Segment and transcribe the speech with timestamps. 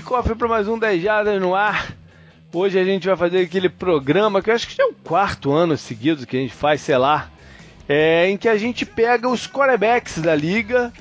[0.00, 1.94] cofre para mais um 10 Jardas no ar.
[2.52, 5.52] Hoje a gente vai fazer aquele programa que eu acho que já é o quarto
[5.52, 7.30] ano seguido que a gente faz, sei lá,
[7.88, 10.92] é, em que a gente pega os quarterbacks da liga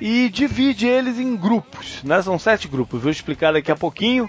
[0.00, 2.20] e divide eles em grupos, né?
[2.22, 4.28] São sete grupos, vou explicar daqui a pouquinho.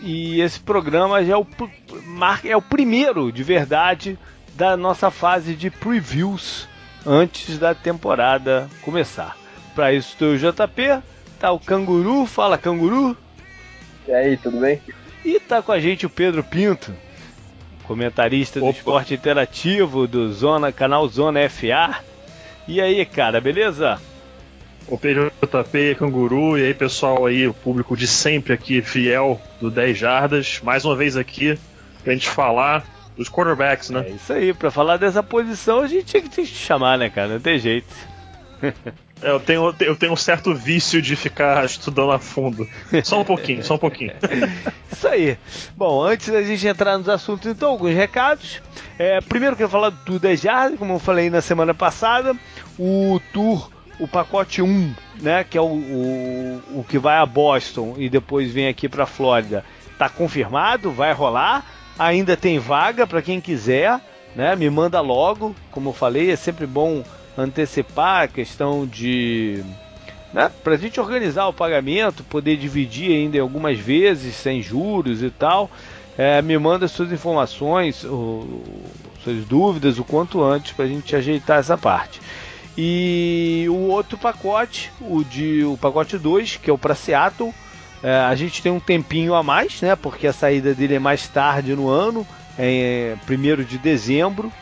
[0.00, 1.46] E esse programa já é o,
[2.44, 4.18] é o primeiro de verdade
[4.54, 6.68] da nossa fase de previews
[7.04, 9.36] antes da temporada começar.
[9.74, 11.02] Para isso estou o JP,
[11.38, 13.16] tá o Canguru, fala Canguru.
[14.06, 14.80] E aí, tudo bem?
[15.24, 16.94] E tá com a gente o Pedro Pinto,
[17.84, 18.70] comentarista Opa.
[18.70, 22.00] do esporte interativo do Zona, canal Zona FA.
[22.68, 24.00] E aí, cara, beleza?
[24.88, 29.98] O PJP, Canguru, e aí pessoal aí, o público de sempre aqui, fiel do 10
[29.98, 31.58] Jardas, mais uma vez aqui
[32.04, 34.04] pra gente falar dos quarterbacks, né?
[34.06, 37.28] É isso aí, pra falar dessa posição a gente tinha que te chamar, né, cara?
[37.34, 37.92] Não tem jeito.
[39.22, 42.68] É, eu tenho, eu tenho um certo vício de ficar estudando a fundo.
[43.02, 44.12] Só um pouquinho, só um pouquinho.
[44.92, 45.38] Isso aí.
[45.76, 48.60] Bom, antes da gente entrar nos assuntos, então, alguns recados.
[48.98, 52.36] É, primeiro, quero falar do 10 Jardas, como eu falei na semana passada.
[52.78, 57.94] O tour, o pacote 1, né, que é o, o, o que vai a Boston
[57.96, 59.64] e depois vem aqui para Flórida,
[59.98, 61.64] tá confirmado, vai rolar.
[61.98, 63.98] Ainda tem vaga para quem quiser,
[64.34, 64.54] né?
[64.54, 67.02] Me manda logo, como eu falei, é sempre bom
[67.36, 69.62] antecipar a questão de.
[70.32, 75.30] Né, para a gente organizar o pagamento, poder dividir ainda algumas vezes, sem juros e
[75.30, 75.70] tal.
[76.18, 81.76] É, me manda suas informações, suas dúvidas o quanto antes para a gente ajeitar essa
[81.76, 82.20] parte.
[82.76, 87.52] E o outro pacote, o de o pacote 2, que é o para Seattle,
[88.02, 89.96] é, a gente tem um tempinho a mais, né?
[89.96, 92.26] Porque a saída dele é mais tarde no ano,
[92.58, 94.52] é 1 de dezembro.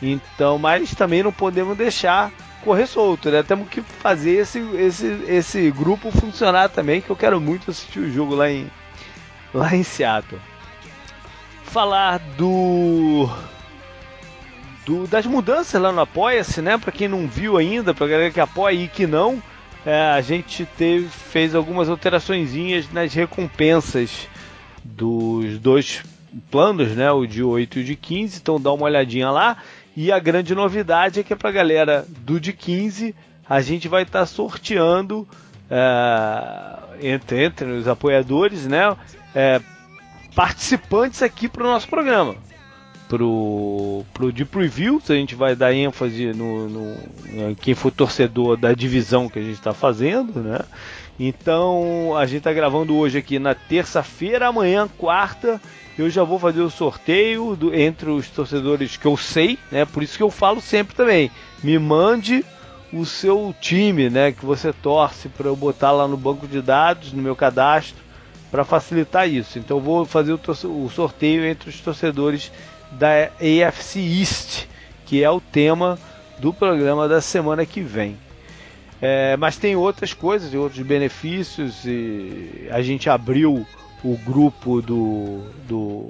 [0.00, 2.30] Então, mas também não podemos deixar
[2.62, 3.42] correr solto, né?
[3.42, 8.12] Temos que fazer esse, esse, esse grupo funcionar também, que eu quero muito assistir o
[8.12, 8.70] jogo lá em,
[9.54, 10.40] lá em Seattle.
[11.64, 13.28] Falar do,
[14.84, 16.76] do das mudanças lá no Apoia-se, né?
[16.76, 19.42] Para quem não viu ainda, para galera que apoia e que não,
[19.84, 22.50] é, a gente teve, fez algumas alterações
[22.92, 24.28] nas recompensas
[24.84, 26.02] dos dois
[26.50, 27.10] planos, né?
[27.12, 28.38] O de 8 e o de 15.
[28.38, 29.58] Então dá uma olhadinha lá.
[29.96, 33.14] E a grande novidade é que é para a galera do de 15
[33.48, 35.26] a gente vai estar tá sorteando
[35.70, 38.94] é, entre, entre os apoiadores, né?
[39.34, 39.60] É,
[40.34, 42.34] participantes aqui para o nosso programa.
[43.08, 48.72] Pro, pro de previews, a gente vai dar ênfase no, no quem for torcedor da
[48.72, 50.58] divisão que a gente está fazendo, né?
[51.18, 55.60] Então a gente está gravando hoje aqui na terça-feira, amanhã, quarta,
[55.98, 59.84] eu já vou fazer o sorteio do, entre os torcedores que eu sei, né?
[59.84, 61.30] Por isso que eu falo sempre também.
[61.62, 62.44] Me mande
[62.92, 64.32] o seu time, né?
[64.32, 68.02] Que você torce para eu botar lá no banco de dados, no meu cadastro,
[68.50, 69.58] para facilitar isso.
[69.58, 70.40] Então eu vou fazer o,
[70.84, 72.52] o sorteio entre os torcedores
[72.92, 74.66] da AFC East,
[75.04, 75.98] que é o tema
[76.38, 78.16] do programa da semana que vem.
[79.00, 83.66] É, mas tem outras coisas, outros benefícios e a gente abriu
[84.06, 86.06] o grupo do, do,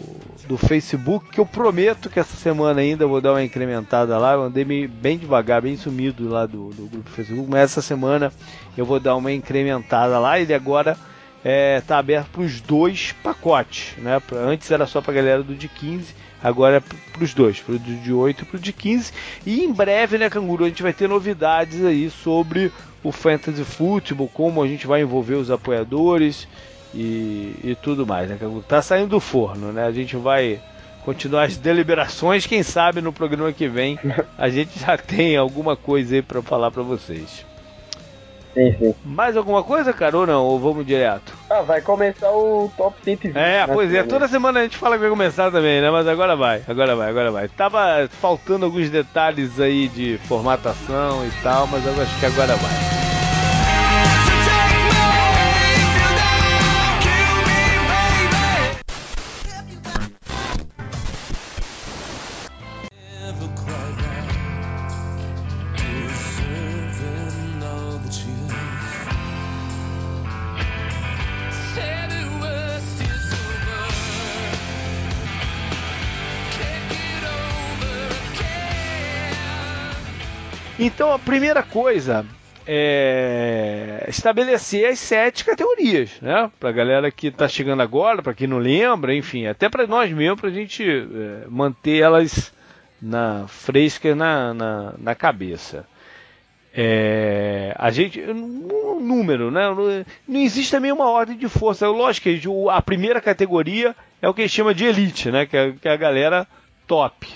[0.47, 4.35] do, Facebook, que eu prometo que essa semana ainda vou dar uma incrementada lá.
[4.35, 8.31] Eu andei bem devagar, bem sumido lá do, do grupo do Facebook, mas essa semana
[8.77, 10.39] eu vou dar uma incrementada lá.
[10.39, 11.01] Ele agora está
[11.43, 13.95] é, tá aberto para os dois pacotes.
[13.97, 14.21] Né?
[14.47, 17.77] Antes era só para a galera do de 15, agora é para os dois, para
[17.77, 19.13] o de 8 e para o de 15.
[19.47, 22.71] E em breve, né, Canguru, a gente vai ter novidades aí sobre
[23.03, 26.47] o Fantasy Football, como a gente vai envolver os apoiadores
[26.97, 28.39] e, e tudo mais, né?
[28.67, 29.85] Tá saindo do forno, né?
[29.85, 30.59] A gente vai
[31.05, 33.99] continuar as deliberações, quem sabe no programa que vem
[34.37, 37.45] a gente já tem alguma coisa aí para falar para vocês.
[38.55, 38.95] Sim, sim.
[39.05, 40.43] Mais alguma coisa, cara, ou não?
[40.43, 41.35] Ou vamos direto?
[41.51, 43.37] Ah, vai começar o Top 120.
[43.37, 45.91] É, pois é, toda semana a gente fala que vai começar também, né?
[45.91, 47.49] Mas agora vai, agora vai, agora vai.
[47.49, 52.79] Tava faltando alguns detalhes aí de formatação e tal, mas eu acho que agora vai.
[80.87, 82.25] Então a primeira coisa
[82.65, 86.49] é estabelecer as sete categorias, né?
[86.61, 90.13] Para a galera que está chegando agora, para quem não lembra, enfim, até para nós
[90.13, 92.53] mesmos, para a gente é, manter elas
[93.03, 95.85] na fresca na, na, na cabeça.
[96.73, 98.21] É, a gente.
[98.21, 99.63] Um número, né?
[100.29, 101.89] Não existe também uma ordem de força.
[101.89, 105.47] Lógico que a primeira categoria é o que chama de elite, né?
[105.47, 106.47] Que é, que é a galera
[106.87, 107.27] top.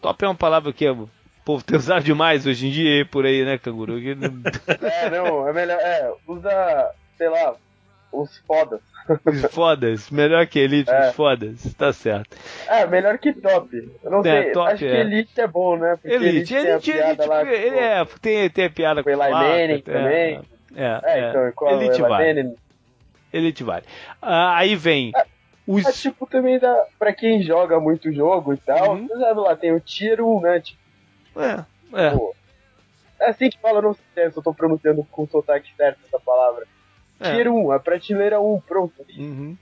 [0.00, 1.08] Top é uma palavra que o
[1.44, 3.98] povo tem usado demais hoje em dia por aí, né, canguru?
[3.98, 5.78] é, não, é melhor.
[5.80, 7.54] É, usa, sei lá,
[8.12, 8.80] os fodas.
[9.26, 11.08] Os fodas, melhor que Elite, é.
[11.08, 12.36] os fodas, tá certo.
[12.68, 13.90] É, melhor que top.
[14.02, 14.88] Eu não é, sei, top, acho é.
[14.88, 15.98] que Elite é bom, né?
[16.00, 19.12] Porque Elite, Elite, Elite, Elite lá, ele tipo, é, tem, tem a piada com o
[19.12, 20.40] Eli Manning também.
[20.74, 22.34] É, é, é então, qual Elite é vale.
[22.34, 22.54] Manning?
[23.32, 23.84] Elite vale.
[24.20, 25.10] Ah, aí vem...
[25.16, 25.24] É,
[25.66, 25.84] os...
[25.84, 29.08] É, tipo, também dá, pra quem joga muito jogo e tal, uhum.
[29.08, 30.60] sabe lá, tem o Tier 1, né?
[30.60, 30.81] Tipo,
[31.36, 31.64] é,
[31.94, 32.10] é.
[32.10, 32.34] Pô,
[33.20, 36.18] é assim que fala, não sei se eu tô pronunciando com o sotaque certo essa
[36.18, 36.66] palavra.
[37.20, 37.32] É.
[37.32, 39.06] Tier 1, a prateleira 1, pronto.
[39.16, 39.56] Uhum.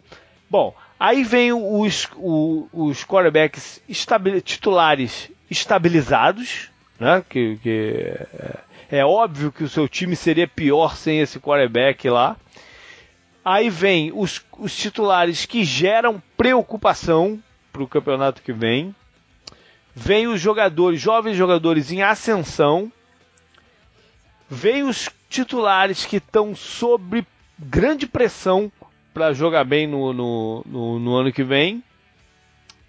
[0.48, 7.22] Bom, aí vem os, os, os quarterbacks estabil, titulares estabilizados, né?
[7.28, 8.16] Que, que
[8.90, 12.36] é, é, óbvio que o seu time seria pior sem esse quarterback lá.
[13.44, 18.94] Aí vem os, os titulares que geram preocupação para o campeonato que vem.
[19.94, 22.90] Vem os jogadores, jovens jogadores em ascensão.
[24.48, 27.26] Vem os titulares que estão sob
[27.58, 28.70] grande pressão
[29.12, 31.82] para jogar bem no, no, no, no, ano que vem.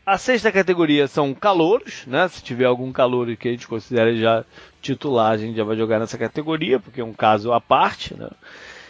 [0.05, 2.27] A sexta categoria são calouros, né?
[2.27, 4.43] Se tiver algum calouro que a gente considere já
[4.81, 8.29] titular, a gente já vai jogar nessa categoria, porque é um caso à parte, né?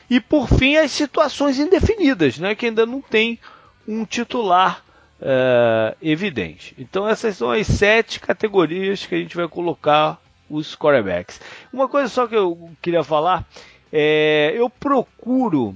[0.10, 2.56] E por fim, as situações indefinidas, né?
[2.56, 3.40] Que ainda não tem
[3.88, 4.84] um titular
[5.22, 6.76] é, evidente.
[6.78, 10.20] Então essas são as sete categorias que a gente vai colocar
[10.50, 11.40] os quarterbacks.
[11.72, 13.46] Uma coisa só que eu queria falar
[13.92, 15.76] é, eu procuro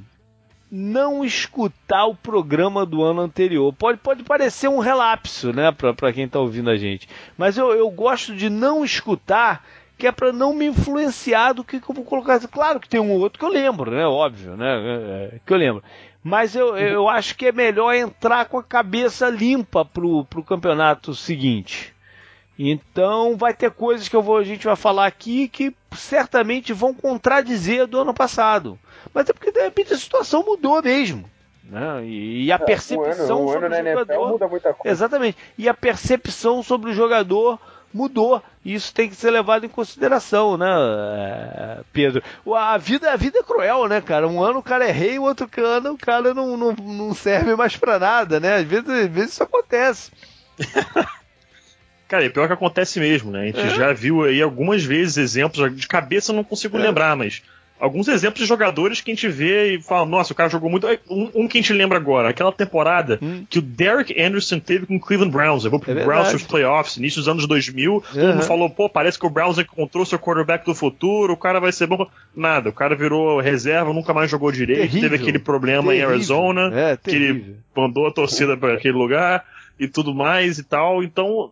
[0.72, 3.72] não escutar o programa do ano anterior.
[3.74, 7.08] Pode, pode parecer um relapso, né, para quem está ouvindo a gente.
[7.38, 9.66] Mas eu, eu gosto de não escutar,
[9.98, 12.40] que é para não me influenciar do que, que, eu vou colocar.
[12.48, 15.58] Claro que tem um outro que eu lembro, né, óbvio, né, é, é que eu
[15.58, 15.84] lembro.
[16.26, 21.14] Mas eu, eu acho que é melhor entrar com a cabeça limpa pro, pro campeonato
[21.14, 21.94] seguinte.
[22.58, 26.96] Então vai ter coisas que eu vou, a gente vai falar aqui que certamente vão
[26.96, 28.80] contradizer do ano passado.
[29.14, 31.30] Mas é porque de repente a situação mudou mesmo.
[31.64, 32.04] Né?
[32.08, 34.30] E, a é, percepção ano, sobre o jogador.
[34.30, 34.96] Muda muita coisa.
[34.96, 35.38] Exatamente.
[35.56, 37.60] E a percepção sobre o jogador
[37.96, 38.44] mudou.
[38.64, 42.22] E isso tem que ser levado em consideração, né, é, Pedro?
[42.56, 44.28] A vida, a vida é cruel, né, cara?
[44.28, 47.56] Um ano o cara é rei, o outro ano o cara não, não, não serve
[47.56, 48.58] mais para nada, né?
[48.58, 50.12] Às vezes, às vezes isso acontece.
[52.08, 53.42] Cara, é pior que acontece mesmo, né?
[53.42, 53.70] A gente é.
[53.70, 56.82] já viu aí algumas vezes exemplos, de cabeça eu não consigo é.
[56.82, 57.42] lembrar, mas
[57.80, 60.88] alguns exemplos de jogadores que a gente vê e fala, nossa, o cara jogou muito.
[61.10, 63.46] Um, um que a gente lembra agora, aquela temporada hum.
[63.50, 65.64] que o Derek Anderson teve com o Cleveland Browns.
[65.64, 67.94] Levou pro é Browns nos playoffs, início dos anos 2000.
[67.94, 68.02] Uhum.
[68.02, 71.60] Todo mundo falou, pô, parece que o Browns encontrou seu quarterback do futuro, o cara
[71.60, 72.08] vai ser bom.
[72.36, 75.10] Nada, o cara virou reserva, nunca mais jogou direito, terrível.
[75.10, 76.10] teve aquele problema terrível.
[76.10, 79.44] em Arizona, é, que ele mandou a torcida para aquele lugar
[79.80, 81.04] e tudo mais e tal.
[81.04, 81.52] Então,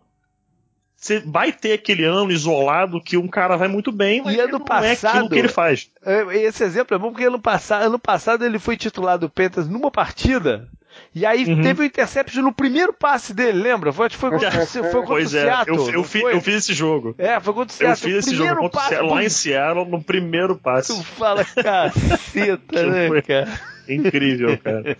[1.04, 4.52] você vai ter aquele ano isolado que um cara vai muito bem, mas e ano
[4.52, 5.90] não passado, é que ele faz.
[6.02, 9.68] É, esse exemplo é bom porque ano passado, ano passado ele foi titular do Pentas
[9.68, 10.66] numa partida.
[11.14, 11.60] E aí uhum.
[11.60, 13.92] teve o um intercept no primeiro passe dele, lembra?
[13.92, 15.76] Foi, foi contra, foi contra pois o é, Seattle.
[15.76, 17.14] Eu, eu, fi, eu, fiz esse jogo.
[17.18, 18.10] É, foi contra o Seattle.
[18.10, 20.96] Eu fiz esse jogo contra passe, lá em Seattle no primeiro passe.
[20.96, 23.60] Tu fala caceta, né, cara?
[23.86, 24.96] Incrível, cara.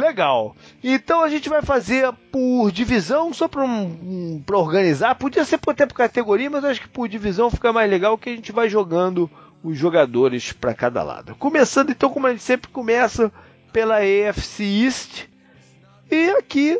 [0.00, 0.56] Legal.
[0.82, 5.14] Então a gente vai fazer por divisão, só para um, organizar.
[5.14, 8.34] Podia ser até por categoria, mas acho que por divisão fica mais legal que a
[8.34, 9.30] gente vai jogando
[9.62, 11.34] os jogadores para cada lado.
[11.36, 13.30] Começando então, como a gente sempre começa,
[13.72, 15.28] pela AFC East.
[16.10, 16.76] E aqui,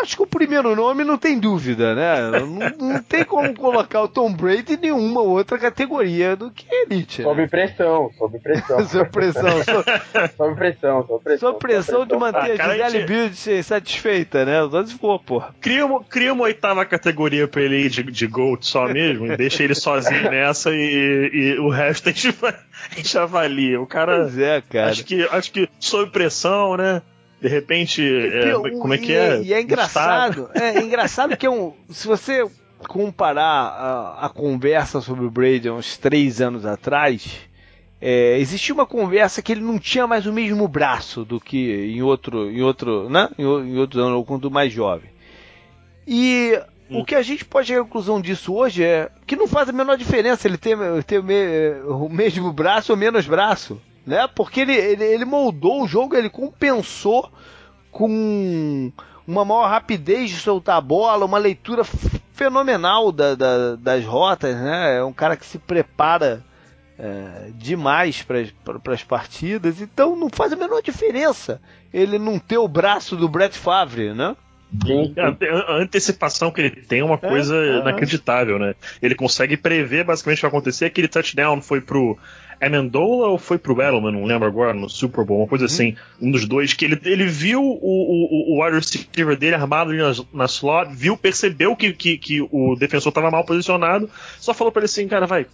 [0.00, 2.30] acho que o primeiro nome não tem dúvida, né?
[2.30, 2.46] Não,
[2.88, 7.22] não tem como colocar o Tom Brady em nenhuma outra categoria do que Elite.
[7.22, 7.28] Né?
[7.28, 8.86] Sob pressão, sob pressão.
[8.86, 9.64] sob pressão.
[9.64, 9.84] Sob...
[10.36, 11.48] sob pressão, sob pressão.
[11.50, 14.60] Sob pressão de manter ah, a Gisele Build satisfeita, né?
[14.70, 15.42] Só se for, pô.
[15.60, 19.36] Cria uma, cria uma oitava categoria pra ele ir de, de Gold só mesmo, e
[19.36, 23.80] deixa ele sozinho nessa e, e, o resto a gente, a gente avalia.
[23.80, 24.20] O cara.
[24.20, 24.90] Pois é, cara.
[24.90, 27.02] Acho que, acho que sob pressão, né?
[27.40, 29.42] De repente, é, como é que é?
[29.42, 32.46] E é engraçado, é, é, engraçado que é um, se você
[32.86, 37.38] comparar a, a, conversa sobre o Brady há uns três anos atrás,
[38.00, 42.02] é, existia uma conversa que ele não tinha mais o mesmo braço do que em
[42.02, 43.30] outro, em outro, né?
[43.38, 45.10] Em, em outros anos, quando mais jovem.
[46.06, 46.58] E
[46.90, 47.00] hum.
[47.00, 49.72] o que a gente pode chegar à conclusão disso hoje é que não faz a
[49.72, 51.20] menor diferença ele ter, ter
[51.86, 54.28] o mesmo braço ou menos braço né?
[54.34, 57.30] Porque ele, ele, ele moldou o jogo, ele compensou
[57.90, 58.92] com
[59.26, 61.84] uma maior rapidez de soltar a bola, uma leitura
[62.34, 64.98] fenomenal da, da, das rotas, né?
[64.98, 66.44] É um cara que se prepara
[66.98, 71.60] é, demais para as partidas, então não faz a menor diferença
[71.92, 74.36] ele não ter o braço do Brett Favre, né?
[74.86, 75.12] Sim.
[75.18, 78.74] A, antecipação que ele tem é uma coisa é, inacreditável, né?
[79.02, 80.84] Ele consegue prever basicamente o que vai acontecer.
[80.84, 82.16] Aquele touchdown foi pro
[82.60, 85.70] Amendola ou foi pro Edelman, não lembro agora, no Super Bowl, uma coisa uhum.
[85.70, 89.90] assim, um dos dois, que ele, ele viu o, o, o wide receiver dele armado
[89.90, 94.52] ali na, na slot, viu, percebeu que, que, que o defensor estava mal posicionado, só
[94.52, 95.46] falou para ele assim, cara, vai,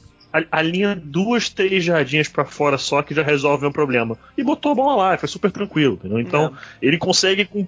[0.51, 4.19] alinha duas, três jardinhas para fora só que já resolve o problema.
[4.37, 6.21] E botou a bola lá, foi super tranquilo, entendeu?
[6.21, 6.87] Então, é.
[6.87, 7.67] ele consegue com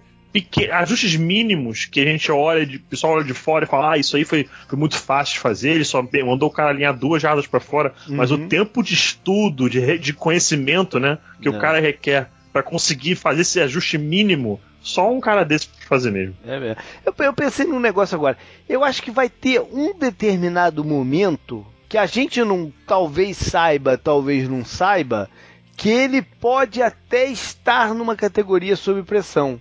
[0.73, 3.99] ajustes mínimos que a gente olha, de, o pessoal olha de fora e fala, ah,
[3.99, 7.23] isso aí foi, foi muito fácil de fazer, ele só mandou o cara alinhar duas
[7.23, 8.16] jardas para fora, uhum.
[8.16, 8.49] mas o uhum.
[8.49, 11.50] tempo de estudo, de, de conhecimento, né, que é.
[11.50, 16.11] o cara requer para conseguir fazer esse ajuste mínimo, só um cara desse pode fazer
[16.11, 16.35] mesmo.
[16.47, 18.38] É, eu, eu pensei num negócio agora.
[18.68, 24.49] Eu acho que vai ter um determinado momento que a gente não talvez saiba, talvez
[24.49, 25.28] não saiba,
[25.76, 29.61] que ele pode até estar numa categoria sob pressão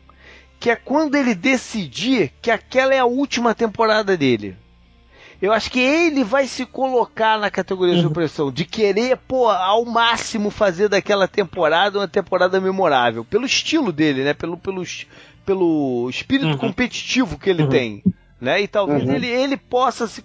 [0.60, 4.56] que é quando ele decidir que aquela é a última temporada dele.
[5.40, 9.86] Eu acho que ele vai se colocar na categoria de opressão, de querer, pô, ao
[9.86, 13.24] máximo fazer daquela temporada uma temporada memorável.
[13.24, 14.34] Pelo estilo dele, né?
[14.34, 14.84] Pelo, pelo,
[15.46, 16.58] pelo espírito uhum.
[16.58, 17.70] competitivo que ele uhum.
[17.70, 18.04] tem.
[18.42, 18.62] Né?
[18.62, 19.14] E talvez uhum.
[19.14, 20.24] ele, ele possa se,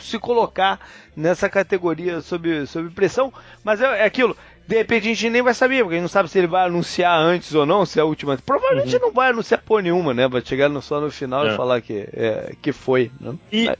[0.00, 0.80] se colocar
[1.14, 3.32] nessa categoria sob, sob pressão,
[3.62, 6.08] mas é, é aquilo de repente a gente nem vai saber, porque a gente não
[6.08, 8.36] sabe se ele vai anunciar antes ou não, se é a última.
[8.38, 9.02] Provavelmente uhum.
[9.02, 10.28] não vai anunciar por nenhuma, né?
[10.28, 11.52] Vai chegar só no final é.
[11.52, 13.10] e falar que, é, que foi.
[13.20, 13.34] Né?
[13.52, 13.70] E,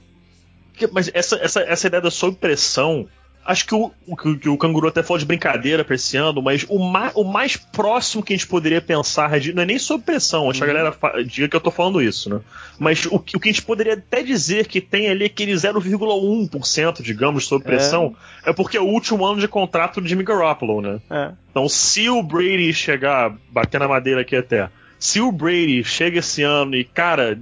[0.91, 3.07] mas essa, essa, essa ideia da sob pressão
[3.45, 6.65] Acho que o, o, que o Canguru até falou de brincadeira pra esse ano, mas
[6.69, 10.03] o, ma, o mais próximo que a gente poderia pensar de, não é nem sob
[10.03, 10.73] pressão, acho que a uhum.
[10.73, 12.39] galera diga que eu tô falando isso, né?
[12.79, 17.45] Mas o, o que a gente poderia até dizer que tem ali aquele 0,1%, digamos,
[17.45, 18.51] sob pressão, é.
[18.51, 18.53] é.
[18.53, 20.99] porque é o último ano de contrato de Jimmy Garoppolo, né?
[21.09, 21.31] É.
[21.51, 26.43] Então, se o Brady chegar, bater na madeira aqui até, se o Brady chega esse
[26.43, 27.37] ano e, cara,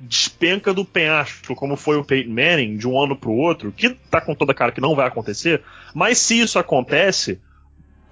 [0.00, 3.90] despenca do penhasco, como foi o Peyton Manning, de um ano para o outro, que
[3.90, 5.62] tá com toda a cara que não vai acontecer,
[5.94, 7.40] mas se isso acontece,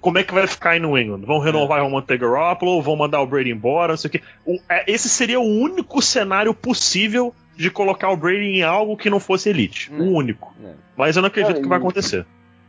[0.01, 1.25] como é que vai ficar em New England?
[1.25, 1.81] Vão renovar, é.
[1.81, 4.23] vão manter Garoppolo, vão mandar o Brady embora, não sei o que.
[4.69, 9.19] É, esse seria o único cenário possível de colocar o Brady em algo que não
[9.19, 9.91] fosse elite.
[9.91, 9.95] É.
[9.95, 10.53] O único.
[10.63, 10.73] É.
[10.95, 12.25] Mas eu não acredito que vai acontecer.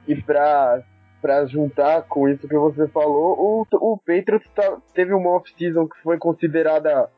[0.06, 0.80] E pra,
[1.20, 6.00] pra juntar com isso que você falou, o, o Patriots tá, teve uma off-season que
[6.02, 7.10] foi considerada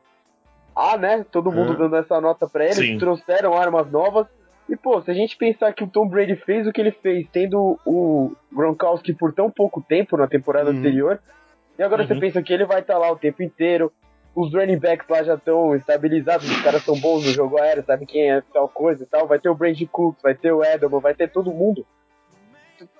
[0.81, 1.25] ah, né?
[1.31, 2.97] Todo mundo dando essa nota pra ele, Sim.
[2.97, 4.25] trouxeram armas novas.
[4.67, 7.27] E, pô, se a gente pensar que o Tom Brady fez o que ele fez,
[7.31, 10.77] tendo o Gronkowski por tão pouco tempo na temporada uhum.
[10.77, 11.19] anterior,
[11.77, 12.07] e agora uhum.
[12.07, 13.91] você pensa que ele vai estar tá lá o tempo inteiro,
[14.33, 18.05] os running backs lá já estão estabilizados, os caras são bons no jogo aéreo, sabe
[18.05, 21.01] quem é tal coisa e tal, vai ter o Brady Cooks, vai ter o Edelman,
[21.01, 21.85] vai ter todo mundo.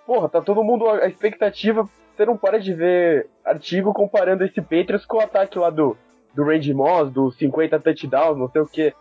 [0.06, 5.06] Porra, tá todo mundo, a expectativa, você não para de ver artigo comparando esse Patriots
[5.06, 5.98] com o ataque lá do
[6.34, 8.94] do Randy Moss, dos 50 touchdowns, não sei o que,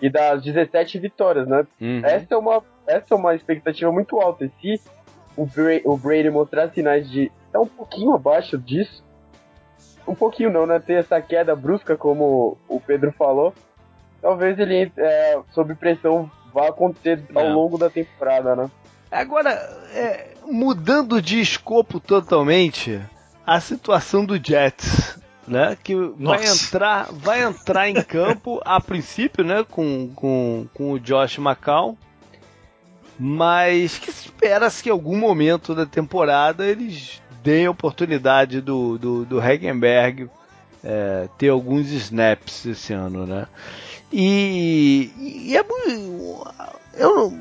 [0.00, 1.66] e das 17 vitórias, né?
[1.80, 2.00] Uhum.
[2.04, 4.44] Essa, é uma, essa é uma expectativa muito alta.
[4.44, 4.80] E se
[5.36, 9.04] o, Bra o Brady mostrar sinais de estar um pouquinho abaixo disso,
[10.06, 10.80] um pouquinho não, né?
[10.80, 13.54] Ter essa queda brusca, como o Pedro falou,
[14.20, 17.54] talvez ele, é, sob pressão, vá acontecer ao não.
[17.54, 18.70] longo da temporada, né?
[19.08, 19.50] Agora,
[19.94, 23.00] é, mudando de escopo totalmente,
[23.46, 25.76] a situação do Jets né?
[25.82, 29.64] Que vai entrar, vai entrar em campo a princípio, né?
[29.68, 31.96] Com, com, com o Josh McCown,
[33.18, 39.24] mas que espera-se que em algum momento da temporada eles deem a oportunidade do, do,
[39.24, 40.28] do Hagenberg
[40.82, 43.46] é, ter alguns snaps esse ano, né?
[44.12, 45.64] E, e é
[46.94, 47.32] eu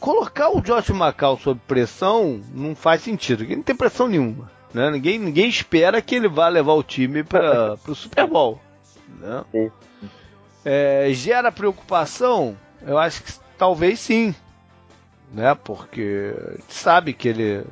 [0.00, 4.50] colocar o Josh McCown sob pressão não faz sentido, porque não tem pressão nenhuma.
[4.74, 4.90] Né?
[4.90, 8.60] Ninguém, ninguém espera que ele vá levar o time para o Super Bowl.
[9.20, 9.70] Né?
[10.64, 12.58] É, gera preocupação?
[12.84, 14.34] Eu acho que talvez sim.
[15.32, 15.54] Né?
[15.54, 16.34] Porque
[16.68, 17.64] sabe que ele é,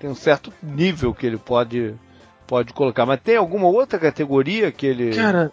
[0.00, 1.94] tem um certo nível que ele pode,
[2.44, 3.06] pode colocar.
[3.06, 5.14] Mas tem alguma outra categoria que ele.
[5.14, 5.52] Cara,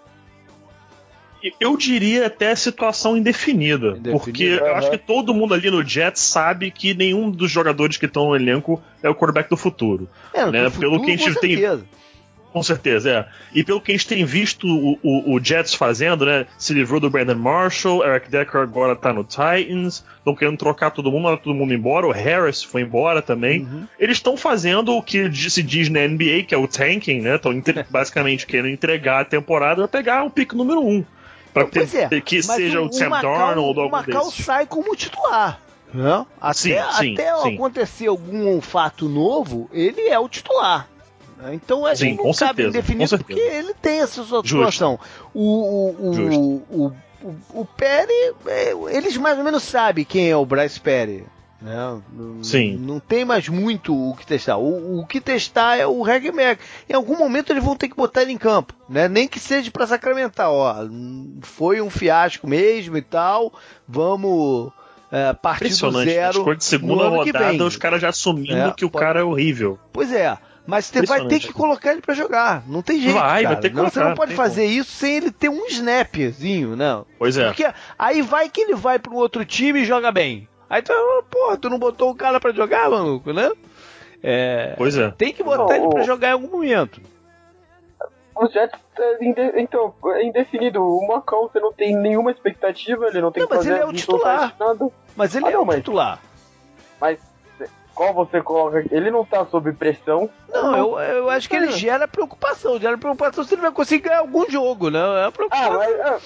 [1.60, 6.22] eu diria até situação indefinida, indefinida porque eu acho que todo mundo ali no Jets
[6.22, 10.10] sabe que nenhum dos jogadores que estão no elenco é o quarterback do futuro.
[10.34, 10.70] É, né?
[10.70, 11.58] Futuro, pelo que a gente tem.
[12.58, 13.26] Com certeza, é.
[13.54, 16.48] E pelo que a gente tem visto o, o, o, Jets fazendo, né?
[16.58, 21.12] Se livrou do Brandon Marshall, Eric Decker agora tá no Titans, estão querendo trocar todo
[21.12, 23.62] mundo, mandar todo mundo embora, o Harris foi embora também.
[23.62, 23.86] Uhum.
[24.00, 27.36] Eles estão fazendo o que se diz na NBA, que é o tanking, né?
[27.36, 27.54] Estão
[27.92, 30.90] basicamente querendo entregar a temporada para pegar o pick número 1.
[30.90, 31.06] Um.
[31.54, 34.96] Pra ter, é, que seja o, o Sam Darnold ou algum O Macau sai como
[34.96, 35.60] titular.
[35.94, 36.26] Né?
[36.40, 37.56] Até, sim, sim, até sim.
[37.56, 40.88] acontecer algum fato novo, ele é o titular.
[41.54, 45.00] Então a gente não sabe definir porque ele tem essa situação.
[45.34, 50.36] O, o, o, o, o, o Perry, é, eles mais ou menos sabem quem é
[50.36, 51.26] o Bryce Perry.
[51.62, 52.02] Né?
[52.44, 52.78] Sim.
[52.78, 54.58] Não tem mais muito o que testar.
[54.58, 56.62] O, o que testar é o Regmack.
[56.88, 59.08] Em algum momento eles vão ter que botar ele em campo, né?
[59.08, 60.88] Nem que seja para sacramentar, ó,
[61.42, 63.52] foi um fiasco mesmo e tal.
[63.88, 64.72] Vamos
[65.12, 66.56] é, partir do zero.
[66.56, 69.04] De segunda rodada, os caras já assumindo é, que o pode...
[69.04, 69.80] cara é horrível.
[69.92, 70.38] Pois é.
[70.68, 72.64] Mas você vai ter que colocar ele para jogar.
[72.68, 73.16] Não tem jeito.
[73.16, 73.56] Vai, cara.
[73.56, 74.80] vai ter que colocar, Você não pode fazer como.
[74.80, 77.06] isso sem ele ter um snapzinho, não.
[77.18, 77.46] Pois é.
[77.46, 77.66] Porque
[77.98, 80.48] aí vai que ele vai para um outro time e joga bem.
[80.70, 80.94] Aí tu,
[81.30, 83.52] porra, tu não botou o cara para jogar, maluco, né?
[84.22, 85.10] É, pois é.
[85.12, 87.02] Tem que botar não, ele para jogar em algum momento.
[88.36, 90.84] O Jets, é então, é indefinido.
[90.84, 93.94] O Macau, você não tem nenhuma expectativa, ele não tem não, mas ele é o
[93.94, 94.56] titular.
[94.60, 94.90] Nada.
[95.16, 96.20] Mas ele ah, é não, o mas, titular.
[97.02, 97.20] Mas
[97.96, 98.86] qual você coloca?
[98.92, 100.30] Ele não tá sob pressão.
[100.50, 102.80] Não, eu, eu acho que ele gera preocupação.
[102.80, 105.00] Gera preocupação se ele vai conseguir ganhar algum jogo, né?
[105.26, 105.82] É preocupação.
[105.82, 106.20] Ah,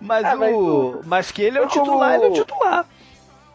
[0.00, 2.24] mas, ah, mas, ah, o, mas, que ele é o titular, como...
[2.24, 2.86] ele é o titular.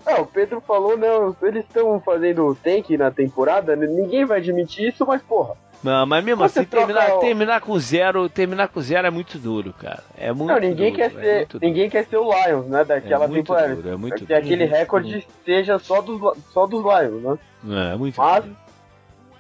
[0.05, 5.05] É, o Pedro falou, não, eles estão fazendo tank na temporada, ninguém vai admitir isso,
[5.05, 5.55] mas porra.
[5.83, 7.19] Não, mas mesmo assim, terminar, o...
[7.19, 10.01] terminar com zero, terminar com zero é muito duro, cara.
[10.17, 13.25] É muito Não, ninguém duro, quer é ser, ninguém quer ser o Lions, né, daquela
[13.25, 13.75] é temporada.
[13.75, 16.22] Duro, é muito que duro, aquele recorde seja só dos,
[16.53, 17.38] só dos Lions, né?
[17.69, 18.55] É, é muito Mas duro.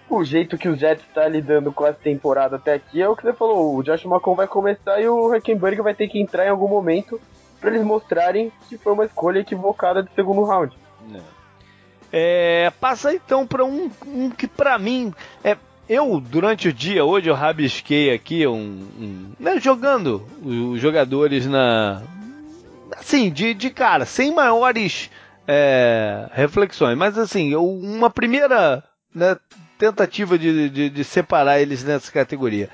[0.09, 3.23] o jeito que o Jets está lidando com essa temporada até aqui é o que
[3.23, 6.49] você falou, o Josh McCown vai começar e o Hackenberg vai ter que entrar em
[6.49, 7.21] algum momento
[7.63, 10.77] para eles mostrarem que foi uma escolha equivocada de segundo round.
[12.11, 17.29] É, passa então para um, um, que para mim é eu durante o dia hoje
[17.29, 22.03] eu rabisquei aqui um, um né, jogando os jogadores na
[22.95, 25.09] assim de, de cara sem maiores
[25.47, 26.97] é, reflexões.
[26.97, 28.83] Mas assim uma primeira
[29.15, 29.37] né,
[29.79, 32.69] tentativa de, de, de, separar eles nessa categoria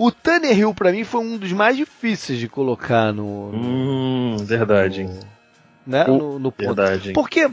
[0.00, 5.04] o Tanner Hill para mim foi um dos mais difíceis de colocar no, hum, verdade
[5.04, 5.20] no,
[5.86, 6.74] né, no, no ponto.
[6.74, 7.50] verdade porque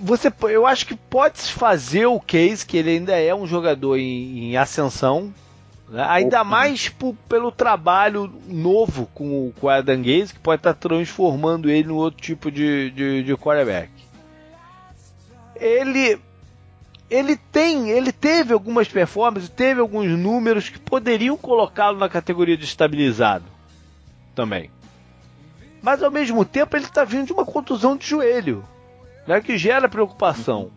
[0.00, 4.50] você, eu acho que pode fazer o case que ele ainda é um jogador em,
[4.50, 5.34] em ascensão,
[5.88, 6.04] né?
[6.08, 11.68] ainda mais por, pelo trabalho novo com, com o Adam Gaze, que pode estar transformando
[11.68, 13.90] ele em outro tipo de, de, de quarterback.
[15.56, 16.20] Ele
[17.12, 22.64] ele tem, ele teve algumas performances, teve alguns números que poderiam colocá-lo na categoria de
[22.64, 23.44] estabilizado
[24.34, 24.70] também.
[25.82, 28.64] Mas ao mesmo tempo ele está vindo de uma contusão de joelho
[29.26, 30.70] né, que gera preocupação.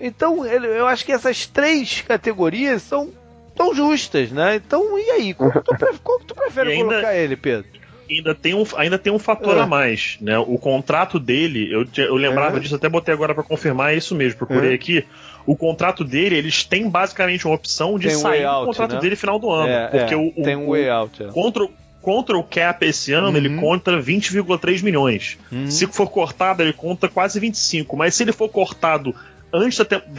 [0.00, 3.12] Então, ele, eu acho que essas três categorias são
[3.54, 4.56] tão justas, né?
[4.56, 5.34] Então, e aí?
[5.34, 7.66] Como tu, como tu prefere ainda, colocar ele, Pedro?
[8.10, 9.60] Ainda tem um, ainda tem um fator é.
[9.60, 10.38] a mais, né?
[10.38, 12.60] O contrato dele, eu, eu lembrava é.
[12.60, 14.74] disso, até botei agora para confirmar, é isso mesmo, procurei é.
[14.74, 15.04] aqui.
[15.46, 19.00] O contrato dele, eles têm basicamente uma opção de tem sair um do contrato né?
[19.00, 19.68] dele final do ano.
[19.68, 20.16] É, porque é.
[20.16, 21.22] o, o, tem um way out.
[21.32, 21.68] Contra,
[22.00, 23.36] contra o cap esse ano, uhum.
[23.36, 25.38] ele conta 20,3 milhões.
[25.52, 25.70] Uhum.
[25.70, 27.96] Se for cortado, ele conta quase 25.
[27.96, 29.14] Mas se ele for cortado
[29.52, 29.78] antes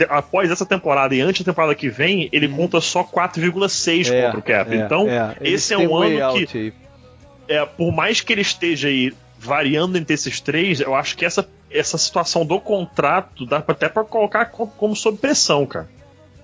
[0.10, 2.56] após essa temporada e antes da temporada que vem, ele uhum.
[2.56, 4.74] conta só 4,6 é, contra o cap.
[4.74, 5.36] É, então, é.
[5.42, 6.74] esse é um ano que.
[7.48, 11.48] É, por mais que ele esteja aí variando entre esses três, eu acho que essa,
[11.78, 15.90] essa situação do contrato dá até para colocar como sob pressão, cara.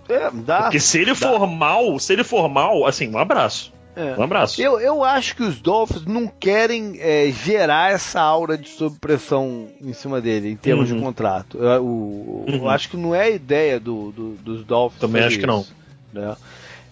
[0.10, 0.63] É, dá.
[0.63, 1.15] Porque se ele dá.
[1.15, 3.72] for mal, se ele for mal, assim, um abraço.
[3.96, 4.17] É.
[4.17, 4.62] Um abraço.
[4.62, 9.91] Eu, eu acho que os Dolphins não querem é, gerar essa aura de sobrepressão em
[9.91, 10.98] cima dele, em termos uhum.
[10.98, 11.58] de contrato.
[11.58, 12.56] Eu, o, uhum.
[12.56, 15.02] eu, acho que não é a ideia do, do dos Dolphins.
[15.02, 15.65] Também acho isso, que não.
[16.13, 16.36] Né?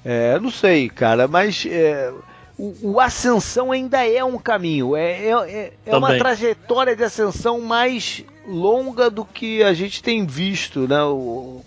[0.04, 2.12] É, não sei, cara, mas é,
[2.60, 4.93] o, o, ascensão ainda é um caminho.
[4.93, 10.26] É, é, é, é uma trajetória de ascensão mais longa do que a gente tem
[10.26, 11.02] visto, né?
[11.02, 11.63] O,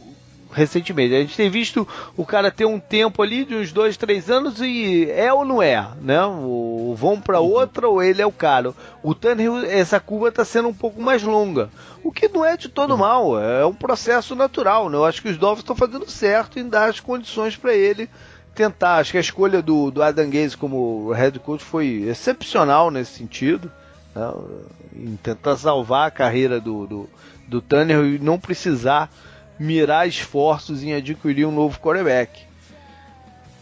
[0.52, 1.14] recentemente.
[1.14, 4.60] A gente tem visto o cara ter um tempo ali de uns dois, três anos
[4.60, 6.22] e é ou não é, né?
[6.26, 7.48] O, vão para uhum.
[7.48, 8.74] outra ou ele é o cara.
[9.02, 11.70] O Tannehill, essa curva está sendo um pouco mais longa,
[12.04, 12.98] o que não é de todo uhum.
[12.98, 14.96] mal, é um processo natural, né?
[14.98, 18.10] Eu acho que os Dolphins estão fazendo certo em dar as condições para ele
[18.54, 18.96] tentar.
[18.96, 23.70] Acho que a escolha do, do Adam Gaze como head coach foi excepcional nesse sentido,
[24.14, 24.32] né?
[24.94, 27.10] em tentar salvar a carreira do, do,
[27.48, 29.10] do Tannehill e não precisar
[29.58, 32.52] mirar esforços em adquirir um novo quarterback.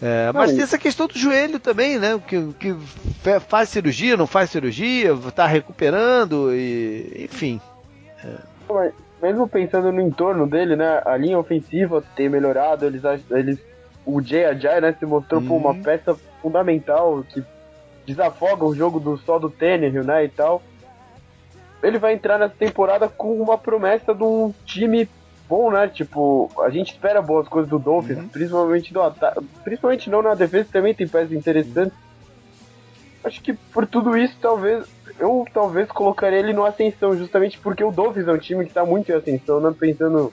[0.03, 2.19] É, mas tem essa questão do joelho também, né?
[2.27, 2.75] Que, que
[3.49, 7.61] faz cirurgia, não faz cirurgia, está recuperando, e enfim.
[8.25, 8.93] É.
[9.21, 11.03] Mesmo pensando no entorno dele, né?
[11.05, 13.59] A linha ofensiva ter melhorado, eles, eles
[14.05, 14.95] o Ajay, né?
[14.99, 15.57] Se mostrou uhum.
[15.57, 17.45] uma peça fundamental que
[18.07, 20.63] desafoga o jogo do só do Tannehill, né, e tal.
[21.83, 25.09] Ele vai entrar nessa temporada com uma promessa de um time
[25.49, 25.89] bom, né?
[25.89, 28.29] Tipo, a gente espera boas coisas do Dolphins, uhum.
[28.29, 29.45] principalmente do ataque.
[29.65, 31.97] Principalmente não na defesa, também tem peças interessantes.
[33.25, 34.87] Acho que por tudo isso, talvez.
[35.19, 38.87] Eu talvez colocaria ele no ascensão, justamente porque o Dolphins é um time que tá
[38.87, 40.33] muito em ascensão, não pensando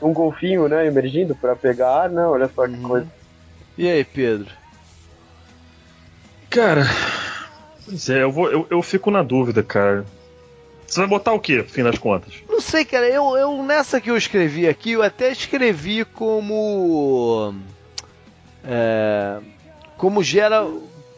[0.00, 2.24] um golfinho, né, emergindo para pegar ar, né?
[2.26, 2.88] Olha só que uhum.
[2.88, 3.06] coisa.
[3.78, 4.48] E aí, Pedro?
[6.50, 6.86] Cara,
[7.84, 10.04] pois é, eu, vou, eu, eu fico na dúvida, cara.
[10.86, 12.32] Você vai botar o que, no fim das contas?
[12.48, 13.08] Não sei, cara.
[13.08, 17.54] Eu, eu nessa que eu escrevi aqui, eu até escrevi como.
[18.64, 19.38] É,
[19.96, 20.66] como gera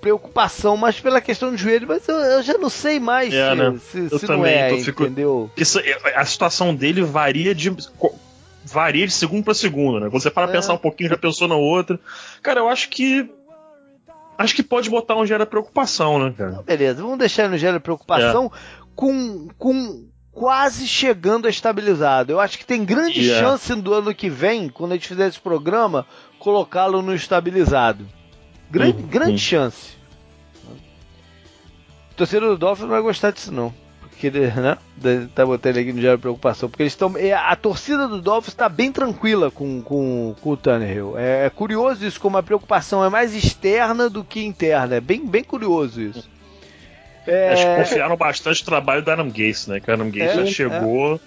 [0.00, 3.56] preocupação, mas pela questão do joelho, mas eu, eu já não sei mais é, se,
[3.56, 3.78] né?
[3.78, 5.50] se, se não é, entendeu?
[5.56, 5.80] Isso,
[6.14, 7.74] a situação dele varia de
[8.64, 10.10] varia de segundo para segundo, né?
[10.10, 10.52] Quando você para é.
[10.52, 11.98] pensar um pouquinho, já pensou na outra.
[12.42, 13.28] Cara, eu acho que
[14.36, 16.62] acho que pode botar um gera preocupação, né, cara?
[16.62, 18.78] Beleza, vamos deixar no gera preocupação é.
[18.94, 22.32] com, com quase chegando a estabilizado.
[22.32, 23.46] Eu acho que tem grande yeah.
[23.46, 26.06] chance do ano que vem, quando a gente fizer esse programa,
[26.38, 28.06] colocá-lo no estabilizado.
[28.70, 29.08] Grande, uhum.
[29.08, 29.96] grande chance.
[32.12, 33.74] O torcedor do Dolphins não vai gostar disso, não.
[34.26, 34.76] Ele, né?
[35.34, 36.68] Tá botando aqui no gera preocupação.
[36.68, 37.16] Porque eles estão.
[37.16, 41.16] É, a torcida do Dolphins está bem tranquila com, com, com o Tannehill.
[41.16, 44.96] É, é, curioso isso, como a preocupação é mais externa do que interna.
[44.96, 46.28] É bem, bem curioso isso.
[47.26, 47.52] É...
[47.52, 49.80] Acho que confiaram bastante no trabalho do Adam Gates, né?
[49.80, 51.20] Que o Adam Gates é, já chegou é.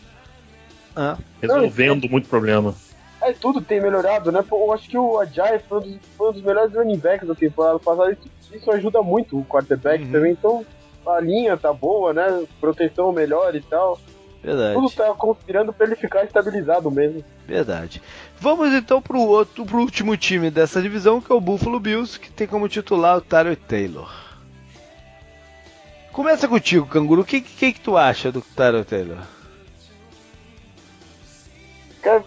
[0.95, 1.17] Ah.
[1.41, 2.75] resolvendo muito problema.
[3.21, 4.43] É, tudo tem melhorado, né?
[4.51, 7.35] eu acho que o Ajay foi um dos, foi um dos melhores running backs da
[7.35, 8.11] temporada passada.
[8.13, 10.11] Isso, isso ajuda muito o quarterback uhum.
[10.11, 10.31] também.
[10.31, 10.65] Então,
[11.05, 12.45] a linha tá boa, né?
[12.59, 13.99] Proteção melhor e tal.
[14.43, 14.73] Verdade.
[14.73, 17.23] Tudo tá conspirando para ele ficar estabilizado mesmo.
[17.45, 18.01] Verdade.
[18.39, 22.31] Vamos então pro outro, pro último time dessa divisão, que é o Buffalo Bills, que
[22.31, 24.11] tem como titular o Tyler Taylor.
[26.11, 27.21] Começa contigo, Canguru.
[27.21, 29.19] O que, que, que tu acha do Tyler Taylor?
[32.01, 32.23] Cara,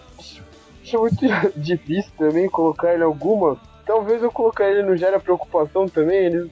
[0.82, 1.20] acho muito
[1.56, 3.60] difícil também colocar ele alguma.
[3.84, 6.26] Talvez eu colocar ele no Gera Preocupação também.
[6.26, 6.50] Eles,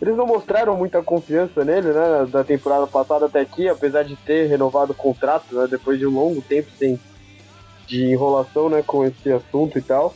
[0.00, 2.26] eles não mostraram muita confiança nele, né?
[2.30, 5.66] Da temporada passada até aqui, apesar de ter renovado o contrato, né?
[5.70, 7.00] Depois de um longo tempo sem
[7.86, 8.82] de enrolação, né?
[8.86, 10.14] Com esse assunto e tal.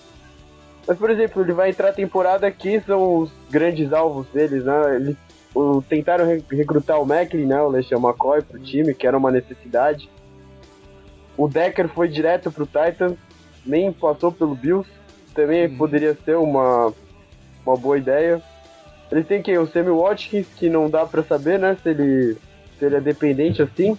[0.86, 4.96] Mas, por exemplo, ele vai entrar a temporada aqui, são os grandes alvos deles, né?
[4.96, 5.16] Eles
[5.54, 7.60] o, tentaram re recrutar o Macklin, né?
[7.60, 10.10] O LeSean McCoy pro time, que era uma necessidade.
[11.36, 13.16] O Decker foi direto pro Titans,
[13.64, 14.88] nem passou pelo Bills.
[15.34, 15.78] Também uhum.
[15.78, 16.92] poderia ser uma,
[17.64, 18.42] uma boa ideia.
[19.10, 19.58] Eles têm quem?
[19.58, 21.76] O Sammy Watkins, que não dá pra saber, né?
[21.82, 22.36] Se ele,
[22.78, 23.98] se ele é dependente assim.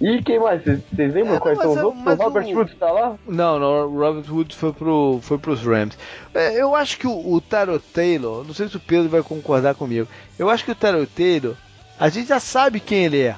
[0.00, 0.62] E quem mais?
[0.62, 2.04] Vocês lembram é, quais são os outros?
[2.06, 2.56] O Robert o...
[2.56, 3.18] Woods tá lá?
[3.26, 5.98] Não, não, o Robert Woods foi, pro, foi pros Rams.
[6.32, 9.74] É, eu acho que o, o Taro Taylor, não sei se o Pedro vai concordar
[9.74, 10.06] comigo,
[10.38, 11.56] eu acho que o Taro Taylor,
[11.98, 13.36] a gente já sabe quem ele é.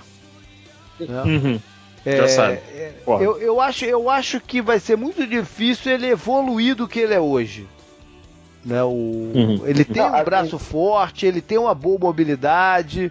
[0.99, 1.23] Né?
[1.23, 1.61] Uhum.
[2.05, 2.55] É, Já sabe.
[2.55, 7.01] É, eu, eu, acho, eu acho que vai ser muito difícil ele evoluir do que
[7.01, 7.67] ele é hoje.
[8.65, 9.63] Né, o, uhum.
[9.65, 13.11] Ele tem um braço forte, ele tem uma boa mobilidade,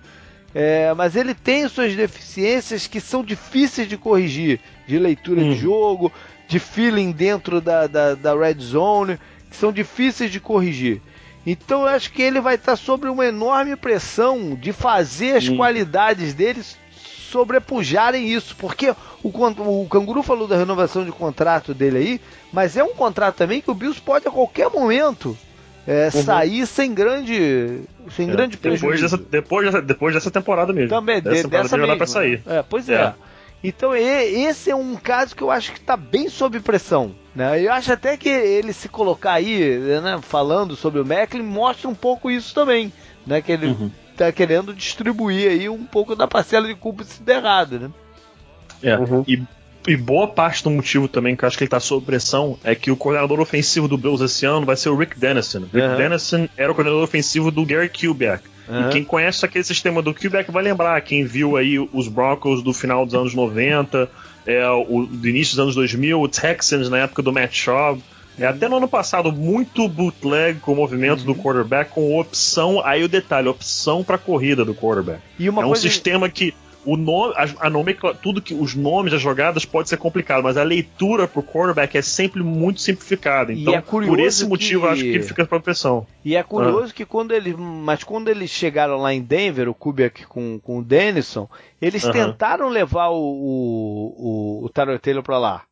[0.53, 5.53] é, mas ele tem suas deficiências que são difíceis de corrigir, de leitura uhum.
[5.53, 6.11] de jogo,
[6.47, 11.01] de feeling dentro da, da, da red zone, que são difíceis de corrigir.
[11.45, 15.57] Então eu acho que ele vai estar sob uma enorme pressão de fazer as uhum.
[15.57, 16.61] qualidades dele
[17.29, 22.83] sobrepujarem isso, porque o, o Canguru falou da renovação de contrato dele aí, mas é
[22.83, 25.37] um contrato também que o Bills pode a qualquer momento
[25.87, 26.23] é, uhum.
[26.23, 28.87] sair sem grande sem é, grande prejuízo.
[28.87, 30.89] Depois dessa, depois, dessa, depois dessa temporada mesmo.
[30.89, 31.97] Também, dessa, de, dessa mesmo.
[31.97, 32.41] para sair.
[32.45, 32.95] É, pois é.
[32.95, 33.13] é.
[33.63, 37.13] Então esse é um caso que eu acho que está bem sob pressão.
[37.35, 37.61] Né?
[37.61, 41.95] Eu acho até que ele se colocar aí, né, falando sobre o Macklin, mostra um
[41.95, 42.91] pouco isso também.
[43.27, 43.41] Né?
[43.41, 43.91] Que ele uhum
[44.25, 47.89] tá querendo distribuir aí um pouco da parcela de culpa se der errado, né?
[48.81, 49.23] É, uhum.
[49.27, 49.41] e,
[49.87, 52.73] e, boa parte do motivo também que eu acho que ele tá sob pressão é
[52.75, 55.61] que o coordenador ofensivo do Bills esse ano vai ser o Rick Dennison.
[55.61, 55.97] Rick uhum.
[55.97, 58.43] Dennison era o coordenador ofensivo do Gary Kubiak.
[58.67, 58.87] Uhum.
[58.87, 62.73] E quem conhece aquele sistema do Kubiak vai lembrar, quem viu aí os Broncos do
[62.73, 64.09] final dos anos 90,
[64.45, 68.01] é, o, do início dos anos 2000, o Texans na época do Matt Schaub.
[68.39, 71.25] É, até no ano passado, muito bootleg com o movimento uhum.
[71.25, 72.81] do quarterback, com opção.
[72.85, 75.21] Aí o detalhe, opção para corrida do quarterback.
[75.39, 76.53] é um sistema que
[76.85, 80.57] o nome, a, a nome, tudo que os nomes das jogadas pode ser complicado, mas
[80.57, 83.51] a leitura pro quarterback é sempre muito simplificada.
[83.51, 84.87] Então, é por esse motivo, que...
[84.87, 86.07] acho que ele fica para pressão.
[86.23, 86.93] E é curioso ah.
[86.93, 90.83] que quando eles, mas quando eles chegaram lá em Denver, o Kubiak com, com o
[90.83, 91.49] Denison,
[91.81, 92.11] eles uhum.
[92.11, 95.63] tentaram levar o, o, o, Taylor para lá.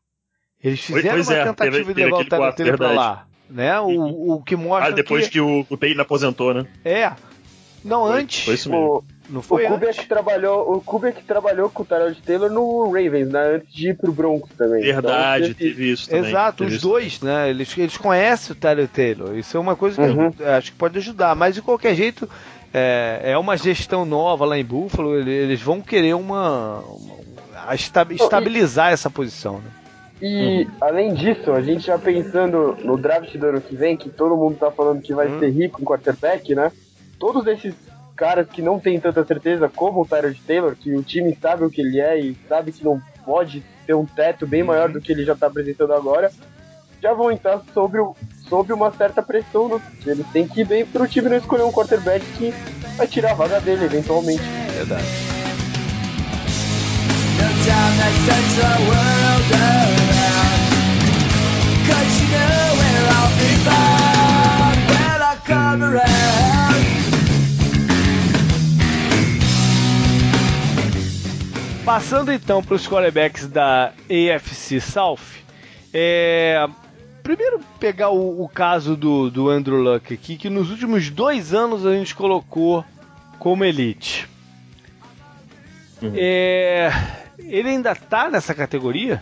[0.63, 3.27] Eles fizeram pois uma é, tentativa teve, de levar o Tarantino pra lá.
[3.49, 3.79] né?
[3.79, 4.89] O, o que mostra.
[4.89, 6.65] Ah, depois que, que o, o Peyton aposentou, né?
[6.83, 7.11] É.
[7.83, 8.45] Não, foi, antes.
[8.45, 8.85] Foi isso mesmo.
[8.85, 10.05] O, não foi o antes?
[10.07, 13.55] trabalhou, o Kubiak trabalhou com o Tyrod Taylor no Ravens, né?
[13.55, 14.81] Antes de ir pro Broncos também.
[14.81, 16.29] Verdade, então, teve isso também.
[16.29, 17.49] Exato, os dois, né?
[17.49, 19.37] Eles, eles conhecem o Tyrod Taylor.
[19.37, 20.33] Isso é uma coisa que uhum.
[20.39, 21.35] eu, acho que pode ajudar.
[21.35, 22.27] Mas de qualquer jeito,
[22.73, 25.15] é, é uma gestão nova lá em Buffalo.
[25.15, 27.17] Eles vão querer uma, uma
[27.75, 29.71] estabilizar essa posição, né?
[30.21, 30.71] E uhum.
[30.81, 34.57] além disso, a gente já pensando no draft do ano que vem, que todo mundo
[34.57, 35.39] tá falando que vai uhum.
[35.39, 36.71] ser rico em quarterback, né?
[37.19, 37.75] Todos esses
[38.15, 41.69] caras que não tem tanta certeza, como o Tyrod Taylor, que o time sabe o
[41.69, 45.11] que ele é e sabe que não pode ter um teto bem maior do que
[45.11, 46.31] ele já tá apresentando agora,
[47.01, 48.01] já vão entrar sobre,
[48.49, 49.69] sobre uma certa pressão.
[49.69, 52.51] No, eles têm que ir bem pro time não escolher um quarterback que
[52.97, 54.43] vai tirar a vaga dele, eventualmente.
[54.73, 55.36] Verdade.
[71.85, 75.19] Passando então para os quarterbacks da AFC South,
[75.93, 76.67] é,
[77.23, 81.85] primeiro pegar o, o, caso do, do Andrew Luck aqui, que nos últimos dois anos
[81.85, 82.83] a gente colocou
[83.39, 84.27] como elite.
[86.01, 86.11] Uhum.
[86.15, 86.91] É,
[87.47, 89.21] ele ainda tá nessa categoria?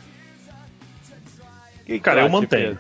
[1.86, 2.78] Que cara, eu mantenho.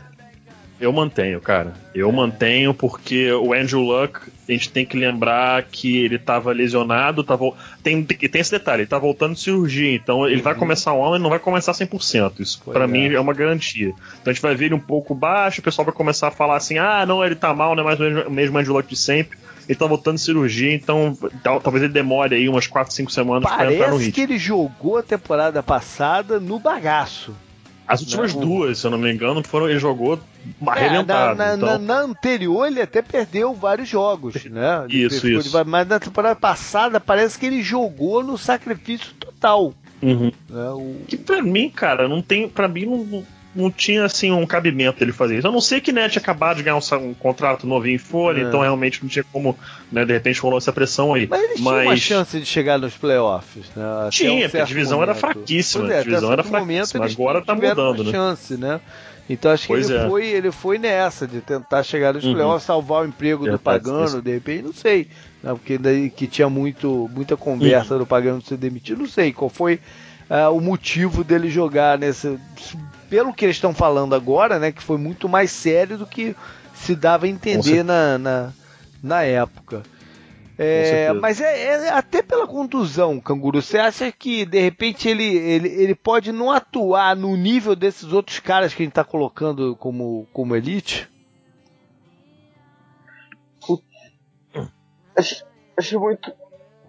[0.79, 1.73] Eu mantenho, cara.
[1.93, 7.23] Eu mantenho porque o Andrew Luck, a gente tem que lembrar que ele estava lesionado,
[7.23, 7.55] tá vo...
[7.81, 10.41] tem, tem esse detalhe, ele tá voltando de cirurgia, então ele uhum.
[10.41, 12.41] vai começar o ano e não vai começar 100%.
[12.41, 12.87] Isso para é.
[12.87, 13.87] mim é uma garantia.
[13.87, 16.57] Então a gente vai ver ele um pouco baixo, o pessoal vai começar a falar
[16.57, 19.37] assim: ah, não, ele tá mal, não é mais o mesmo Andrew Luck de sempre.
[19.67, 21.17] Ele tá voltando de cirurgia, então
[21.63, 23.97] talvez ele demore aí umas 4, 5 semanas para entrar no ritmo.
[23.97, 27.33] Parece que ele jogou a temporada passada no bagaço.
[27.87, 28.41] As últimas não.
[28.41, 30.19] duas, se eu não me engano, foram ele jogou
[30.65, 31.41] arrebentado.
[31.41, 31.67] É, na, então...
[31.67, 34.85] na, na, anterior ele até perdeu vários jogos, né?
[34.89, 35.65] Ele isso, isso.
[35.65, 39.73] mas na temporada passada parece que ele jogou no sacrifício total.
[40.01, 40.31] Uhum.
[40.49, 40.69] Né?
[40.71, 40.95] O...
[41.07, 42.49] Que pra mim, cara, não tem.
[42.49, 43.23] para mim não,
[43.55, 45.47] não tinha assim um cabimento ele fazer isso.
[45.47, 48.41] A não ser que né, tinha acabado de ganhar um, um contrato novinho em folha,
[48.41, 48.47] é.
[48.47, 49.57] então realmente não tinha como,
[49.91, 51.25] né, de repente rolou essa pressão aí.
[51.27, 51.73] Mas eles Mas...
[51.73, 54.09] tinham uma chance de chegar nos playoffs, né?
[54.11, 55.09] Tinha, um porque a divisão momento.
[55.11, 55.93] era fraquíssima.
[55.93, 57.05] É, a divisão era fraquíssima.
[57.05, 58.11] Agora tá mudando, né?
[58.11, 58.81] chance, né?
[59.27, 60.07] Então acho que ele, é.
[60.07, 62.33] foi, ele foi nessa, de tentar chegar nos uhum.
[62.33, 65.07] playoffs, salvar o emprego do Pagano, de repente, não sei.
[65.41, 68.01] Né, porque daí que tinha muito, muita conversa uhum.
[68.01, 69.79] do Pagano ser demitido, não sei qual foi
[70.29, 72.37] uh, o motivo dele jogar nesse
[73.09, 76.35] pelo que eles estão falando agora, né, que foi muito mais sério do que
[76.73, 78.53] se dava a entender na, na,
[79.01, 79.83] na época.
[80.57, 83.61] É, mas é, é, até pela contusão, Canguru.
[83.61, 88.39] Você acha que de repente ele, ele, ele pode não atuar no nível desses outros
[88.39, 91.09] caras que a gente está colocando como, como elite?
[95.17, 95.45] Acho,
[95.77, 96.31] acho muito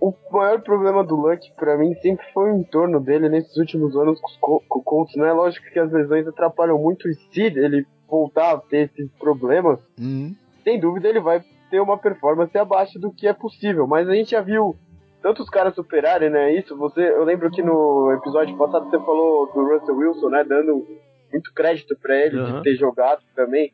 [0.00, 4.20] o maior problema do Luck para mim sempre foi o entorno dele nesses últimos anos
[4.40, 5.32] com o Colts, né?
[5.32, 10.34] Lógico que as lesões atrapalham muito e se ele voltar a ter esses problemas, uhum.
[10.62, 13.86] sem dúvida ele vai ter uma performance abaixo do que é possível.
[13.86, 14.76] Mas a gente já viu
[15.22, 16.52] tantos caras superarem, né?
[16.54, 20.44] Isso, você, eu lembro que no episódio passado você falou do Russell Wilson, né?
[20.44, 20.86] Dando
[21.32, 22.56] muito crédito para ele uhum.
[22.56, 23.72] de ter jogado também,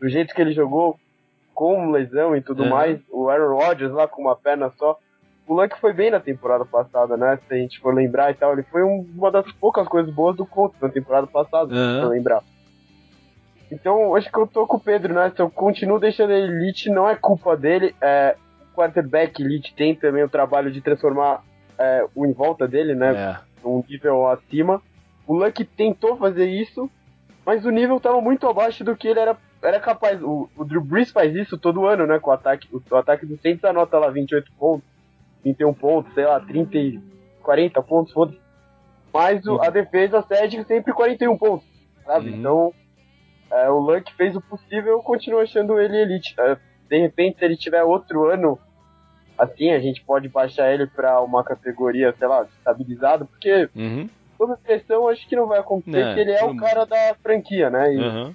[0.00, 0.96] do jeito que ele jogou
[1.52, 2.70] com lesão e tudo uhum.
[2.70, 3.00] mais.
[3.10, 4.98] O Aaron Rodgers lá com uma perna só
[5.46, 7.38] o Luck foi bem na temporada passada, né?
[7.46, 10.36] Se a gente for lembrar e tal, ele foi um, uma das poucas coisas boas
[10.36, 11.98] do Colts na temporada passada, uhum.
[11.98, 12.42] se eu lembrar.
[13.70, 15.32] Então, acho que eu tô com o Pedro, né?
[15.34, 17.94] Se eu continuo deixando ele elite, não é culpa dele.
[18.00, 18.36] É,
[18.72, 21.42] o quarterback elite tem também o trabalho de transformar
[21.78, 23.14] é, o em volta dele, né?
[23.62, 23.66] É.
[23.66, 24.80] Um nível acima.
[25.26, 26.90] O Luck tentou fazer isso,
[27.44, 30.22] mas o nível tava muito abaixo do que ele era, era capaz.
[30.22, 32.18] O, o Drew Brees faz isso todo ano, né?
[32.18, 32.68] Com o ataque.
[32.72, 34.93] O, o ataque do Saints anota lá 28 pontos
[35.44, 37.00] 31 pontos, sei lá, 30,
[37.42, 38.40] 40 pontos, foda-se.
[39.12, 41.66] Mas o, a defesa cede sempre 41 pontos,
[42.04, 42.30] sabe?
[42.30, 42.36] Uhum.
[42.36, 42.74] Então,
[43.52, 46.34] é, o Luck fez o possível, eu continuo achando ele elite.
[46.38, 46.56] É,
[46.88, 48.58] de repente, se ele tiver outro ano
[49.38, 54.08] assim, a gente pode baixar ele para uma categoria, sei lá, estabilizado, porque uhum.
[54.38, 57.70] sob pressão acho que não vai acontecer, é, porque ele é o cara da franquia,
[57.70, 57.94] né?
[57.94, 58.34] E, uhum.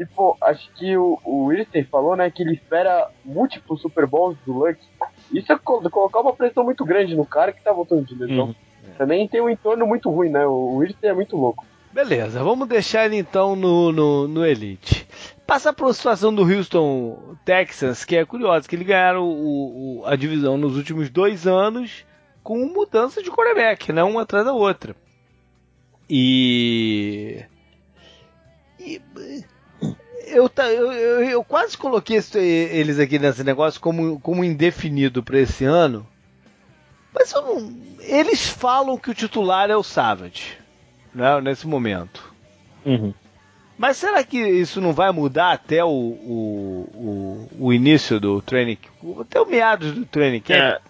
[0.00, 4.36] e pô, acho que o, o Wilson falou, né, que ele espera múltiplos Super Bowls
[4.46, 4.78] do Luck.
[5.34, 8.46] Isso é colocar uma pressão muito grande no cara que tá voltando de lesão.
[8.46, 8.54] Uhum.
[8.96, 10.46] Também tem um entorno muito ruim, né?
[10.46, 11.66] O Wilson é muito louco.
[11.92, 15.06] Beleza, vamos deixar ele então no, no, no Elite.
[15.46, 20.06] Passa para a situação do Houston Texans, que é curiosa, que eles ganharam o, o,
[20.06, 22.04] a divisão nos últimos dois anos
[22.42, 24.02] com mudança de quarterback, né?
[24.02, 24.96] Uma atrás da outra.
[26.08, 27.44] E...
[28.78, 29.00] e
[30.28, 35.64] eu, eu, eu, eu quase coloquei eles aqui nesse negócio como, como indefinido para esse
[35.64, 36.06] ano.
[37.12, 40.58] Mas não, eles falam que o titular é o Savage,
[41.14, 42.32] né, nesse momento.
[42.84, 43.14] Uhum.
[43.76, 48.78] Mas será que isso não vai mudar até o, o, o, o início do training,
[49.20, 50.58] até o meados do training camp?
[50.58, 50.80] É,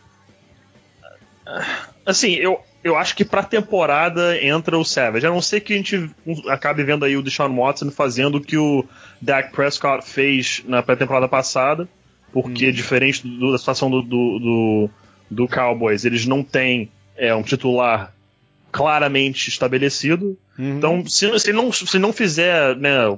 [2.05, 5.27] assim, eu, eu acho que pra temporada entra o Savage.
[5.27, 6.11] A não ser que a gente
[6.49, 8.85] acabe vendo aí o Deshaun Watson fazendo o que o
[9.23, 11.89] Dak Prescott fez na pré-temporada passada,
[12.31, 12.73] porque hum.
[12.73, 14.91] diferente do, da situação do, do, do,
[15.31, 18.13] do, Cowboys, eles não têm é, um titular
[18.71, 20.37] claramente estabelecido.
[20.59, 20.77] Uhum.
[20.77, 23.17] Então, se, se, não, se não fizer, né,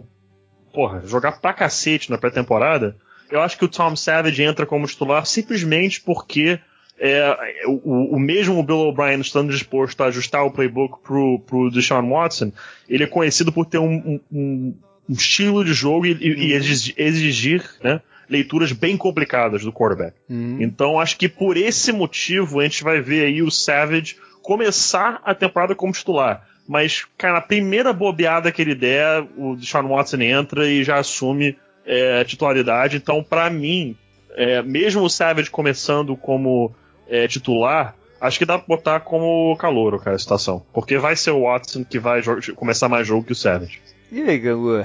[0.73, 2.97] porra, jogar pra cacete na pré-temporada,
[3.29, 6.61] eu acho que o Tom Savage entra como titular simplesmente porque
[6.99, 12.09] é, o, o, mesmo Bill O'Brien estando disposto a ajustar o playbook pro, pro Deshaun
[12.09, 12.53] Watson,
[12.89, 14.75] ele é conhecido por ter um, um,
[15.09, 16.95] um estilo de jogo e, e uhum.
[16.97, 20.17] exigir, né, leituras bem complicadas do quarterback.
[20.29, 20.59] Uhum.
[20.61, 25.35] Então acho que por esse motivo a gente vai ver aí o Savage começar a
[25.35, 26.47] temporada como titular.
[26.69, 31.57] Mas, cara, na primeira bobeada que ele der, o Deshaun Watson entra e já assume
[31.85, 32.97] é, titularidade.
[32.97, 33.97] Então, para mim,
[34.35, 36.75] é, mesmo o Savage começando como
[37.09, 40.65] é, titular, acho que dá pra botar como calouro, cara, a situação.
[40.73, 42.21] Porque vai ser o Watson que vai
[42.55, 43.81] começar mais jogo que o Savage.
[44.11, 44.85] E aí, Gangu?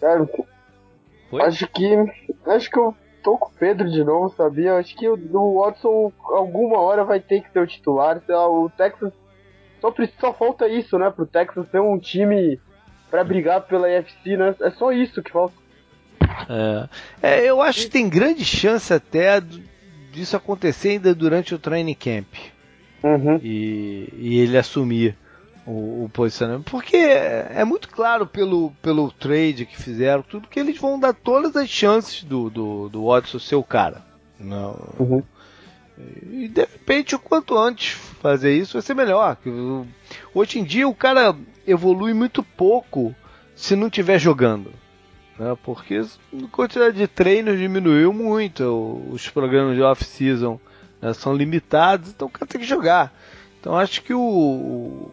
[0.00, 0.28] Cara,
[1.42, 1.96] acho que.
[2.46, 4.76] Acho que eu tô com o Pedro de novo, sabia?
[4.76, 8.22] Acho que o, o Watson alguma hora vai ter que ser o titular.
[8.28, 9.12] O Texas
[9.80, 11.10] só, só falta isso, né?
[11.10, 12.60] Pro Texas ter um time
[13.10, 14.54] para brigar pela UFC, né?
[14.60, 15.54] É só isso que falta.
[16.48, 16.88] É,
[17.22, 19.42] é, eu acho que tem grande chance até
[20.12, 22.26] disso acontecer ainda durante o training camp.
[23.02, 23.38] Uhum.
[23.42, 25.16] E, e ele assumir
[25.66, 26.70] o, o, posicionamento.
[26.70, 31.56] Porque é muito claro pelo, pelo trade que fizeram, tudo que eles vão dar todas
[31.56, 34.02] as chances do, do, do Watson ser o cara.
[34.38, 34.94] Não.
[34.98, 35.22] Uhum.
[36.30, 39.36] E de repente, o quanto antes fazer isso vai ser melhor.
[40.34, 41.34] Hoje em dia o cara
[41.66, 43.14] evolui muito pouco
[43.54, 44.72] se não estiver jogando.
[45.38, 45.56] Né?
[45.62, 49.02] Porque a quantidade de treinos diminuiu muito.
[49.10, 50.58] Os programas de off-season
[51.00, 53.12] né, são limitados, então o cara tem que jogar.
[53.60, 55.10] Então acho que o,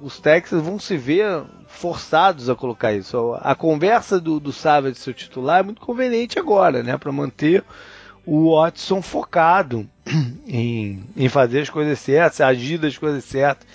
[0.00, 3.34] os Texas vão se ver forçados a colocar isso.
[3.40, 6.96] A conversa do, do Savage, seu titular, é muito conveniente agora, né?
[6.96, 7.64] Para manter
[8.24, 9.88] o Watson focado
[10.46, 13.66] em, em fazer as coisas certas, agir das coisas certas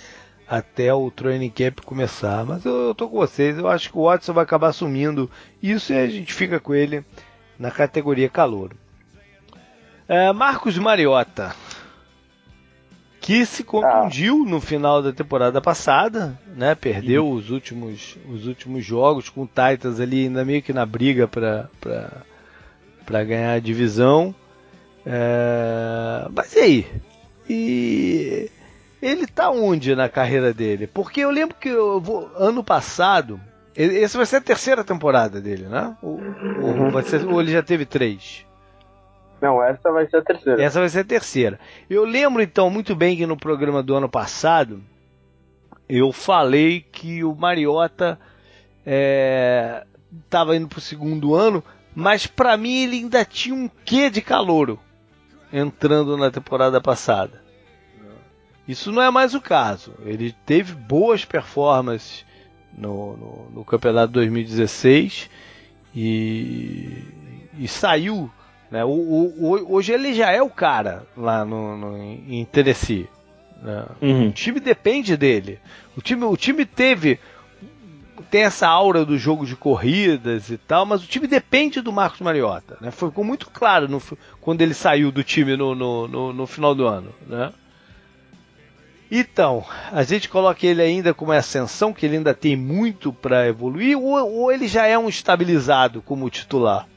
[0.48, 2.44] até o training camp começar.
[2.44, 5.30] Mas eu, eu tô com vocês, eu acho que o Watson vai acabar assumindo
[5.62, 7.04] isso e a gente fica com ele
[7.58, 8.72] na categoria calor.
[10.06, 11.54] É, Marcos Mariota,
[13.20, 14.50] que se contundiu ah.
[14.50, 16.74] no final da temporada passada, né?
[16.74, 21.26] Perdeu os últimos os últimos jogos com o Titans ali ainda meio que na briga
[21.26, 24.34] para para ganhar a divisão.
[25.06, 26.86] É, mas e aí?
[27.48, 28.50] E
[29.04, 30.86] ele tá onde na carreira dele?
[30.86, 33.38] Porque eu lembro que eu vou, ano passado,
[33.76, 35.94] essa vai ser a terceira temporada dele, né?
[36.02, 36.94] Ou, uhum.
[36.94, 38.46] ou, ser, ou ele já teve três?
[39.42, 40.62] Não, essa vai ser a terceira.
[40.62, 41.60] Essa vai ser a terceira.
[41.90, 44.82] Eu lembro então muito bem que no programa do ano passado
[45.86, 48.18] eu falei que o Mariota
[50.16, 51.62] estava é, indo para o segundo ano,
[51.94, 54.80] mas para mim ele ainda tinha um quê de calouro
[55.52, 57.43] entrando na temporada passada.
[58.66, 59.94] Isso não é mais o caso.
[60.04, 62.24] Ele teve boas performances
[62.76, 65.28] no, no, no campeonato 2016
[65.94, 67.04] e,
[67.58, 68.30] e saiu
[68.74, 68.84] né?
[68.84, 73.08] O, o, hoje ele já é o cara lá no, no em Tennessee.
[73.62, 73.86] Né?
[74.02, 74.28] Uhum.
[74.28, 75.60] O time depende dele.
[75.96, 77.20] O time, o time teve
[78.30, 82.20] tem essa aura do jogo de corridas e tal, mas o time depende do Marcos
[82.20, 82.76] Mariota.
[82.80, 82.90] Né?
[82.90, 84.02] Ficou muito claro no,
[84.40, 87.14] quando ele saiu do time no, no, no, no final do ano.
[87.28, 87.52] Né?
[89.16, 93.96] Então, a gente coloca ele ainda como ascensão, que ele ainda tem muito para evoluir,
[93.96, 96.88] ou, ou, ele já é um estabilizado como titular?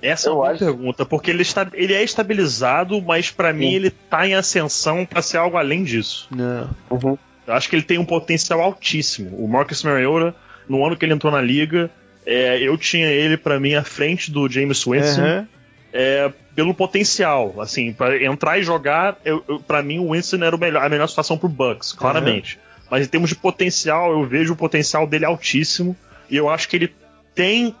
[0.00, 0.58] Essa é uma acho...
[0.58, 5.20] pergunta, porque ele, está, ele é estabilizado, mas para mim ele tá em ascensão para
[5.20, 6.26] ser algo além disso.
[6.30, 6.70] Não.
[6.88, 7.18] Uhum.
[7.46, 9.36] Eu acho que ele tem um potencial altíssimo.
[9.36, 10.34] O Marcus Mariota,
[10.66, 11.90] no ano que ele entrou na liga,
[12.24, 15.20] é, eu tinha ele para mim à frente do James Winston.
[15.20, 15.46] Uhum.
[15.92, 19.18] É, pelo potencial, assim, para entrar e jogar,
[19.66, 22.56] para mim o Winston era o melhor, a melhor situação pro Bucks, claramente.
[22.56, 22.86] Uhum.
[22.90, 25.96] Mas em termos de potencial, eu vejo o potencial dele altíssimo
[26.30, 26.94] e eu acho que ele
[27.34, 27.74] tem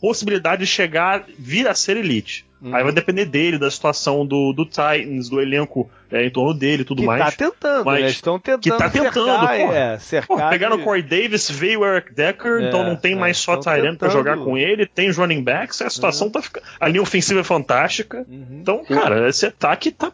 [0.00, 2.46] possibilidade de chegar, vir a ser elite.
[2.62, 2.74] Uhum.
[2.74, 6.82] Aí vai depender dele, da situação do, do Titans, do elenco é, em torno dele
[6.82, 7.24] e tudo que mais.
[7.24, 8.08] Tá tentando, mas né?
[8.10, 8.62] Estão tentando.
[8.62, 9.76] Que tá tentando, cercar, porra.
[9.76, 13.12] É, cercar porra, pegaram o Corey Davis, veio o Eric Decker, é, então não tem
[13.12, 16.32] é, mais só Tyrant pra jogar com ele, tem os running backs, a situação uhum.
[16.32, 16.66] tá ficando.
[16.78, 18.26] A linha ofensiva é fantástica.
[18.28, 18.58] Uhum.
[18.60, 20.12] Então, cara, esse ataque tá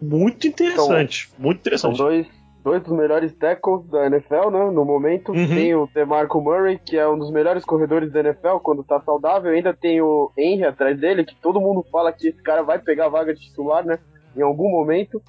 [0.00, 1.28] muito interessante.
[1.30, 1.96] Então, muito interessante.
[1.96, 2.26] São dois
[2.62, 4.70] dois dos melhores tackles da NFL, né?
[4.70, 5.32] No momento.
[5.32, 5.48] Uhum.
[5.48, 9.52] Tem o DeMarco Murray, que é um dos melhores corredores da NFL quando tá saudável.
[9.52, 13.06] Ainda tem o Henry atrás dele, que todo mundo fala que esse cara vai pegar
[13.06, 13.98] a vaga de titular, né?
[14.36, 15.20] Em algum momento.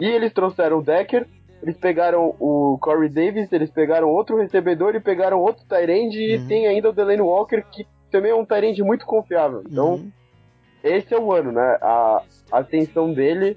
[0.00, 1.26] E eles trouxeram o Decker,
[1.62, 6.44] eles pegaram o Corey Davis, eles pegaram outro recebedor e pegaram outro Tyrande uhum.
[6.44, 9.62] e tem ainda o Delaney Walker, que também é um Tyrande muito confiável.
[9.66, 10.12] Então, uhum.
[10.82, 11.78] esse é o ano, né?
[11.80, 13.56] A ascensão dele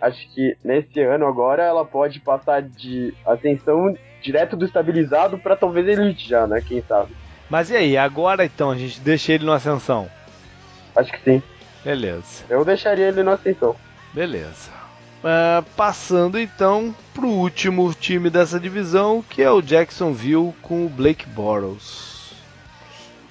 [0.00, 5.86] acho que nesse ano agora ela pode passar de ascensão direto do estabilizado para talvez
[5.86, 6.60] elite já, né?
[6.60, 7.14] Quem sabe.
[7.48, 10.08] Mas e aí, agora então a gente deixa ele no ascensão?
[10.96, 11.42] Acho que sim.
[11.84, 12.44] Beleza.
[12.48, 13.76] Eu deixaria ele no ascensão.
[14.12, 14.70] Beleza.
[15.22, 21.26] Uh, passando então pro último time dessa divisão, que é o Jacksonville com o Blake
[21.26, 22.34] Bortles.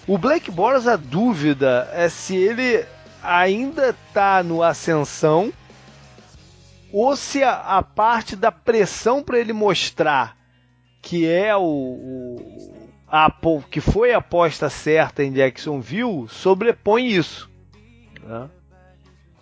[0.07, 2.86] O Blake Bortles, a dúvida é se ele
[3.24, 5.51] ainda tá no ascensão
[6.94, 10.38] ou se a, a parte da pressão para ele mostrar
[11.02, 12.39] que é o,
[13.44, 17.50] o que foi a aposta certa em Jacksonville sobrepõe isso.
[18.24, 18.50] Né?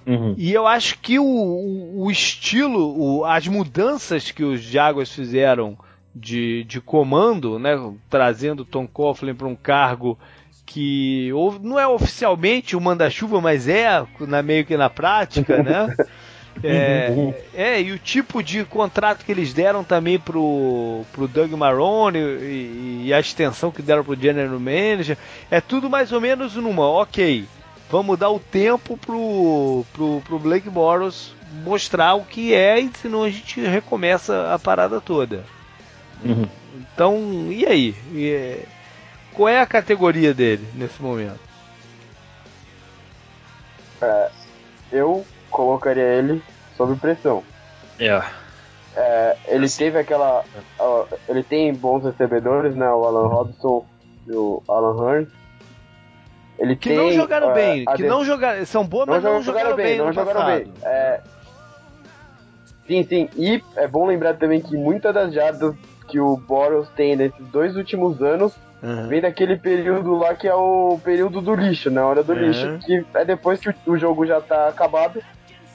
[0.07, 0.33] Uhum.
[0.37, 5.77] E eu acho que o, o, o estilo, o, as mudanças que os Jaguars fizeram
[6.15, 7.77] de, de comando, né,
[8.09, 10.17] trazendo Tom Coughlin para um cargo
[10.65, 11.29] que
[11.61, 15.93] não é oficialmente o manda-chuva, mas é na, meio que na prática, né?
[16.63, 22.19] É, é, e o tipo de contrato que eles deram também pro, pro Doug Marrone
[22.19, 25.17] e, e a extensão que deram pro General Manager,
[25.49, 27.45] é tudo mais ou menos numa, ok,
[27.89, 31.33] vamos dar o tempo pro, pro, pro Blake Boros
[31.63, 35.43] mostrar o que é e senão a gente recomeça a parada toda.
[36.23, 36.47] Uhum.
[36.75, 37.95] Então, e aí?
[38.13, 38.59] E,
[39.33, 41.39] qual é a categoria dele nesse momento?
[44.01, 44.29] É,
[44.91, 46.41] eu colocaria ele
[46.75, 47.43] sob pressão.
[47.99, 48.21] É.
[48.95, 49.85] é ele assim.
[49.85, 50.43] teve aquela.
[50.79, 52.89] Uh, ele tem bons recebedores, né?
[52.89, 53.85] O Alan Robson
[54.27, 55.27] e o Alan Hearn.
[56.57, 58.07] Ele que tem, não jogaram uh, bem, que de...
[58.07, 58.65] não jogaram.
[58.65, 59.97] São boas, mas não, não jogaram, bem.
[59.97, 60.73] Não jogaram bem.
[60.83, 61.21] É...
[62.87, 63.29] Sim, sim.
[63.35, 65.75] E é bom lembrar também que muitas das jardas
[66.07, 69.07] que o Boros tem nesses dois últimos anos Uhum.
[69.07, 72.07] Vem daquele período lá que é o período do lixo, na né?
[72.07, 72.39] hora do uhum.
[72.39, 75.21] lixo, que é depois que o, jogo já tá acabado,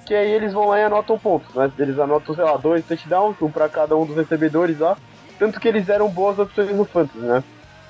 [0.06, 1.70] que aí eles vão lá e anotam pontos, né?
[1.78, 4.96] Eles anotam, sei lá, dois touchdowns, um pra cada um dos recebedores lá,
[5.38, 7.42] tanto que eles eram boas opções no fantasy, né?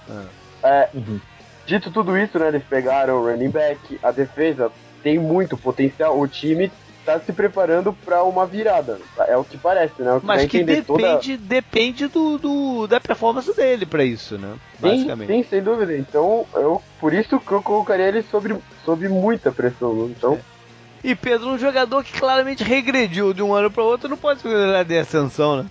[0.08, 0.24] Uhum.
[0.62, 1.20] É, uhum.
[1.66, 4.70] Dito tudo isso, né, eles pegaram o running back, a defesa
[5.02, 6.70] tem muito potencial, o time
[7.04, 8.98] tá se preparando para uma virada.
[9.28, 10.14] É o que parece, né?
[10.14, 11.46] O que Mas que depende, toda...
[11.46, 14.56] depende do, do, da performance dele para isso, né?
[14.80, 15.28] Basicamente.
[15.28, 15.96] Sim, sim, sem dúvida.
[15.96, 20.10] Então, eu por isso que eu colocaria ele sobre, sobre muita pressão.
[20.10, 20.34] Então.
[20.34, 20.55] É.
[21.04, 24.84] E Pedro, um jogador que claramente regrediu de um ano para outro, não pode ser
[24.84, 25.70] de ascensão, né?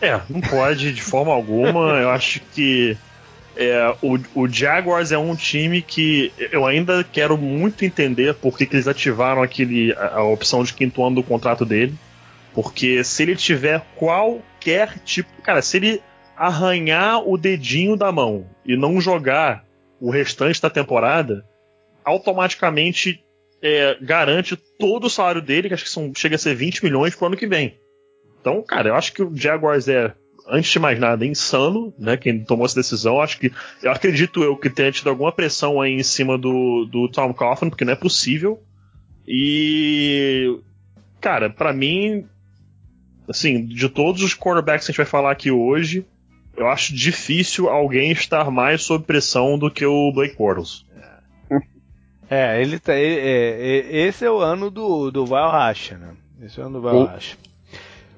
[0.00, 1.98] É, não pode de forma alguma.
[2.00, 2.96] Eu acho que
[3.56, 8.66] é, o, o, Jaguars é um time que eu ainda quero muito entender por que,
[8.66, 11.94] que eles ativaram aquele, a, a, opção de quinto ano do contrato dele.
[12.52, 15.30] Porque se ele tiver qualquer tipo.
[15.42, 16.02] Cara, se ele
[16.36, 19.64] arranhar o dedinho da mão e não jogar
[20.00, 21.44] o restante da temporada,
[22.04, 23.23] automaticamente
[23.64, 27.14] é, garante todo o salário dele, que acho que são, chega a ser 20 milhões
[27.14, 27.78] pro ano que vem.
[28.38, 30.12] Então, cara, eu acho que o Jaguars é
[30.46, 32.18] antes de mais nada, insano, né?
[32.18, 33.22] Quem tomou essa decisão.
[33.22, 33.50] Acho que.
[33.82, 37.70] Eu acredito eu que tenha tido alguma pressão aí em cima do, do Tom Coughlin,
[37.70, 38.62] porque não é possível.
[39.26, 40.60] E.
[41.18, 42.26] Cara, para mim.
[43.26, 46.04] Assim, de todos os quarterbacks que a gente vai falar aqui hoje,
[46.54, 50.84] eu acho difícil alguém estar mais sob pressão do que o Blake Bortles.
[52.28, 52.94] É, ele tá.
[52.94, 56.14] É, é, esse é o ano do, do Val Racha, né?
[56.40, 57.36] Esse é o ano do Val Racha.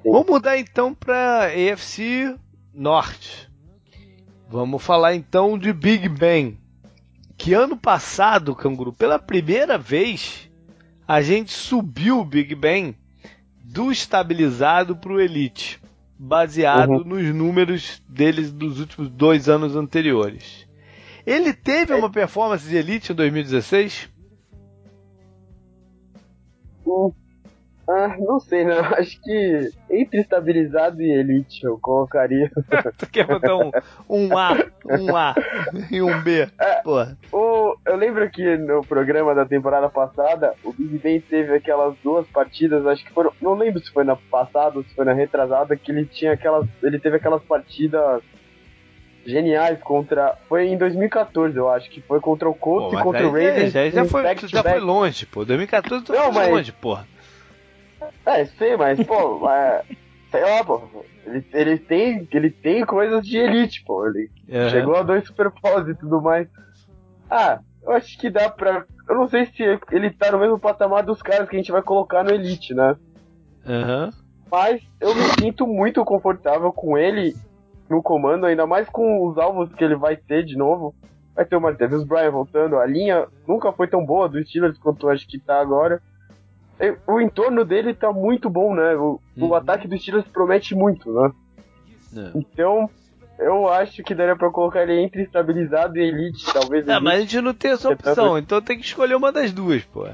[0.03, 2.35] Vamos mudar então para EFC
[2.73, 3.49] Norte.
[4.49, 6.57] Vamos falar então de Big Ben.
[7.37, 10.49] Que ano passado, Canguru, pela primeira vez,
[11.07, 12.95] a gente subiu o Big Ben
[13.63, 15.79] do estabilizado para o Elite,
[16.17, 17.03] baseado uhum.
[17.03, 20.66] nos números deles dos últimos dois anos anteriores.
[21.27, 24.09] Ele teve uma performance de Elite em 2016?
[27.89, 28.79] Ah, não sei, né?
[28.97, 32.49] Acho que entre estabilizado e elite eu colocaria.
[32.97, 33.71] tu quer botar um,
[34.09, 34.53] um A,
[34.85, 35.35] um A
[35.91, 36.49] e um B?
[36.59, 37.17] É, Porra.
[37.31, 42.25] O, eu lembro que no programa da temporada passada, o Big Ben teve aquelas duas
[42.27, 43.33] partidas, acho que foram.
[43.41, 46.67] Não lembro se foi na passada ou se foi na retrasada, que ele tinha aquelas.
[46.81, 48.21] Ele teve aquelas partidas
[49.27, 50.35] geniais contra.
[50.47, 53.73] Foi em 2014, eu acho, que foi contra o Colts e contra o Ravens.
[53.73, 55.43] Já, já, foi, já foi longe, pô.
[55.43, 57.05] 2014 tu não, foi longe, porra.
[58.25, 59.83] É, sei, mas, pô, é,
[60.31, 60.81] sei lá, pô.
[61.25, 64.07] Ele, ele, tem, ele tem coisas de elite, pô.
[64.07, 64.69] Ele uhum.
[64.69, 66.47] chegou a dois Super Bowls e tudo mais.
[67.29, 68.85] Ah, eu acho que dá pra.
[69.09, 71.81] Eu não sei se ele tá no mesmo patamar dos caras que a gente vai
[71.81, 72.95] colocar no Elite, né?
[73.65, 74.09] Uhum.
[74.49, 77.35] Mas eu me sinto muito confortável com ele
[77.89, 80.93] no comando, ainda mais com os alvos que ele vai ter de novo.
[81.35, 82.77] Vai ter o Martavis Bryan voltando.
[82.77, 86.01] A linha nunca foi tão boa do Steelers quanto acho que tá agora
[87.07, 88.95] o entorno dele tá muito bom, né?
[88.95, 89.47] O, uhum.
[89.49, 91.31] o ataque do Steelers promete muito, né?
[92.15, 92.31] É.
[92.35, 92.89] Então,
[93.39, 96.87] eu acho que daria pra colocar ele entre estabilizado e elite, talvez.
[96.87, 99.83] É, mas a gente não tem essa opção, então tem que escolher uma das duas,
[99.85, 100.07] pô.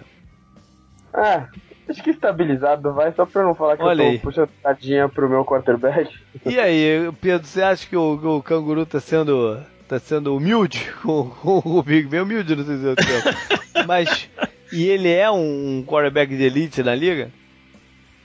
[1.14, 1.48] Ah,
[1.90, 4.20] acho que estabilizado vai, só pra não falar que Olha eu tô aí.
[4.20, 6.14] puxando tadinha pro meu quarterback.
[6.46, 9.60] E aí, Pedro, você acha que o, o canguru tá sendo.
[9.88, 12.22] tá sendo humilde com, com o Big Ben?
[12.22, 13.38] Humilde, não sei se é o tempo.
[13.88, 14.30] mas
[14.72, 17.30] e ele é um quarterback de elite na liga?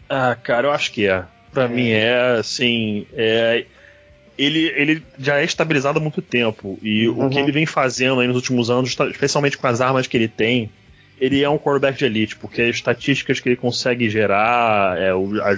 [0.08, 1.24] Ah, cara, eu acho que é.
[1.52, 1.68] Pra é.
[1.68, 3.66] mim é, assim, é,
[4.38, 6.78] ele, ele já é estabilizado há muito tempo.
[6.82, 7.26] E uhum.
[7.26, 7.42] o que uhum.
[7.42, 10.70] ele vem fazendo aí nos últimos anos, especialmente com as armas que ele tem,
[11.20, 15.40] ele é um quarterback de elite, porque as estatísticas que ele consegue gerar, é, o,
[15.42, 15.50] a,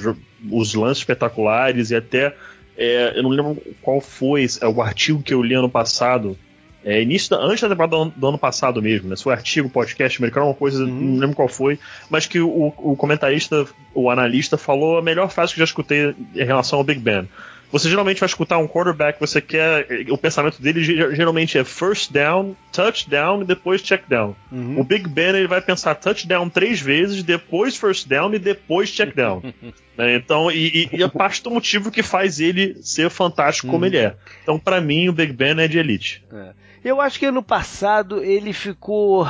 [0.51, 2.35] os lances espetaculares e até.
[2.77, 6.39] É, eu não lembro qual foi é, o artigo que eu li ano passado
[6.85, 9.17] é, início da, antes da temporada do, do, ano passado mesmo, né?
[9.17, 10.91] Se foi artigo, podcast americano, uma coisa, uhum.
[10.91, 15.53] não lembro qual foi, mas que o, o comentarista, o analista, falou a melhor frase
[15.53, 17.29] que já escutei em relação ao Big Ben.
[17.73, 19.87] Você geralmente vai escutar um quarterback, você quer.
[20.11, 24.35] O pensamento dele geralmente é first down, touchdown e depois check down.
[24.51, 24.81] Uhum.
[24.81, 29.14] O Big Ben ele vai pensar touchdown três vezes, depois first down e depois check
[29.14, 29.43] down.
[29.97, 30.16] né?
[30.16, 33.73] Então, e, e, e, a parte do motivo que faz ele ser fantástico uhum.
[33.75, 34.16] como ele é.
[34.43, 36.25] Então, para mim, o Big Ben é de elite.
[36.33, 36.53] É.
[36.83, 39.27] Eu acho que ano passado ele ficou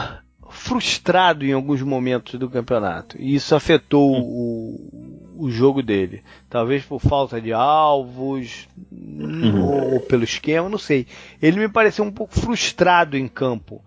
[0.51, 3.17] frustrado em alguns momentos do campeonato.
[3.21, 4.21] E isso afetou hum.
[4.21, 6.23] o, o jogo dele.
[6.49, 9.95] Talvez por falta de alvos, uhum.
[9.95, 11.07] ou pelo esquema, não sei.
[11.41, 13.83] Ele me pareceu um pouco frustrado em campo.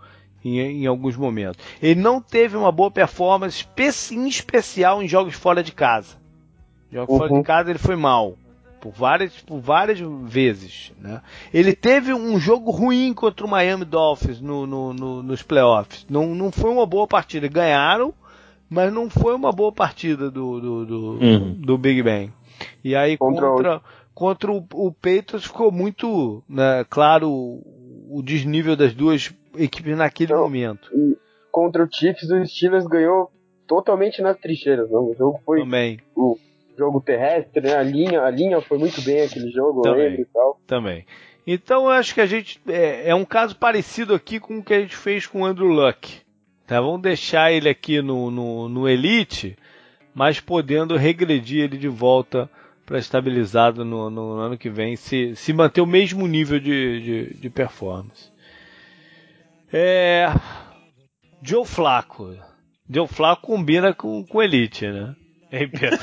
[0.45, 1.63] Em, em alguns momentos.
[1.81, 3.65] Ele não teve uma boa performance,
[4.11, 6.17] em especial em jogos fora de casa.
[6.91, 7.17] Jogos uhum.
[7.17, 7.43] fora de uhum.
[7.43, 8.35] casa ele foi mal
[8.83, 10.91] por várias, por várias vezes.
[10.99, 11.21] Né?
[11.53, 16.05] Ele teve um jogo ruim contra o Miami Dolphins no, no, no, nos playoffs.
[16.09, 17.47] Não, não foi uma boa partida.
[17.47, 18.13] Ganharam,
[18.73, 21.53] mas não foi uma boa partida do, do, do, uhum.
[21.53, 22.33] do Big Ben.
[22.83, 23.81] E aí contra, contra,
[24.15, 30.31] contra o, o Patriots ficou muito né, claro o, o, desnível das duas equipes naquele
[30.31, 30.89] então, momento.
[31.51, 33.31] contra o Chiefs, o Steelers ganhou
[33.67, 34.89] totalmente nas trincheiras.
[34.89, 35.11] Não?
[35.11, 35.59] O jogo foi.
[35.59, 35.99] Também.
[36.15, 36.39] O,
[36.75, 37.75] jogo terrestre, né?
[37.75, 40.59] A linha, a linha foi muito bem aquele jogo, também, lembro e tal.
[40.65, 41.05] Também.
[41.45, 42.59] Então eu acho que a gente.
[42.67, 45.67] É, é, um caso parecido aqui com o que a gente fez com o Andrew
[45.67, 46.22] Luck.
[46.73, 46.81] Tá?
[46.81, 49.55] Vamos deixar ele aqui no, no, no Elite,
[50.11, 52.49] mas podendo regredir ele de volta
[52.83, 57.33] para estabilizado no, no, ano que vem, se, se manter o mesmo nível de, de,
[57.35, 58.31] de performance.
[59.71, 60.25] É.
[61.43, 62.35] Joe Flaco.
[62.89, 65.15] Joe Flaco combina com, com Elite, né?
[65.51, 65.99] Hein, Pedro?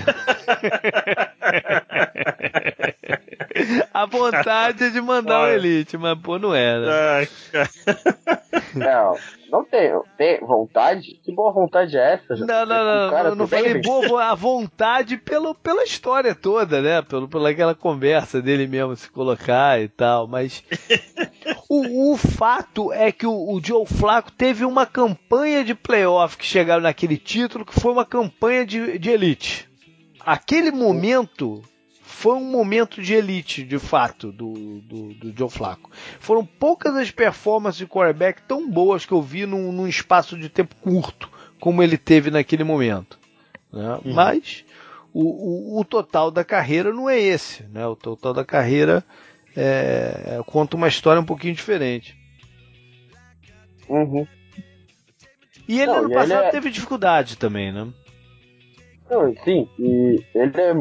[3.93, 7.27] a vontade de mandar o Elite, mas pô, não era.
[8.75, 9.17] Não,
[9.51, 10.05] não tenho.
[10.17, 11.21] Tem vontade?
[11.23, 12.35] Que boa vontade é essa?
[12.37, 13.11] Não, não, não.
[13.11, 17.03] Cara, não, não falei boa a vontade pelo, pela história toda, né?
[17.03, 20.27] Pelo, pela aquela conversa dele mesmo se colocar e tal.
[20.27, 20.63] Mas
[21.69, 26.45] o, o fato é que o, o Joe Flacco teve uma campanha de playoff que
[26.45, 29.69] chegaram naquele título que foi uma campanha de, de elite.
[30.21, 31.63] Aquele momento
[32.21, 34.53] foi um momento de elite, de fato, do,
[34.83, 35.91] do, do Joe Flacco.
[36.19, 40.51] Foram poucas as performances de quarterback tão boas que eu vi num, num espaço de
[40.51, 43.19] tempo curto, como ele teve naquele momento.
[43.73, 43.99] Né?
[44.05, 44.13] Uhum.
[44.13, 44.67] Mas
[45.15, 47.63] o, o, o, total da carreira não é esse.
[47.63, 47.87] Né?
[47.87, 49.03] O total da carreira
[49.57, 52.19] é, conta uma história um pouquinho diferente.
[53.89, 54.27] Uhum.
[55.67, 56.51] E ele não, ano passado é...
[56.51, 57.89] teve dificuldade também, né?
[59.09, 60.75] Não, sim, e ele é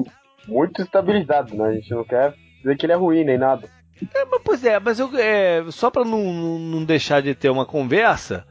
[0.50, 1.70] muito estabilizado, né?
[1.70, 3.70] A gente não quer dizer que ele é ruim nem nada.
[4.14, 7.66] É, mas, pois é, mas eu, é, só para não, não deixar de ter uma
[7.66, 8.46] conversa,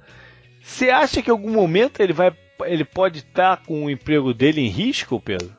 [0.62, 2.32] você acha que em algum momento ele vai
[2.66, 5.56] ele pode estar tá com o emprego dele em risco, Pedro?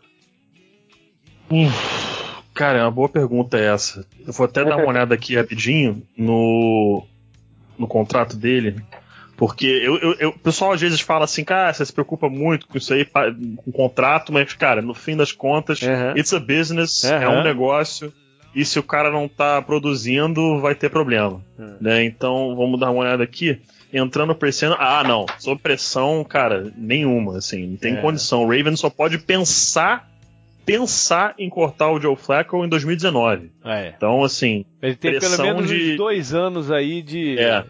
[2.53, 4.05] cara, é uma boa pergunta essa.
[4.25, 7.05] Eu vou até dar uma olhada aqui rapidinho no,
[7.77, 8.75] no contrato dele.
[9.39, 12.67] Porque eu, eu, eu, o pessoal às vezes fala assim, cara, você se preocupa muito
[12.67, 16.17] com isso aí, com contrato, mas, cara, no fim das contas, uhum.
[16.17, 17.09] it's a business, uhum.
[17.13, 18.11] é um negócio,
[18.53, 21.41] e se o cara não tá produzindo, vai ter problema.
[21.57, 21.77] Uhum.
[21.79, 22.03] Né?
[22.03, 23.61] Então, vamos dar uma olhada aqui.
[23.93, 24.75] Entrando pressão.
[24.77, 25.25] Ah, não.
[25.39, 27.37] Sob pressão, cara, nenhuma.
[27.37, 28.01] Assim, não tem é.
[28.01, 28.43] condição.
[28.43, 30.09] O Raven só pode pensar
[30.65, 33.51] pensar em cortar o Joe Flacco em 2019.
[33.63, 33.93] É.
[33.95, 34.65] Então, assim.
[34.81, 35.95] Ele tem pelo menos de...
[35.95, 37.39] dois anos aí de.
[37.39, 37.63] É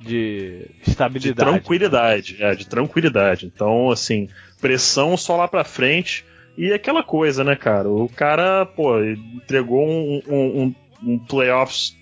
[0.00, 1.34] de estabilidade.
[1.34, 3.46] De tranquilidade, é, de tranquilidade.
[3.46, 4.28] Então, assim,
[4.60, 6.24] pressão só lá pra frente.
[6.56, 7.88] E aquela coisa, né, cara?
[7.88, 10.74] O cara, pô, entregou um, um, um,
[11.12, 11.96] um playoffs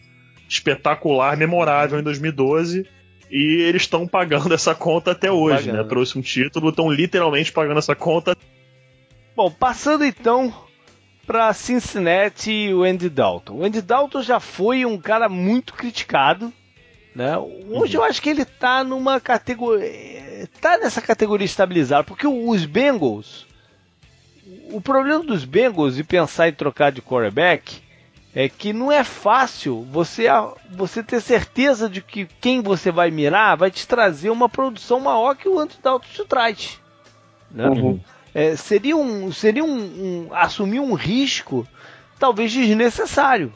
[0.49, 2.86] espetacular, memorável em 2012.
[3.30, 5.72] E eles estão pagando essa conta até hoje, né?
[5.72, 5.82] pagando.
[5.82, 5.88] né?
[5.88, 8.36] Trouxe um título, estão literalmente pagando essa conta.
[9.34, 10.55] Bom, passando então
[11.26, 13.55] para Cincinnati e o Andy Dalton.
[13.55, 16.53] O Andy Dalton já foi um cara muito criticado
[17.15, 17.39] né?
[17.39, 18.03] Hoje uhum.
[18.03, 20.49] eu acho que ele tá numa categoria.
[20.61, 23.47] tá nessa categoria estabilizada, porque os Bengals.
[24.71, 27.83] O problema dos Bengals e pensar em trocar de quarterback
[28.35, 30.25] é que não é fácil você,
[30.71, 35.37] você ter certeza de que quem você vai mirar vai te trazer uma produção maior
[35.37, 36.81] que o Andy Dalton te traz.
[37.51, 37.69] Né?
[37.69, 38.01] Uhum.
[38.35, 39.77] É, seria um, seria um,
[40.27, 41.67] um, assumir um risco
[42.19, 43.53] talvez desnecessário.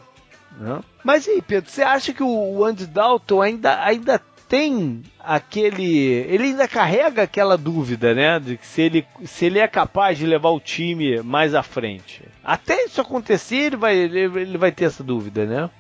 [0.58, 0.80] Né?
[1.04, 6.06] Mas e aí, Pedro, você acha que o Andy Dalton ainda, ainda tem aquele.
[6.28, 8.40] Ele ainda carrega aquela dúvida, né?
[8.40, 12.22] De que se ele, se ele é capaz de levar o time mais à frente.
[12.42, 15.70] Até isso acontecer, ele vai, ele, ele vai ter essa dúvida, né?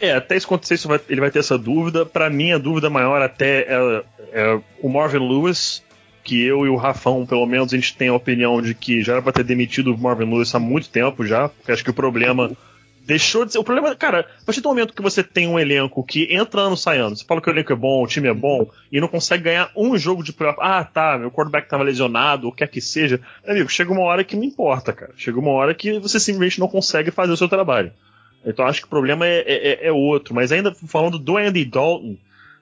[0.00, 2.04] É, até isso acontecer, isso vai, ele vai ter essa dúvida.
[2.04, 5.82] Para mim, a dúvida maior até é, é, o Marvin Lewis,
[6.24, 9.14] que eu e o Rafão, pelo menos, a gente tem a opinião de que já
[9.14, 11.94] era pra ter demitido o Marvin Lewis há muito tempo já, porque acho que o
[11.94, 12.50] problema
[13.04, 13.58] deixou de ser.
[13.58, 16.76] O problema, cara, a partir do momento que você tem um elenco que entra ano
[16.76, 19.08] sai ano, você fala que o elenco é bom, o time é bom, e não
[19.08, 20.58] consegue ganhar um jogo de playoff.
[20.60, 23.20] Ah, tá, meu quarterback tava lesionado, o que quer que seja.
[23.46, 25.12] Amigo, chega uma hora que não importa, cara.
[25.16, 27.92] Chega uma hora que você simplesmente não consegue fazer o seu trabalho.
[28.44, 30.34] Então acho que o problema é, é, é, é outro.
[30.34, 32.16] Mas ainda falando do Andy Dalton,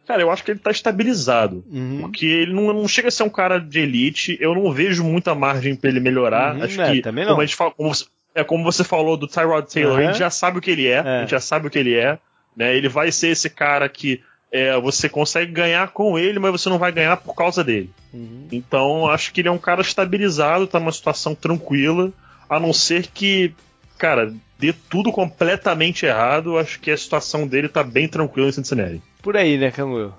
[0.07, 1.65] cara, eu acho que ele tá estabilizado.
[1.71, 2.03] Uhum.
[2.03, 4.37] Porque ele não, não, chega a ser um cara de elite.
[4.41, 6.55] Eu não vejo muita margem para ele melhorar.
[6.55, 7.93] Uhum, acho é, que, como a gente fala, como,
[8.35, 9.99] é como você falou do Tyrod Taylor, uhum.
[9.99, 11.79] a gente já sabe o que ele é, é, a gente já sabe o que
[11.79, 12.19] ele é,
[12.57, 12.75] né?
[12.75, 16.79] Ele vai ser esse cara que é, você consegue ganhar com ele, mas você não
[16.79, 17.91] vai ganhar por causa dele.
[18.13, 18.49] Uhum.
[18.53, 22.13] Então, acho que ele é um cara estabilizado, tá numa situação tranquila,
[22.49, 23.55] a não ser que,
[23.97, 29.03] cara, dê tudo completamente errado, acho que a situação dele tá bem tranquila em Cincinnati.
[29.23, 30.13] Por aí, né, Camuel?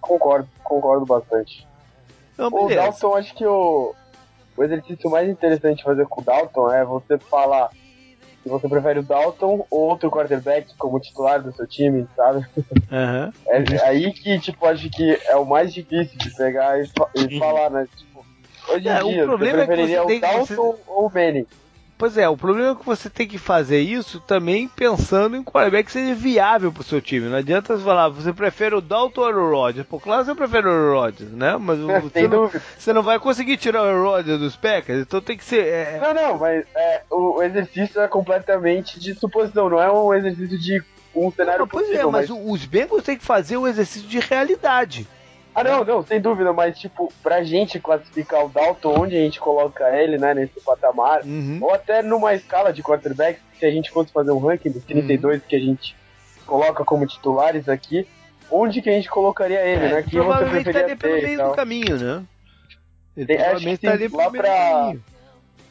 [0.00, 1.66] Concordo, concordo bastante.
[2.36, 3.94] Não, o Dalton, acho que o,
[4.56, 7.70] o exercício mais interessante de fazer com o Dalton é você falar
[8.42, 12.46] se você prefere o Dalton ou outro quarterback como titular do seu time, sabe?
[12.56, 13.32] Uhum.
[13.48, 16.84] É, aí que, tipo, acho que é o mais difícil de pegar e,
[17.16, 17.86] e falar, né?
[17.96, 18.24] Tipo,
[18.68, 20.80] hoje em é, dia, você preferiria é que você o Dalton você...
[20.86, 21.46] ou o Benny?
[21.96, 25.86] Pois é, o problema é que você tem que fazer isso também pensando em quarterback
[25.86, 27.28] que seja viável pro seu time.
[27.28, 29.86] Não adianta você falar, você prefere o Dalton ou o Rodgers?
[29.86, 31.56] Pô, claro que você prefere o Rodgers, né?
[31.56, 35.36] Mas é, você, não, você, não, vai conseguir tirar o Rodgers dos Packers, então tem
[35.36, 35.66] que ser...
[35.66, 36.00] É...
[36.00, 40.82] Não, não, mas é, o exercício é completamente de suposição, não é um exercício de
[41.14, 42.10] um cenário não, pois é, possível.
[42.10, 45.06] Pois é, mas, mas os Bengals têm que fazer o exercício de realidade.
[45.54, 49.38] Ah, não, não, sem dúvida, mas tipo, pra gente classificar o Dalton, onde a gente
[49.38, 51.58] coloca ele, né, nesse patamar, uhum.
[51.62, 55.36] ou até numa escala de quarterbacks, se a gente fosse fazer um ranking dos 32
[55.36, 55.48] uhum.
[55.48, 55.96] que a gente
[56.44, 58.06] coloca como titulares aqui,
[58.50, 60.02] onde que a gente colocaria ele, é, né?
[60.02, 62.24] Que você preferia ter pelo meio do caminho, né?
[63.16, 64.92] Ele Tem, acho que estaria lá pra...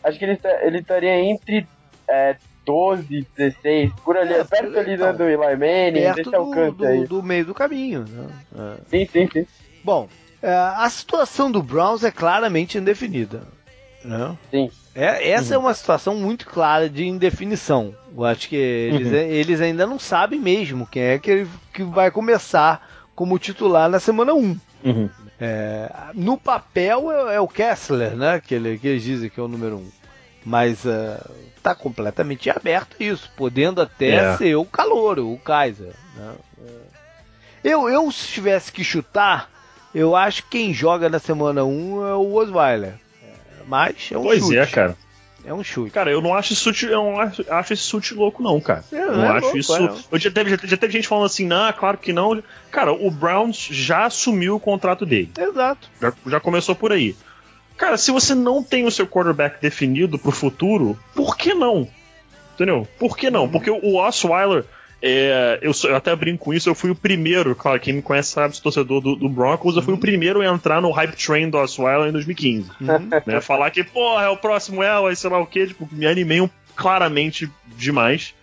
[0.02, 1.68] Acho que ele, ele estaria entre
[2.08, 6.86] é, 12, 16, por ali, é, perto ali então, do Eli Manning, desse alcance do,
[6.86, 7.06] aí.
[7.06, 8.30] do meio do caminho, né?
[8.56, 8.78] É.
[8.88, 9.48] Sim, sim, sim.
[9.84, 10.08] Bom,
[10.42, 13.44] é, a situação do Browns é claramente indefinida.
[14.04, 14.38] Né?
[14.52, 14.72] Sim.
[14.96, 15.64] É, essa é uhum.
[15.64, 17.96] é uma situação muito clara de indefinição.
[18.16, 19.16] Eu acho que eles, uhum.
[19.16, 24.34] eles ainda não sabem mesmo quem é que, que vai começar como titular na semana
[24.34, 24.60] 1.
[24.84, 25.10] Uhum.
[25.40, 28.40] É, no papel é, é, o Kessler, né?
[28.40, 29.92] Que, ele, que eles dizem que é o número 1.
[30.46, 30.80] Mas
[31.56, 34.38] está é, completamente aberto isso, podendo até é.
[34.38, 35.94] ser o calor, o Kaiser.
[36.16, 36.34] Né?
[37.64, 39.50] Eu, eu, se tivesse que chutar,
[39.94, 42.94] eu acho que quem joga na semana 1 é o Osweiler.
[43.68, 44.58] Mas é um Pois chute.
[44.58, 44.98] é, cara.
[45.46, 45.92] É um chute.
[45.92, 48.84] Cara, eu não acho isso, eu não acho, acho esse chute louco, não, cara.
[48.92, 49.76] É, não, não é acho louco, isso.
[49.76, 52.42] É, eu já teve, já, já, teve gente falando assim, não, claro que não.
[52.72, 55.32] Cara, o Browns já assumiu o contrato dele.
[55.38, 55.90] Exato.
[56.02, 57.16] Já, já começou por aí.
[57.78, 61.88] Cara, se você não tem o seu quarterback definido pro futuro, por que não?
[62.54, 62.88] Entendeu?
[63.00, 63.50] Por que não?
[63.50, 64.64] Porque o Osweiler
[65.06, 68.30] é, eu, eu, até brinco com isso, eu fui o primeiro, claro, quem me conhece
[68.32, 69.98] sabe, torcedor do, do Broncos, eu fui uhum.
[69.98, 72.72] o primeiro a entrar no hype train do Osweiler em 2015.
[72.80, 73.10] Uhum.
[73.26, 76.40] Né, falar que, porra, é o próximo Elway, sei lá o quê, tipo, me animei
[76.40, 78.34] um, claramente demais.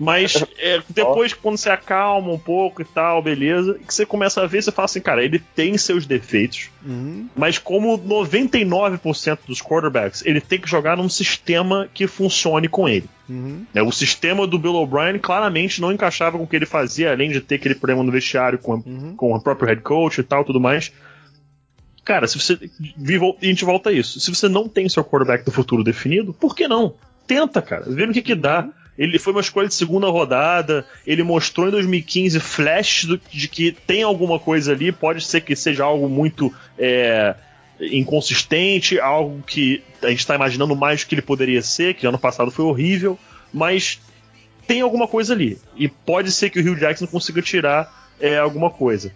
[0.00, 4.46] Mas é, depois, quando você acalma um pouco e tal, beleza, que você começa a
[4.46, 7.28] ver, você fala assim, cara, ele tem seus defeitos, uhum.
[7.36, 13.04] mas como 99% dos quarterbacks, ele tem que jogar num sistema que funcione com ele.
[13.28, 13.66] Uhum.
[13.74, 17.30] É, o sistema do Bill O'Brien claramente não encaixava com o que ele fazia, além
[17.30, 19.14] de ter aquele problema no vestiário com, a, uhum.
[19.14, 20.90] com o próprio head coach e tal, tudo mais.
[22.02, 22.58] Cara, se você.
[22.80, 24.18] E a gente volta a isso.
[24.18, 26.94] Se você não tem seu quarterback do futuro definido, por que não?
[27.26, 27.84] Tenta, cara.
[27.86, 28.68] Vê no que, que dá.
[28.98, 30.86] Ele foi uma escolha de segunda rodada.
[31.06, 34.92] Ele mostrou em 2015 flashes de que tem alguma coisa ali.
[34.92, 37.34] Pode ser que seja algo muito é,
[37.80, 42.18] inconsistente, algo que a gente está imaginando mais do que ele poderia ser, que ano
[42.18, 43.18] passado foi horrível.
[43.52, 44.00] Mas
[44.66, 45.58] tem alguma coisa ali.
[45.76, 49.12] E pode ser que o Rio Jackson consiga tirar é, alguma coisa.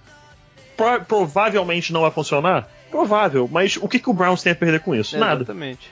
[0.77, 2.68] Pro, provavelmente não vai funcionar?
[2.91, 5.18] Provável, mas o que, que o Browns tem a perder com isso?
[5.18, 5.43] Nada.
[5.43, 5.91] Exatamente.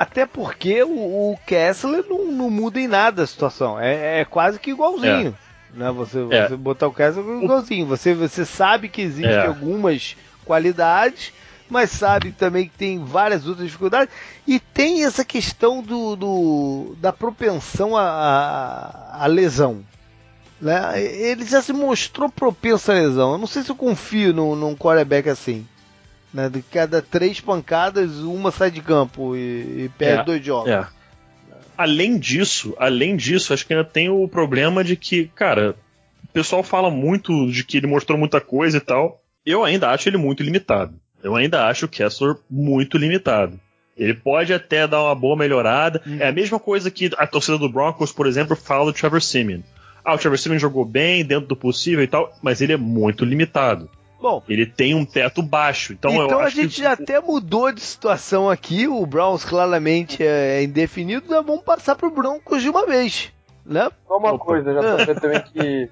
[0.00, 3.78] Até porque o, o Kessler não, não, muda em nada a situação.
[3.78, 5.36] É, é quase que igualzinho.
[5.74, 5.78] É.
[5.78, 5.90] Né?
[5.90, 6.48] Você, é.
[6.48, 7.84] você botar o Kessler igualzinho.
[7.84, 9.46] Você, você sabe que existem é.
[9.46, 11.34] algumas qualidades,
[11.68, 14.14] mas sabe também que tem várias outras dificuldades.
[14.48, 19.84] E tem essa questão do, do da propensão à, à lesão.
[20.58, 20.98] Né?
[20.98, 23.32] Ele já se mostrou propenso à lesão.
[23.32, 25.68] Eu não sei se eu confio num, num quarterback assim.
[26.32, 26.48] Né?
[26.48, 30.70] De cada três pancadas, uma sai de campo e, e perde é, dois jogos.
[30.70, 30.86] É.
[31.76, 35.74] Além disso, além disso, acho que ainda tem o problema de que, cara,
[36.24, 39.22] o pessoal fala muito de que ele mostrou muita coisa e tal.
[39.44, 40.94] Eu ainda acho ele muito limitado.
[41.22, 43.58] Eu ainda acho o Kessler muito limitado.
[43.96, 46.00] Ele pode até dar uma boa melhorada.
[46.06, 46.18] Uhum.
[46.20, 49.60] É a mesma coisa que a torcida do Broncos, por exemplo, fala do Trevor Simeon.
[50.04, 53.24] Ah, o Trevor Simeon jogou bem, dentro do possível e tal, mas ele é muito
[53.24, 53.90] limitado.
[54.20, 55.94] Bom, ele tem um teto baixo.
[55.94, 56.82] Então, então a gente que...
[56.82, 58.86] já até mudou de situação aqui.
[58.86, 61.30] O Browns claramente é indefinido.
[61.30, 61.42] Né?
[61.44, 63.32] Vamos passar pro Broncos de uma vez,
[63.64, 63.90] né?
[64.06, 64.44] Só uma Opa.
[64.44, 65.90] coisa, já tô também que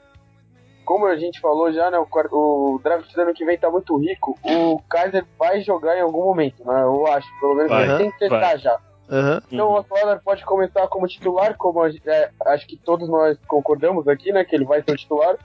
[0.84, 3.94] como a gente falou já, né, o, o draft do ano que vem tá muito
[3.98, 6.82] rico, o Kaiser vai jogar em algum momento, né?
[6.82, 8.58] Eu acho, pelo menos vai, ele tem que testar vai.
[8.58, 8.80] já.
[9.10, 9.40] Uhum.
[9.52, 14.32] Então o Osweiler pode começar como titular, como é, acho que todos nós concordamos aqui,
[14.32, 14.44] né?
[14.44, 15.36] Que ele vai ser o titular.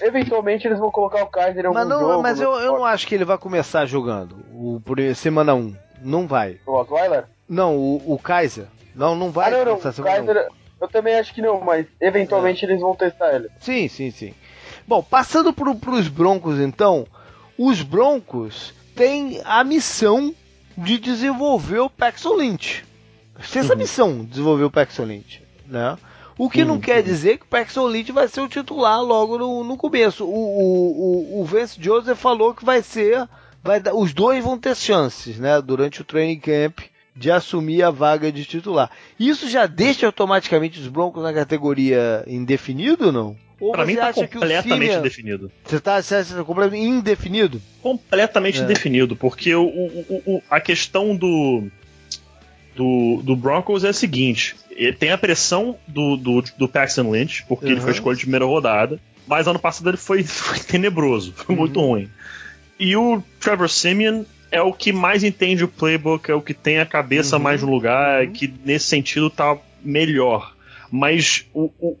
[0.00, 2.22] Eventualmente eles vão colocar o Kaiser em algum mas não, jogo.
[2.22, 5.74] Mas eu, eu não acho que ele vai começar jogando o, por semana 1.
[6.02, 6.58] Não vai.
[6.66, 7.24] O Osweiler?
[7.48, 8.66] Não, o, o Kaiser.
[8.94, 9.52] Não, não vai.
[9.52, 9.74] Ah, não, não.
[9.74, 10.48] O Kaiser,
[10.80, 12.68] eu também acho que não, mas eventualmente é.
[12.68, 13.48] eles vão testar ele.
[13.58, 14.34] Sim, sim, sim.
[14.86, 17.06] Bom, passando para os Broncos então,
[17.58, 20.34] os Broncos têm a missão
[20.76, 22.84] de desenvolver o Paxton Lynch.
[23.52, 23.78] Tem essa uhum.
[23.78, 25.96] missão, desenvolver o Paxton Lynch, né?
[26.40, 29.62] O que não quer dizer que o Paxton Lynch vai ser o titular logo no,
[29.62, 30.24] no começo.
[30.24, 33.28] O, o, o, o Vance Joseph falou que vai ser.
[33.62, 35.60] Vai, os dois vão ter chances, né?
[35.60, 36.78] Durante o training camp
[37.14, 38.90] de assumir a vaga de titular.
[39.18, 43.36] Isso já deixa automaticamente os Broncos na categoria indefinido ou não?
[43.60, 45.52] Ou pra mim tá completamente indefinido.
[45.62, 47.60] Você tá achando completamente indefinido?
[47.82, 48.64] Completamente é.
[48.64, 51.70] indefinido, porque o, o, o, a questão do,
[52.80, 57.44] do, do Broncos é a seguinte: ele tem a pressão do, do, do Paxton Lynch,
[57.46, 57.72] porque uhum.
[57.72, 61.60] ele foi escolha de primeira rodada, mas ano passado ele foi, foi tenebroso, foi uhum.
[61.60, 62.08] muito ruim.
[62.78, 66.78] E o Trevor Simeon é o que mais entende o playbook, é o que tem
[66.78, 67.42] a cabeça uhum.
[67.42, 68.32] mais no lugar, uhum.
[68.32, 70.56] que nesse sentido tá melhor.
[70.90, 71.98] Mas o, o,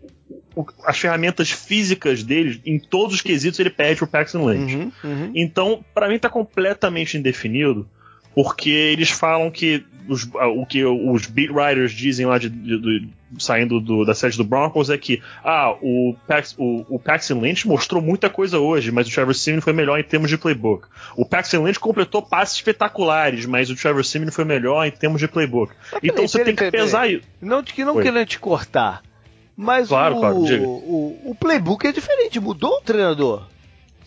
[0.56, 4.76] o, as ferramentas físicas dele, em todos os quesitos, ele perde pro Paxton Lynch.
[4.76, 5.32] Uhum, uhum.
[5.34, 7.86] Então, para mim, tá completamente indefinido
[8.34, 13.08] porque eles falam que os, o que os beat writers dizem lá de, de, de
[13.38, 17.66] saindo do, da sede do Broncos é que ah, o, Pax, o, o Paxton Lynch
[17.66, 20.88] mostrou muita coisa hoje, mas o Trevor Simeon foi melhor em termos de playbook.
[21.16, 25.28] O Paxton Lynch completou passes espetaculares, mas o Trevor Simeon foi melhor em termos de
[25.28, 25.72] playbook.
[25.92, 27.22] Mas, então você tem que pesar isso.
[27.40, 29.02] Não, que não querendo te cortar,
[29.56, 33.46] mas claro, o, claro, o, o playbook é diferente, mudou o treinador.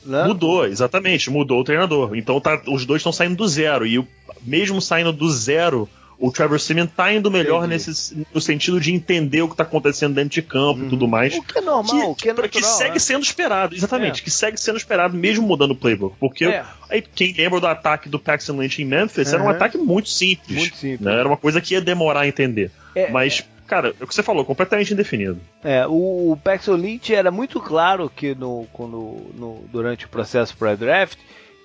[0.06, 0.24] Né?
[0.26, 2.16] Mudou, exatamente, mudou o treinador.
[2.16, 3.86] Então tá, os dois estão saindo do zero.
[3.86, 4.08] E o,
[4.42, 5.90] mesmo saindo do zero,
[6.20, 10.14] o Trevor Simeon tá indo melhor nesse, no sentido de entender o que tá acontecendo
[10.14, 11.12] dentro de campo e tudo uhum.
[11.12, 11.36] mais.
[11.36, 13.00] O que é normal, que, o que é natural, Que segue né?
[13.00, 14.24] sendo esperado, exatamente, é.
[14.24, 16.16] que segue sendo esperado mesmo mudando o playbook.
[16.20, 16.64] Porque é.
[16.90, 19.34] aí, quem lembra do ataque do Paxton Lynch em Memphis, uhum.
[19.34, 20.58] era um ataque muito simples.
[20.58, 21.02] Muito simples.
[21.02, 21.14] Né?
[21.14, 22.72] Era uma coisa que ia demorar a entender.
[22.96, 25.40] É, Mas cara, é o que você falou, completamente indefinido.
[25.64, 30.56] É, o, o Paxton Lynch era muito claro que no, quando, no, durante o processo
[30.58, 31.18] pré-draft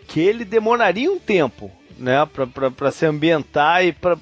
[0.06, 2.16] que ele demoraria um tempo, né,
[2.76, 4.16] para se ambientar e para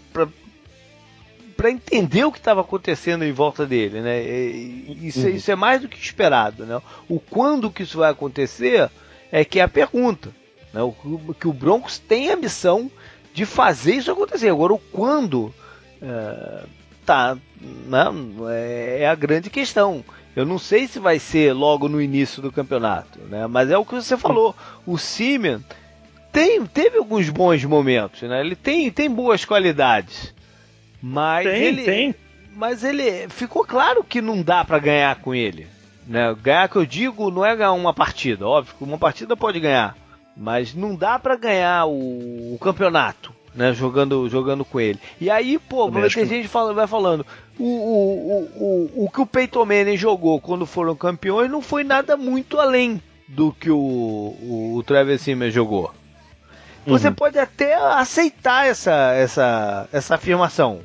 [1.56, 4.20] para entender o que estava acontecendo em volta dele, né?
[4.20, 5.30] Isso, uhum.
[5.30, 6.80] isso, é mais do que esperado, né?
[7.08, 8.90] O quando que isso vai acontecer
[9.32, 10.30] é que é a pergunta,
[10.72, 10.82] né?
[10.82, 10.92] O,
[11.32, 12.90] que o Broncos tem a missão
[13.32, 14.50] de fazer isso acontecer.
[14.50, 15.54] Agora o quando
[16.02, 16.64] é,
[17.06, 18.04] tá, né?
[18.50, 20.04] É, é a grande questão.
[20.34, 23.46] Eu não sei se vai ser logo no início do campeonato, né?
[23.46, 24.54] Mas é o que você falou.
[24.84, 25.60] O Simeon
[26.30, 28.40] tem, teve alguns bons momentos, né?
[28.40, 30.34] Ele tem, tem boas qualidades.
[31.00, 32.14] Mas tem, ele tem.
[32.54, 35.66] Mas ele ficou claro que não dá para ganhar com ele.
[36.06, 36.34] Né?
[36.42, 39.96] Ganhar que eu digo não é ganhar uma partida, óbvio, uma partida pode ganhar,
[40.36, 43.72] mas não dá para ganhar o, o, campeonato, né?
[43.72, 45.00] Jogando, jogando com ele.
[45.20, 47.26] E aí, pô, vai ter gente fala, vai falando,
[47.58, 52.16] o, o, o, o que o Peyton Manning jogou quando foram campeões não foi nada
[52.16, 55.92] muito além do que o, o, o Travis Simmer jogou.
[56.86, 57.14] Você uhum.
[57.14, 60.80] pode até aceitar essa, essa, essa afirmação.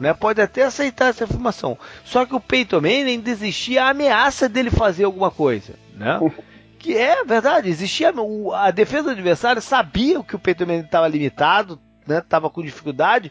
[0.00, 0.14] Né?
[0.14, 1.76] Pode até aceitar essa afirmação.
[2.04, 5.74] Só que o Peyton Manning existia a ameaça dele fazer alguma coisa.
[5.94, 6.18] Né?
[6.78, 8.12] que é verdade, existia
[8.54, 12.22] a defesa do adversário sabia que o Peyton Manning estava limitado, né?
[12.52, 13.30] com dificuldade,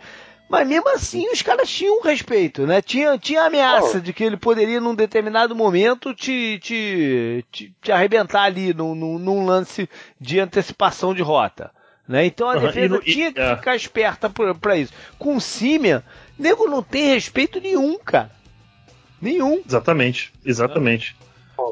[0.49, 2.81] mas mesmo assim os caras tinham respeito, né?
[2.81, 4.01] Tinha, tinha ameaça oh.
[4.01, 9.17] de que ele poderia num determinado momento te, te, te, te arrebentar ali num, num,
[9.17, 11.71] num lance de antecipação de rota.
[12.05, 12.25] Né?
[12.25, 13.55] Então a defesa no, tinha que é.
[13.55, 14.91] ficar esperta para isso.
[15.17, 16.01] Com o Simeon,
[16.37, 18.31] nego não tem respeito nenhum, cara.
[19.21, 19.61] Nenhum.
[19.65, 21.15] Exatamente, exatamente.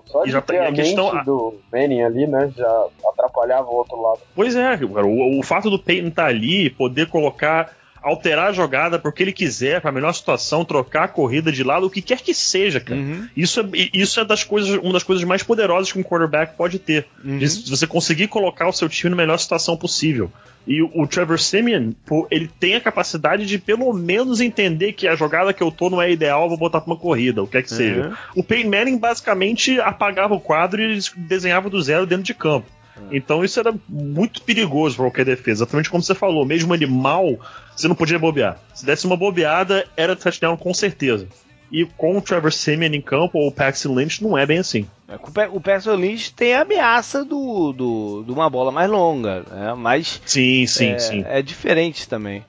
[0.06, 3.76] Só de e já ter a, a questão do Manning ali, né, já atrapalhava o
[3.76, 4.20] outro lado.
[4.36, 8.52] Pois é, cara, o, o fato do Peyton estar tá ali, poder colocar alterar a
[8.52, 12.02] jogada porque ele quiser, para a melhor situação, trocar a corrida de lado, o que
[12.02, 13.00] quer que seja, cara.
[13.00, 13.28] Uhum.
[13.36, 16.80] Isso, é, isso é das coisas, uma das coisas mais poderosas que um quarterback pode
[16.80, 17.06] ter.
[17.24, 17.39] Uhum.
[17.39, 20.32] Você conseguir colocar o seu time na melhor situação possível.
[20.68, 21.93] E o, o Trevor Simeon,
[22.30, 26.02] ele tem a capacidade de pelo menos entender que a jogada que eu tô não
[26.02, 27.78] é ideal, vou botar pra uma corrida, o que é que uhum.
[27.78, 28.18] seja.
[28.36, 32.68] O Peyton Manning basicamente apagava o quadro e desenhava do zero dentro de campo.
[33.12, 35.64] Então isso era muito perigoso para qualquer defesa.
[35.64, 37.39] Exatamente como você falou, mesmo animal,
[37.80, 38.60] você não podia bobear.
[38.74, 41.28] Se desse uma bobeada, era touchdown com certeza.
[41.72, 44.88] E com o Trevor Simeon em campo ou o Paxton Lynch não é bem assim.
[45.08, 45.16] É,
[45.52, 49.74] o Paxton Lynch tem a ameaça do, do, de uma bola mais longa, né?
[49.78, 51.24] mas sim, sim, é, sim.
[51.28, 52.44] é diferente também.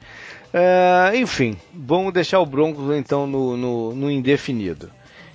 [0.53, 4.91] É, enfim, vamos deixar o Broncos então no, no, no indefinido.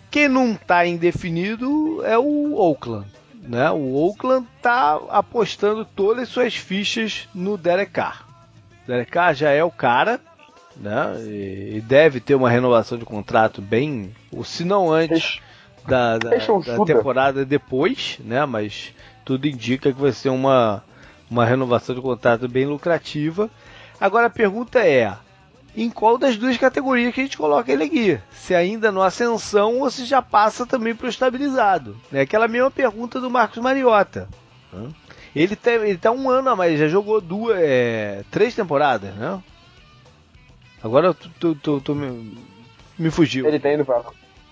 [0.10, 3.08] Quem não está indefinido é o Oakland.
[3.42, 3.70] Né?
[3.70, 8.25] O Oakland está apostando todas as suas fichas no Derek Carr.
[9.10, 10.20] Carr já é o cara,
[10.76, 11.16] né?
[11.28, 15.40] E deve ter uma renovação de contrato bem, ou se não antes
[15.88, 18.46] da, da, da temporada depois, né?
[18.46, 20.84] Mas tudo indica que vai ser uma,
[21.30, 23.50] uma renovação de contrato bem lucrativa.
[24.00, 25.16] Agora a pergunta é:
[25.76, 28.20] em qual das duas categorias que a gente coloca ele aqui.
[28.32, 31.98] Se ainda no ascensão ou se já passa também para o estabilizado.
[32.14, 34.28] É aquela mesma pergunta do Marcos Mariota.
[35.36, 39.42] Ele, tem, ele tá um ano a mais, já jogou duas, é, três temporadas, né?
[40.82, 42.38] Agora tu, tu, tu, tu me,
[42.98, 43.46] me, fugiu.
[43.46, 44.02] Ele tá indo pra,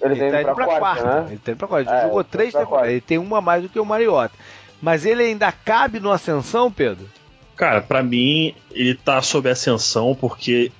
[0.02, 1.28] ele, ele tá indo, tá pra, pra quarta, quarta, né?
[1.30, 1.92] Ele tá indo pra quarta.
[1.92, 2.92] É, jogou três temporadas.
[2.92, 4.34] Ele tem uma a mais do que o Mariota.
[4.82, 7.08] Mas ele ainda cabe no ascensão, Pedro?
[7.56, 10.72] Cara, para mim, ele tá sob ascensão porque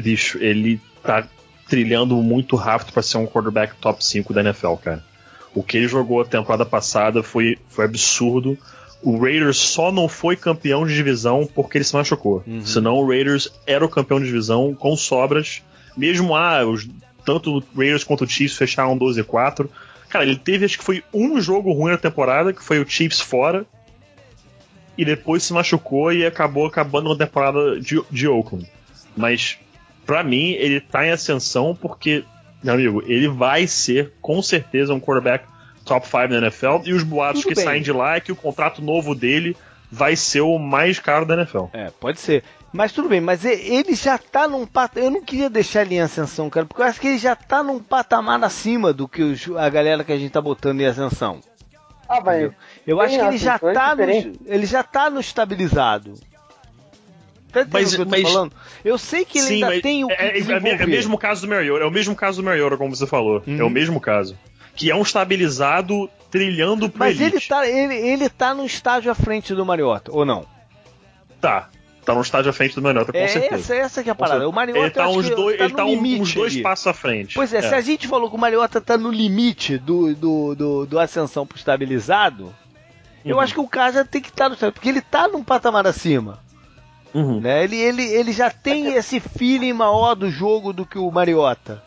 [0.00, 1.26] bicho, ele tá
[1.68, 5.04] trilhando muito rápido para ser um quarterback top 5 da NFL, cara.
[5.54, 8.56] O que ele jogou a temporada passada foi, foi absurdo.
[9.02, 12.42] O Raiders só não foi campeão de divisão porque ele se machucou.
[12.46, 12.64] Uhum.
[12.64, 15.62] Senão o Raiders era o campeão de divisão com sobras.
[15.96, 16.88] Mesmo ah, os,
[17.24, 19.68] tanto o Raiders quanto o Chiefs fecharam 12-4.
[20.08, 23.20] Cara, ele teve acho que foi um jogo ruim na temporada, que foi o Chiefs
[23.20, 23.66] fora.
[24.96, 28.70] E depois se machucou e acabou acabando na temporada de, de Oakland.
[29.16, 29.58] Mas
[30.06, 32.24] para mim, ele tá em ascensão porque,
[32.62, 35.46] meu amigo, ele vai ser com certeza um quarterback
[35.92, 36.80] top 5 na NFL.
[36.84, 37.64] E os boatos Tudo que bem.
[37.64, 39.56] saem de lá é que o contrato novo dele
[39.90, 41.64] vai ser o mais caro da NFL.
[41.72, 42.42] É, pode ser.
[42.72, 45.04] Mas tudo bem, mas ele já tá num patamar.
[45.04, 47.62] Eu não queria deixar ele em ascensão, cara, porque eu acho que ele já tá
[47.62, 51.40] num patamar acima do que os, a galera que a gente tá botando em ascensão.
[52.08, 52.50] Ah, mas.
[52.86, 56.14] Eu acho que ele já, tá no, ele já tá no estabilizado.
[57.52, 58.54] Tá mas, eu mas, falando?
[58.82, 61.42] Eu sei que ele sim, ainda tem o que é, é, é, o mesmo caso
[61.42, 63.42] do Mariota, é o mesmo caso do Mariota, como você falou.
[63.46, 63.60] Uhum.
[63.60, 64.38] É o mesmo caso.
[64.82, 67.36] Que é um estabilizado trilhando pro Mas elite.
[67.36, 70.44] ele tá, ele, ele tá no estágio à frente do Mariota, ou não?
[71.40, 71.68] Tá.
[72.04, 73.54] Tá no estágio à frente do Mariota, com é, certeza.
[73.54, 74.48] Essa, essa que é a parada.
[74.48, 77.36] O Mariota ele tá uns dois, tá ele tá uns dois passos à frente.
[77.36, 80.54] Pois é, é, se a gente falou que o Mariota tá no limite do, do,
[80.56, 82.52] do, do ascensão pro estabilizado, uhum.
[83.24, 85.44] eu acho que o cara já tem que estar tá no porque ele tá num
[85.44, 86.40] patamar acima.
[87.14, 87.40] Uhum.
[87.40, 87.62] Né?
[87.62, 91.80] Ele, ele, ele já tem esse feeling maior do jogo do que o Mariota.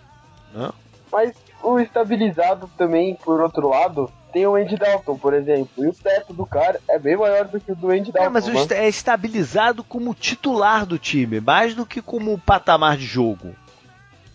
[0.53, 0.71] Né?
[1.11, 1.33] Mas
[1.65, 5.83] o estabilizado também, por outro lado, tem o Andy Dalton, por exemplo.
[5.83, 8.27] E o teto do cara é bem maior do que o do Andy Dalton.
[8.27, 8.77] É, mas né?
[8.77, 13.55] é estabilizado como titular do time, mais do que como patamar de jogo.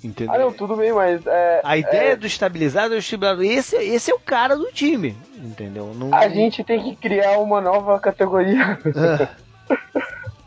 [0.03, 0.35] Entendeu?
[0.35, 1.27] Ah, não, tudo bem, mas.
[1.27, 2.17] É, a ideia é...
[2.17, 3.45] do estabilizado é o estabilizado.
[3.45, 5.93] Esse, esse é o cara do time, entendeu?
[5.95, 6.15] Não...
[6.15, 8.79] A gente tem que criar uma nova categoria.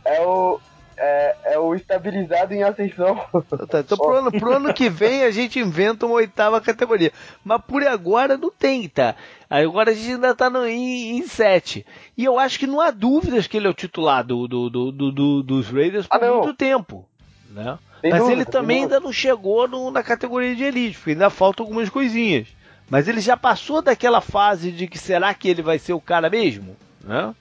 [0.03, 0.59] é o
[0.97, 3.19] é, é o estabilizado em ascensão.
[3.69, 7.11] Tá, então pro ano, pro ano que vem a gente inventa uma oitava categoria.
[7.43, 9.15] Mas por agora não tem, tá?
[9.49, 11.85] Agora a gente ainda tá no, em, em sete.
[12.17, 14.91] E eu acho que não há dúvidas que ele é o titular do, do, do,
[14.91, 17.07] do dos Raiders por ah, muito tempo.
[17.49, 17.77] Né?
[18.03, 21.65] Mas dúvida, ele também ainda não chegou no, na categoria de elite, porque ainda faltam
[21.65, 22.47] algumas coisinhas.
[22.89, 26.29] Mas ele já passou daquela fase de que será que ele vai ser o cara
[26.29, 26.75] mesmo?
[27.03, 27.33] Né?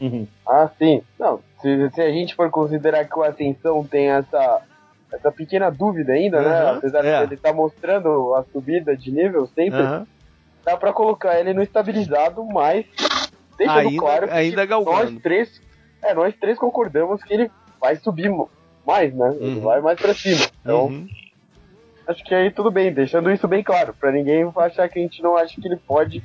[0.00, 0.26] Uhum.
[0.46, 1.02] Ah, sim.
[1.18, 4.62] Não, se, se, a gente for considerar que o Ascensão tem essa,
[5.12, 6.46] essa pequena dúvida ainda, né?
[6.46, 6.78] uhum, né?
[6.78, 7.18] Apesar é.
[7.18, 10.06] de ele estar tá mostrando a subida de nível sempre, uhum.
[10.64, 12.84] dá pra colocar ele no estabilizado, mas
[13.56, 15.62] deixando ainda, claro que ainda nós três,
[16.02, 18.30] é, nós três concordamos que ele vai subir
[18.86, 19.28] mais, né?
[19.30, 19.38] Uhum.
[19.40, 20.44] Ele vai mais pra cima.
[20.60, 21.08] Então, uhum.
[22.06, 25.22] acho que aí tudo bem, deixando isso bem claro, pra ninguém achar que a gente
[25.22, 26.22] não acha que ele pode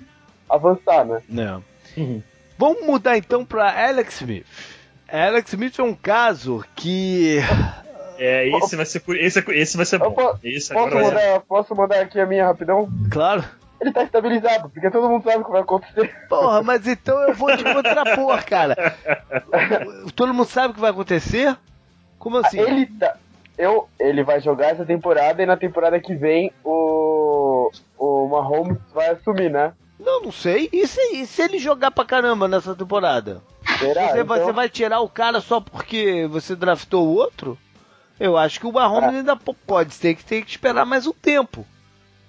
[0.49, 1.21] avançar, né?
[1.29, 1.63] Não.
[1.95, 2.21] Uhum.
[2.61, 4.45] Vamos mudar então para Alex Smith.
[5.11, 7.39] Alex Smith é um caso que.
[8.19, 10.15] É, esse vai ser esse, esse vai ser bom.
[10.43, 12.87] Esse posso, mandar, posso mandar aqui a minha rapidão?
[13.09, 13.43] Claro.
[13.81, 16.15] Ele tá estabilizado, porque todo mundo sabe o que vai acontecer.
[16.29, 18.95] Porra, mas então eu vou te contrapor, cara.
[20.15, 21.57] todo mundo sabe o que vai acontecer?
[22.19, 22.59] Como assim?
[22.59, 23.17] Ele tá.
[23.57, 29.09] Eu, ele vai jogar essa temporada e na temporada que vem o, o Mahomes vai
[29.09, 29.73] assumir, né?
[30.03, 30.67] Não, não sei.
[30.73, 33.41] E se, e se ele jogar pra caramba nessa temporada?
[33.77, 34.09] Será?
[34.09, 34.37] Você, então...
[34.37, 37.57] você vai tirar o cara só porque você draftou o outro?
[38.19, 39.17] Eu acho que o Mahomes é.
[39.19, 41.65] ainda pode ter que ter que esperar mais um tempo.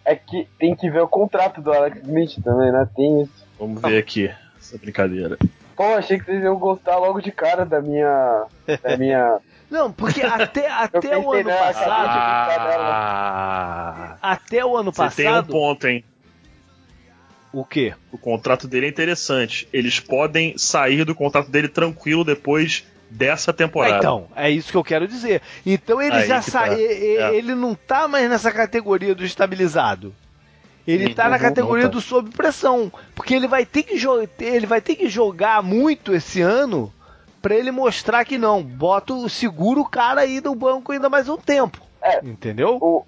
[0.04, 2.88] É que tem que ver o contrato do Alex Smith também, né?
[2.94, 3.46] Tem isso.
[3.58, 5.38] Vamos ver aqui essa brincadeira.
[5.76, 8.46] Pô, achei que vocês iam gostar logo de cara da minha.
[8.82, 9.38] Da minha.
[9.70, 12.08] Não, porque até, até o ano passado.
[12.90, 15.14] Ah, até o ano passado.
[15.14, 16.04] Você tem um ponto, hein?
[17.52, 17.94] O quê?
[18.10, 19.68] O contrato dele é interessante.
[19.72, 23.96] Eles podem sair do contrato dele tranquilo depois dessa temporada.
[23.96, 25.42] É, então, é isso que eu quero dizer.
[25.64, 26.70] Então ele Aí já sai.
[26.70, 26.80] Tá.
[26.80, 27.34] É.
[27.34, 30.14] Ele não tá mais nessa categoria do estabilizado.
[30.86, 31.90] Ele está na categoria tá.
[31.90, 32.90] do sob pressão.
[33.14, 33.94] Porque ele vai ter que,
[34.40, 36.92] ele vai ter que jogar muito esse ano
[37.40, 38.62] para ele mostrar que não.
[38.62, 41.80] Bota o seguro o cara aí no banco ainda mais um tempo.
[42.02, 42.78] É, entendeu?
[42.80, 43.04] O,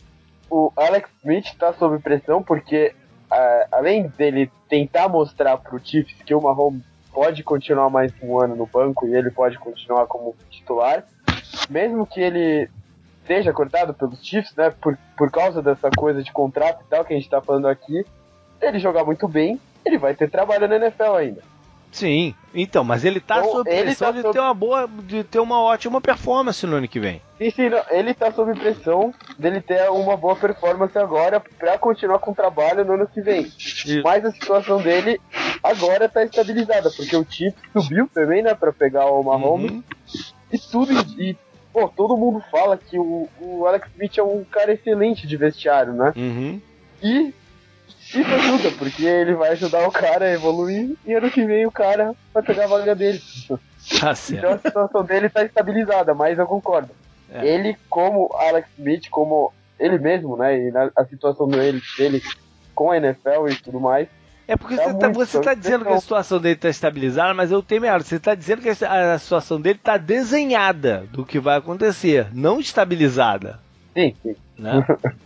[0.50, 2.94] o Alex Smith está sob pressão porque
[3.30, 8.56] uh, além dele tentar mostrar pro Chiefs que o Mahomes pode continuar mais um ano
[8.56, 11.04] no banco e ele pode continuar como titular,
[11.70, 12.68] mesmo que ele
[13.26, 17.14] seja cortado pelos Chiefs, né, por, por causa dessa coisa de contrato e tal que
[17.14, 18.04] a gente tá falando aqui,
[18.60, 21.53] ele jogar muito bem, ele vai ter trabalho na NFL ainda.
[21.94, 24.32] Sim, então, mas ele tá então, sob pressão tá de sob...
[24.32, 27.22] ter uma boa, de ter uma ótima performance no ano que vem.
[27.38, 32.18] Sim, sim, não, ele tá sob pressão dele ter uma boa performance agora para continuar
[32.18, 33.42] com o trabalho no ano que vem.
[33.42, 34.02] Isso.
[34.02, 35.20] Mas a situação dele
[35.62, 39.70] agora tá estabilizada, porque o Chiefs subiu também, né, para pegar o Mahomes.
[39.70, 39.84] Uhum.
[40.50, 41.36] E tudo e
[41.72, 45.92] pô, todo mundo fala que o, o Alex Smith é um cara excelente de vestiário,
[45.92, 46.12] né?
[46.16, 46.60] Uhum.
[47.00, 47.32] E
[48.20, 51.70] isso ajuda, porque ele vai ajudar o cara a evoluir e ano que vem o
[51.70, 53.20] cara vai pegar a vaga dele.
[54.00, 54.38] Tá certo.
[54.38, 56.90] Então a situação dele tá estabilizada, mas eu concordo.
[57.30, 57.46] É.
[57.46, 60.58] Ele, como Alex Smith, como ele mesmo, né?
[60.58, 62.22] E na, a situação dele, dele
[62.74, 64.08] com a NFL e tudo mais.
[64.46, 67.50] É porque tá você, tá, você tá dizendo que a situação dele tá estabilizada, mas
[67.50, 68.02] eu tenho errado.
[68.02, 72.60] Você tá dizendo que a, a situação dele tá desenhada do que vai acontecer, não
[72.60, 73.58] estabilizada.
[73.94, 74.36] Sim, sim.
[74.58, 74.84] Né?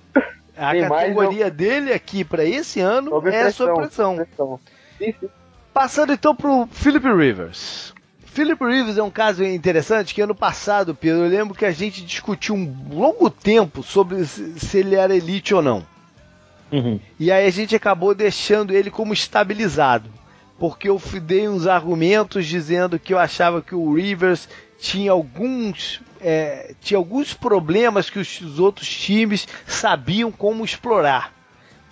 [0.58, 4.16] A Tem categoria dele aqui para esse ano sob é pressão, sob pressão.
[4.16, 4.60] pressão.
[4.98, 5.28] Sim, sim.
[5.72, 7.94] Passando então pro Philip Rivers.
[8.26, 12.04] Philip Rivers é um caso interessante que ano passado, Pedro, eu lembro que a gente
[12.04, 15.86] discutiu um longo tempo sobre se ele era elite ou não.
[16.70, 17.00] Uhum.
[17.18, 20.10] E aí a gente acabou deixando ele como estabilizado.
[20.58, 24.48] porque eu dei uns argumentos dizendo que eu achava que o Rivers
[24.78, 31.32] tinha alguns é, tinha alguns problemas que os, outros times sabiam como explorar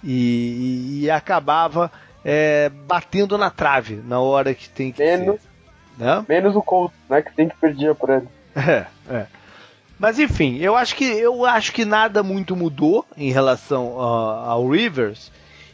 [0.02, 1.90] e, e acabava
[2.24, 6.04] é, batendo na trave na hora que tem que menos, ser.
[6.04, 6.24] Né?
[6.28, 7.22] Menos o Colts, né?
[7.22, 8.28] Que tem que perder por ele.
[8.58, 9.26] É, é.
[9.98, 15.30] Mas enfim, eu acho que eu acho que nada muito mudou em relação ao Rivers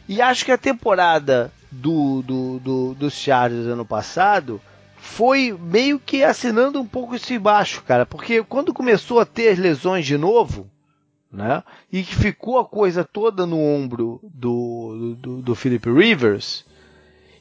[0.07, 4.61] e acho que a temporada do, do, do, dos Chargers ano passado
[5.03, 10.05] foi meio que assinando um pouco esse baixo, cara, porque quando começou a ter lesões
[10.05, 10.71] de novo,
[11.29, 16.65] né, e que ficou a coisa toda no ombro do, do, do Philip Rivers,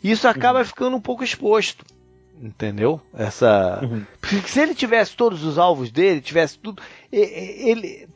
[0.03, 0.65] isso acaba uhum.
[0.65, 1.87] ficando um pouco exposto.
[2.43, 3.01] Entendeu?
[3.15, 3.79] Essa.
[3.81, 4.05] Uhum.
[4.21, 6.83] Porque se ele tivesse todos os alvos dele, tivesse tudo.
[7.13, 8.09] Ele.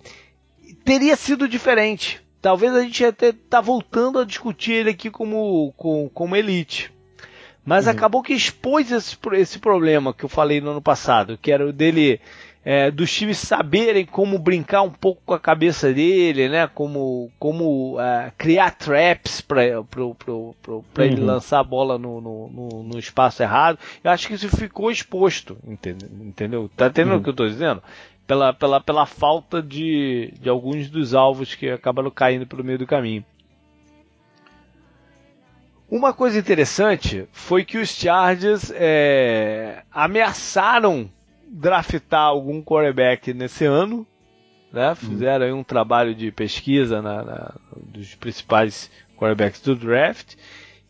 [0.84, 2.20] Teria sido diferente.
[2.42, 6.92] Talvez a gente até tá voltando a discutir ele aqui como, como, como elite.
[7.66, 7.92] Mas uhum.
[7.92, 11.72] acabou que expôs esse, esse problema que eu falei no ano passado, que era o
[11.72, 12.20] dele
[12.64, 16.66] é, dos times saberem como brincar um pouco com a cabeça dele, né?
[16.66, 20.14] Como, como uh, criar traps para uhum.
[20.98, 23.78] ele lançar a bola no, no, no, espaço errado.
[24.02, 26.68] Eu acho que isso ficou exposto, entendeu?
[26.76, 27.20] Tá entendendo uhum.
[27.20, 27.80] o que eu estou dizendo?
[28.26, 32.86] Pela, pela, pela falta de, de alguns dos alvos que acabaram caindo pelo meio do
[32.86, 33.24] caminho.
[35.88, 41.08] Uma coisa interessante foi que os Chargers é, ameaçaram
[41.48, 44.04] draftar algum quarterback nesse ano,
[44.72, 44.90] né?
[44.90, 44.94] Uhum.
[44.96, 50.34] Fizeram um trabalho de pesquisa na, na, dos principais quarterbacks do draft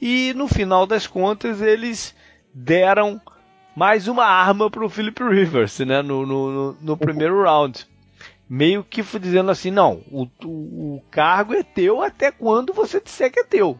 [0.00, 2.14] e no final das contas eles
[2.54, 3.20] deram
[3.76, 6.00] mais uma arma para o Philip Rivers, né?
[6.00, 7.86] No, no, no, primeiro round,
[8.48, 13.30] meio que dizendo assim, não, o, o, o cargo é teu até quando você disser
[13.30, 13.78] que é teu.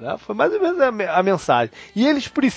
[0.00, 0.16] Né?
[0.18, 1.72] Foi mais ou menos a, a mensagem.
[1.94, 2.52] E eles pre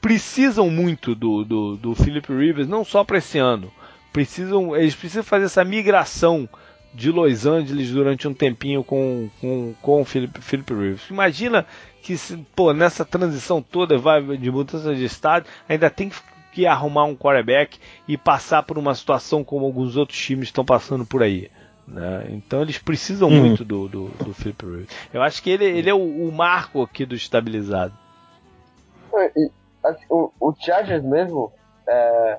[0.00, 3.70] precisam muito do, do, do Philip Rivers, não só para esse ano.
[4.12, 6.48] Precisam, eles precisam fazer essa migração
[6.92, 11.10] de Los Angeles durante um tempinho com, com, com o Philip, Philip Rivers.
[11.10, 11.66] Imagina
[12.02, 12.16] que
[12.56, 16.10] pô, nessa transição toda vai de mudança de estado, ainda tem
[16.52, 17.78] que arrumar um quarterback
[18.08, 21.50] e passar por uma situação como alguns outros times estão passando por aí.
[21.90, 22.28] Né?
[22.30, 23.40] Então eles precisam hum.
[23.40, 24.88] muito do, do, do Philip Rivers.
[25.12, 27.92] Eu acho que ele, ele é o, o marco aqui do estabilizado.
[29.14, 29.50] É, e,
[30.08, 31.52] o, o Chargers mesmo,
[31.88, 32.38] é,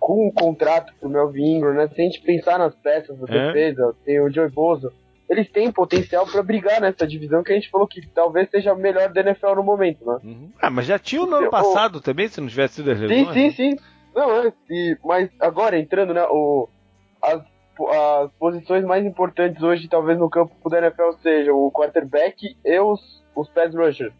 [0.00, 1.88] com um contrato pro Melvin Ingram, né?
[1.88, 3.46] Se a gente pensar nas peças da é.
[3.46, 4.92] defesa, tem o Joey Bozo,
[5.28, 8.74] eles têm potencial para brigar nessa divisão que a gente falou que talvez seja a
[8.74, 10.18] melhor da NFL no momento, né?
[10.24, 10.50] Uhum.
[10.60, 12.00] Ah, mas já tinha no ano passado o...
[12.00, 13.28] também, se não tivesse sido as lesões.
[13.28, 13.76] Sim, sim, né?
[13.76, 13.82] sim.
[14.12, 16.68] Não, é, e, mas agora entrando, né, o,
[17.22, 17.42] as
[17.88, 23.22] as posições mais importantes hoje, talvez no campo da NFL, sejam o quarterback e os,
[23.34, 24.12] os pass rushers.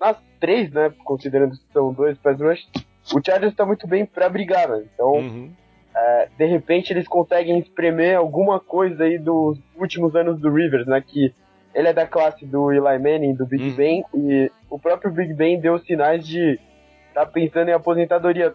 [0.00, 2.68] Nas três, né, considerando que são dois pass rushers,
[3.14, 4.84] o Chargers está muito bem para brigar, né?
[4.92, 5.50] Então, uhum.
[5.94, 11.02] é, de repente, eles conseguem espremer alguma coisa aí dos últimos anos do Rivers, né?
[11.06, 11.32] Que
[11.74, 13.76] ele é da classe do Eli Manning, do Big uhum.
[13.76, 16.58] Ben, e o próprio Big Ben deu sinais de
[17.08, 18.54] estar tá pensando em aposentadoria.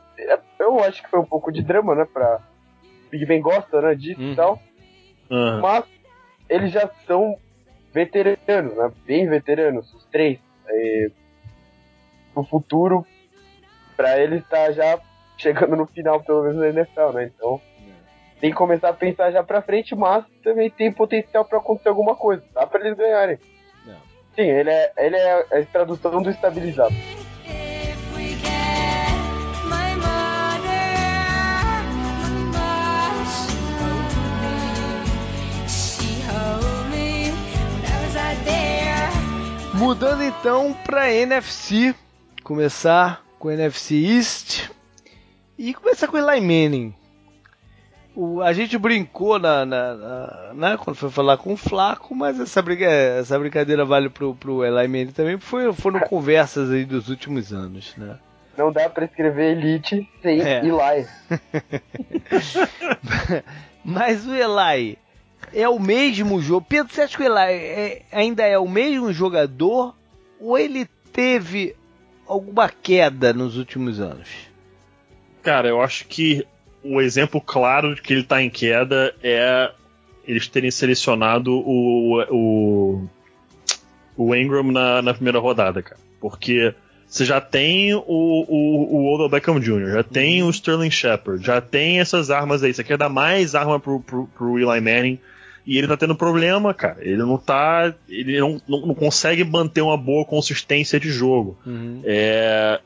[0.59, 2.39] Eu acho que foi um pouco de drama, né, pra
[3.13, 4.31] Big Ben gosta, né, disso uhum.
[4.31, 4.59] e tal.
[5.29, 5.61] Uhum.
[5.61, 5.85] Mas
[6.49, 7.37] eles já são
[7.93, 8.91] veteranos, né?
[9.05, 10.39] Bem veteranos, os três.
[10.67, 11.11] E,
[12.35, 13.05] no futuro,
[13.95, 14.99] para eles tá já
[15.37, 17.31] chegando no final, pelo menos na NFL, né?
[17.35, 17.61] Então,
[18.41, 22.15] tem que começar a pensar já pra frente, mas também tem potencial para acontecer alguma
[22.15, 22.43] coisa.
[22.51, 23.37] Dá pra eles ganharem.
[23.85, 24.01] Não.
[24.35, 26.95] Sim, ele é, ele é a tradução do estabilizado.
[39.73, 41.95] Mudando então para NFC,
[42.43, 44.69] começar com NFC East
[45.57, 46.93] e começar com o Eli Manning.
[48.15, 52.39] O, a gente brincou na, na, na, né, quando foi falar com o Flaco, mas
[52.39, 57.09] essa, brinca, essa brincadeira vale pro, pro Eli Manning também, foi, foram conversas aí dos
[57.09, 58.19] últimos anos, né?
[58.55, 60.59] Não dá para escrever Elite sem é.
[60.59, 60.69] Eli.
[63.83, 64.99] mas o Eli,
[65.53, 66.65] é o mesmo jogo.
[66.67, 69.95] Pedro, você acha que o Eli é, ainda é o mesmo jogador
[70.39, 71.75] ou ele teve
[72.27, 74.27] alguma queda nos últimos anos?
[75.41, 76.45] Cara, eu acho que
[76.83, 79.71] o exemplo claro de que ele está em queda é
[80.25, 83.09] eles terem selecionado o, o,
[84.15, 85.99] o Ingram na, na primeira rodada, cara.
[86.19, 86.73] Porque
[87.05, 91.59] você já tem o, o, o Odell Beckham Jr., já tem o Sterling Shepard, já
[91.59, 92.73] tem essas armas aí.
[92.73, 95.19] Você quer dar mais arma pro, pro, pro Eli Manning
[95.65, 96.97] E ele tá tendo problema, cara.
[96.99, 97.93] Ele não tá.
[98.09, 101.57] Ele não, não, não consegue manter uma boa consistência de jogo.
[101.65, 102.01] Uhum.
[102.03, 102.79] É.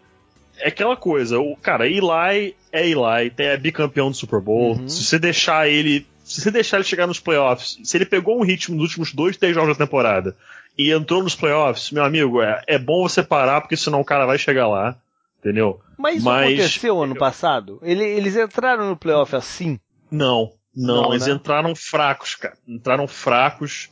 [0.59, 4.75] É aquela coisa, o cara, Eli é Eli, é bicampeão do Super Bowl.
[4.75, 4.89] Uhum.
[4.89, 6.07] Se você deixar ele.
[6.23, 9.37] Se você deixar ele chegar nos playoffs, se ele pegou um ritmo nos últimos dois,
[9.37, 10.35] três jogos da temporada
[10.77, 14.25] e entrou nos playoffs, meu amigo, é, é bom você parar, porque senão o cara
[14.25, 14.95] vai chegar lá.
[15.39, 15.79] Entendeu?
[15.97, 17.79] Mas isso Mas, aconteceu ano passado?
[17.81, 19.79] Ele, eles entraram no playoff assim?
[20.11, 21.33] Não, não, não eles né?
[21.33, 22.55] entraram fracos, cara.
[22.67, 23.89] Entraram fracos.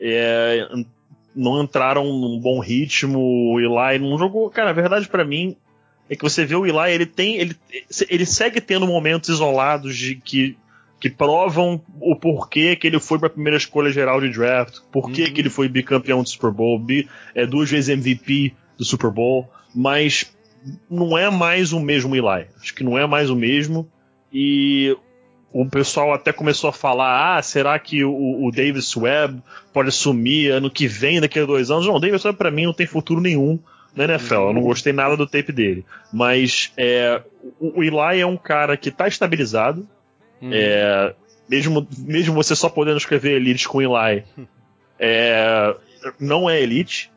[0.00, 0.64] É,
[1.34, 3.18] não entraram num bom ritmo.
[3.18, 4.48] O Eli não jogou.
[4.48, 5.56] Cara, a verdade para mim
[6.08, 7.36] é que você vê o Eli, ele tem.
[7.36, 7.56] Ele,
[8.08, 10.56] ele segue tendo momentos isolados de que
[11.00, 15.24] que provam o porquê que ele foi para a primeira escolha geral de draft, porquê
[15.26, 15.32] uhum.
[15.32, 19.48] que ele foi bicampeão do Super Bowl, bi, é, duas vezes MVP do Super Bowl,
[19.72, 20.28] mas
[20.90, 22.48] não é mais o mesmo Eli.
[22.60, 23.88] Acho que não é mais o mesmo.
[24.32, 24.96] E
[25.52, 29.42] o pessoal até começou a falar: ah, será que o, o Davis Webb
[29.72, 31.86] pode assumir ano que vem, daqui a dois anos?
[31.86, 33.58] Não, o Davis Webb para mim não tem futuro nenhum
[33.94, 34.34] na NFL.
[34.34, 35.84] Eu não gostei nada do tape dele.
[36.12, 37.22] Mas é,
[37.58, 39.88] o, Eli é um cara que está estabilizado.
[40.40, 40.50] Hum.
[40.52, 41.14] É,
[41.48, 44.24] mesmo, mesmo você só podendo escrever Elite com Eli,
[44.98, 45.74] é,
[46.20, 47.10] não é Elite.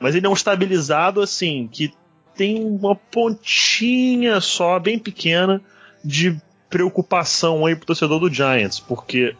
[0.00, 1.92] Mas ele é um estabilizado assim, que
[2.36, 5.60] tem uma pontinha só, bem pequena,
[6.04, 6.40] de
[6.74, 9.36] preocupação aí pro torcedor do Giants, porque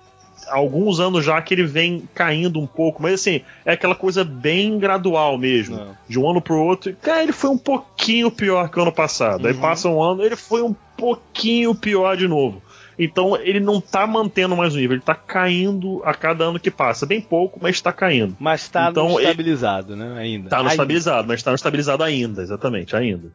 [0.47, 4.23] há alguns anos já que ele vem caindo um pouco, mas assim, é aquela coisa
[4.23, 5.97] bem gradual mesmo, Não.
[6.09, 6.95] de um ano pro outro.
[7.03, 9.41] Cara, ele foi um pouquinho pior que o ano passado.
[9.43, 9.49] Uhum.
[9.49, 12.63] Aí passa um ano, ele foi um pouquinho pior de novo.
[12.97, 16.71] Então ele não tá mantendo mais o nível, ele tá caindo a cada ano que
[16.71, 17.05] passa.
[17.05, 18.37] Bem pouco, mas tá caindo.
[18.39, 20.17] Mas tá então, estabilizado, né?
[20.21, 20.51] Ainda.
[20.51, 20.75] Tá no ainda.
[20.75, 23.33] estabilizado, mas tá no estabilizado ainda, exatamente, ainda.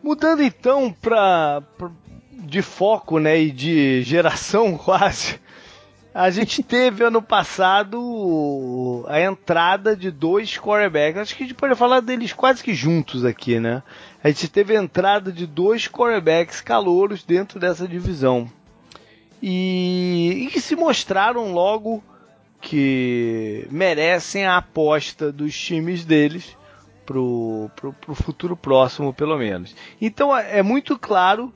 [0.00, 1.90] Mudando então pra, pra
[2.38, 5.40] de foco, né, e de geração quase.
[6.14, 11.20] A gente teve ano passado a entrada de dois quarterbacks.
[11.20, 13.82] Acho que a gente pode falar deles quase que juntos aqui, né?
[14.22, 18.48] A gente teve a entrada de dois quarterbacks calouros dentro dessa divisão.
[19.42, 22.00] E, e que se mostraram logo
[22.60, 26.56] que merecem a aposta dos times deles
[27.04, 29.74] pro, pro, pro futuro próximo, pelo menos.
[30.00, 31.52] Então é, é muito claro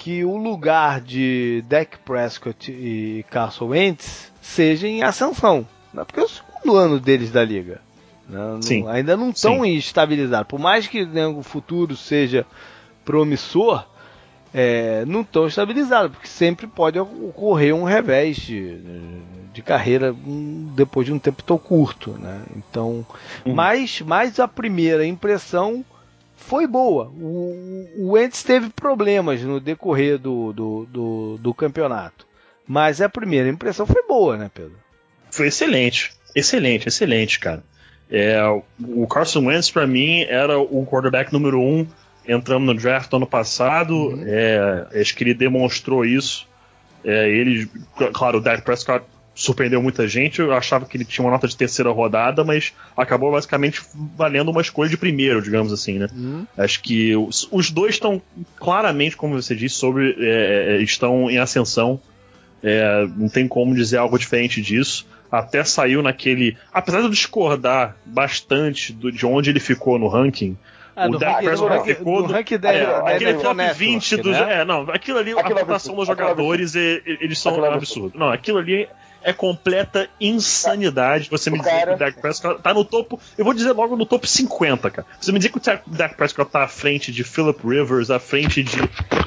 [0.00, 5.66] que o lugar de Dak Prescott e Carson Wentz seja em ascensão.
[5.92, 6.02] Né?
[6.04, 7.82] Porque é o segundo ano deles da liga.
[8.26, 8.38] Né?
[8.38, 10.48] Não, ainda não estão estabilizados.
[10.48, 12.46] Por mais que né, o futuro seja
[13.04, 13.86] promissor,
[14.54, 18.78] é, não estão estabilizados, porque sempre pode ocorrer um revés de,
[19.52, 20.16] de carreira
[20.74, 22.12] depois de um tempo tão curto.
[22.12, 22.40] Né?
[22.56, 23.04] Então,
[23.44, 23.52] uhum.
[23.52, 25.84] mas, mas a primeira impressão
[26.50, 27.04] foi boa.
[27.16, 32.26] O, o Wentz teve problemas no decorrer do, do, do, do, campeonato.
[32.66, 34.74] Mas a primeira impressão foi boa, né, Pedro?
[35.30, 36.12] Foi excelente.
[36.34, 37.62] Excelente, excelente, cara.
[38.10, 38.36] É,
[38.80, 41.86] o Carson Wentz, para mim, era o quarterback número um.
[42.26, 43.94] Entramos no draft ano passado.
[43.94, 44.24] Uhum.
[44.26, 46.48] É, acho que ele demonstrou isso.
[47.04, 47.70] É, ele,
[48.12, 49.04] claro, o Dak Prescott
[49.40, 50.38] surpreendeu muita gente.
[50.38, 53.80] Eu achava que ele tinha uma nota de terceira rodada, mas acabou basicamente
[54.14, 56.08] valendo uma escolha de primeiro, digamos assim, né?
[56.14, 56.46] Uhum.
[56.58, 58.20] Acho que os, os dois estão
[58.56, 61.98] claramente, como você disse, sobre é, é, estão em ascensão.
[62.62, 65.06] É, não tem como dizer algo diferente disso.
[65.32, 66.58] Até saiu naquele.
[66.70, 70.54] Apesar de eu discordar bastante do, de onde ele ficou no ranking,
[70.94, 74.32] ah, o Dak Prescott ficou do, rank da, é, da, aquele top Network, 20 dos.
[74.32, 74.60] Né?
[74.60, 78.18] É, não, aquilo ali, aquilo a votação dos jogadores, eles são um absurdo.
[78.18, 78.86] Não, aquilo ali
[79.22, 81.28] é completa insanidade.
[81.30, 81.86] Você me dizer cara...
[81.90, 83.20] que o Dak Prescott tá no topo.
[83.36, 85.08] Eu vou dizer logo no topo 50, cara.
[85.20, 88.62] Você me dizer que o Dak Prescott tá à frente de Philip Rivers, à frente
[88.62, 88.78] de.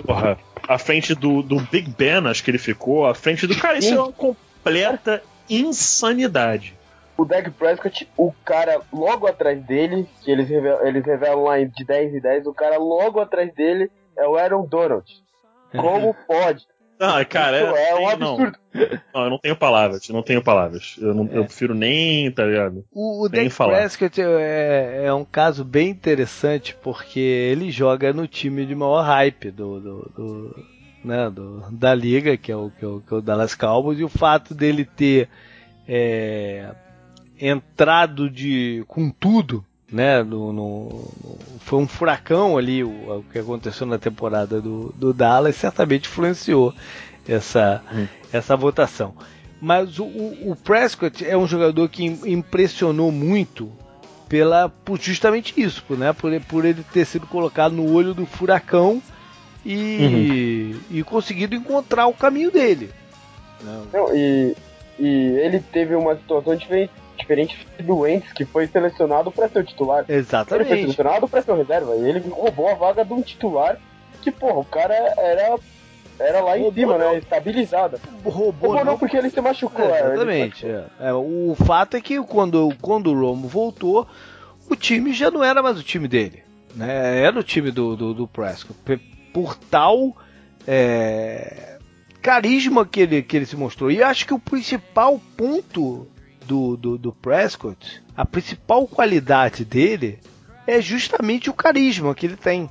[0.04, 0.38] Porra,
[0.68, 3.58] à frente do, do Big Ben, acho que ele ficou, à frente do.
[3.58, 6.76] Cara, isso é uma completa insanidade.
[7.16, 11.86] O Dak Prescott, o cara logo atrás dele, que eles revelam, eles revelam lá de
[11.86, 15.06] 10 e 10, o cara logo atrás dele é o Aaron Donald.
[15.72, 16.66] Como pode?
[17.06, 18.58] Ah, cara, é, é um absurdo.
[18.74, 18.82] Não.
[19.14, 20.96] não, eu não tenho palavras, não tenho palavras.
[21.02, 21.38] Eu, não, é.
[21.38, 22.86] eu prefiro nem, tá ligado?
[22.92, 23.58] O, o nem Dak.
[23.58, 29.52] Prescott é, é um caso bem interessante porque ele joga no time de maior hype
[29.52, 30.66] do, do, do
[31.04, 34.00] né, do, da liga, que é, o, que é, o, que é o Dallas Cowboys,
[34.00, 35.28] e o fato dele ter
[35.88, 36.74] é,
[37.40, 40.24] entrado de com tudo né?
[40.24, 41.12] No, no,
[41.60, 46.74] foi um furacão ali o, o, que aconteceu na temporada do, do Dallas, certamente influenciou
[47.28, 48.08] essa, hum.
[48.34, 49.14] essa votação.
[49.62, 53.72] Mas o, o, Prescott é um jogador que impressionou muito
[54.28, 56.12] pela por justamente isso, né?
[56.12, 59.02] Por, por ele ter sido colocado no olho do furacão
[59.64, 60.98] e, uhum.
[60.98, 62.90] e conseguido encontrar o caminho dele.
[63.64, 63.86] Não.
[63.94, 64.56] Não, e
[65.00, 69.64] E ele teve uma situação diferente, diferente do Wentz, que foi selecionado para ser o
[69.64, 70.06] titular.
[70.08, 70.70] Exatamente.
[70.70, 71.96] Ele foi selecionado para ser o reserva.
[71.96, 73.78] E ele roubou a vaga de um titular
[74.22, 75.58] que, porra, o cara era
[76.20, 77.18] era lá em cima, né?
[77.18, 78.00] Estabilizada.
[78.24, 79.86] Roubou, Roubou não, porque ele se machucou.
[79.86, 80.66] É, exatamente.
[80.66, 80.86] É.
[81.00, 84.08] É, o fato é que quando, quando o Romo voltou,
[84.70, 86.44] o time já não era mais o time dele.
[86.76, 87.22] Né?
[87.22, 88.80] Era o time do, do, do Prescott.
[89.34, 90.16] Por tal
[90.68, 91.78] é,
[92.22, 93.92] carisma que ele, que ele se mostrou.
[93.92, 96.08] E acho que o principal ponto
[96.46, 100.20] do, do, do Prescott, a principal qualidade dele
[100.68, 102.70] é justamente o carisma que ele tem.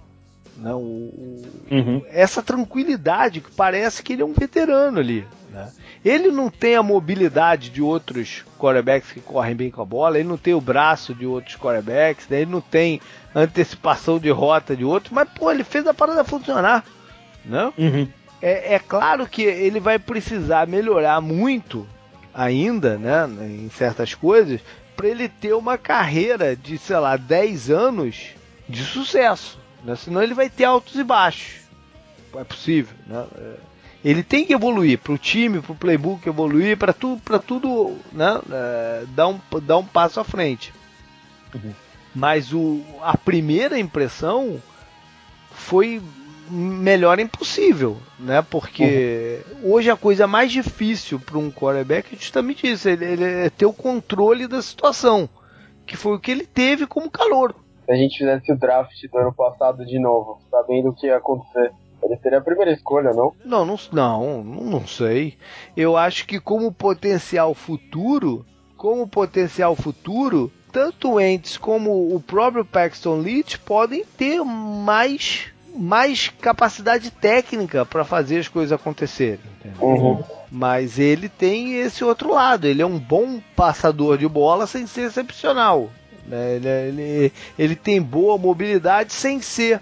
[0.57, 0.73] Né?
[0.73, 2.03] O, uhum.
[2.09, 5.27] Essa tranquilidade que parece que ele é um veterano ali.
[5.51, 5.71] Né?
[6.05, 10.29] Ele não tem a mobilidade de outros quarterbacks que correm bem com a bola, ele
[10.29, 12.43] não tem o braço de outros quarterbacks, né?
[12.43, 13.01] ele não tem
[13.35, 16.85] antecipação de rota de outros, mas pô, ele fez a parada funcionar.
[17.45, 17.73] Né?
[17.77, 18.09] Uhum.
[18.41, 21.87] É, é claro que ele vai precisar melhorar muito
[22.35, 24.61] ainda, né, em certas coisas,
[24.97, 28.31] para ele ter uma carreira de, sei lá, 10 anos
[28.69, 29.59] de sucesso.
[29.85, 29.97] Né?
[29.97, 31.63] Senão ele vai ter altos e baixos.
[32.35, 32.95] É possível.
[33.07, 33.27] Né?
[33.37, 33.55] É,
[34.05, 37.97] ele tem que evoluir para o time, para o playbook evoluir, para tudo, para tudo
[38.13, 38.41] né?
[38.51, 40.73] É, dar, um, dar um passo à frente.
[41.55, 41.73] Uhum.
[42.15, 44.61] Mas o, a primeira impressão
[45.53, 46.03] foi
[46.53, 48.43] melhor impossível, né?
[48.43, 49.73] Porque uhum.
[49.73, 53.67] hoje a coisa mais difícil para um quarterback é justamente isso, ele, ele é ter
[53.67, 55.29] o controle da situação,
[55.87, 57.55] que foi o que ele teve como calor
[57.85, 61.17] se a gente fizesse o draft do ano passado de novo, sabendo o que ia
[61.17, 61.73] acontecer,
[62.03, 63.33] ele seria a primeira escolha, não?
[63.45, 65.37] Não, não, não, não sei.
[65.77, 68.45] Eu acho que como potencial futuro,
[68.77, 76.29] como potencial futuro, tanto o Ents como o próprio Paxton Leach podem ter mais mais
[76.41, 79.41] capacidade técnica para fazer as coisas acontecerem.
[79.81, 80.23] Uhum.
[80.51, 82.67] Mas ele tem esse outro lado.
[82.67, 85.91] Ele é um bom passador de bola sem ser excepcional.
[86.27, 86.57] Né?
[86.57, 89.81] Ele, ele, ele tem boa mobilidade sem ser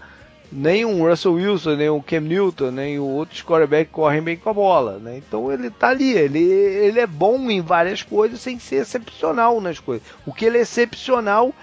[0.53, 4.37] nem um Russell Wilson, nem um Cam Newton, nem o outro quarterback que correm bem
[4.37, 4.99] com a bola.
[4.99, 5.19] Né?
[5.19, 9.79] Então ele tá ali, ele, ele é bom em várias coisas sem ser excepcional nas
[9.79, 10.07] coisas.
[10.27, 11.55] O que ele é excepcional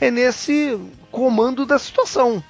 [0.00, 0.78] é nesse
[1.10, 2.42] comando da situação.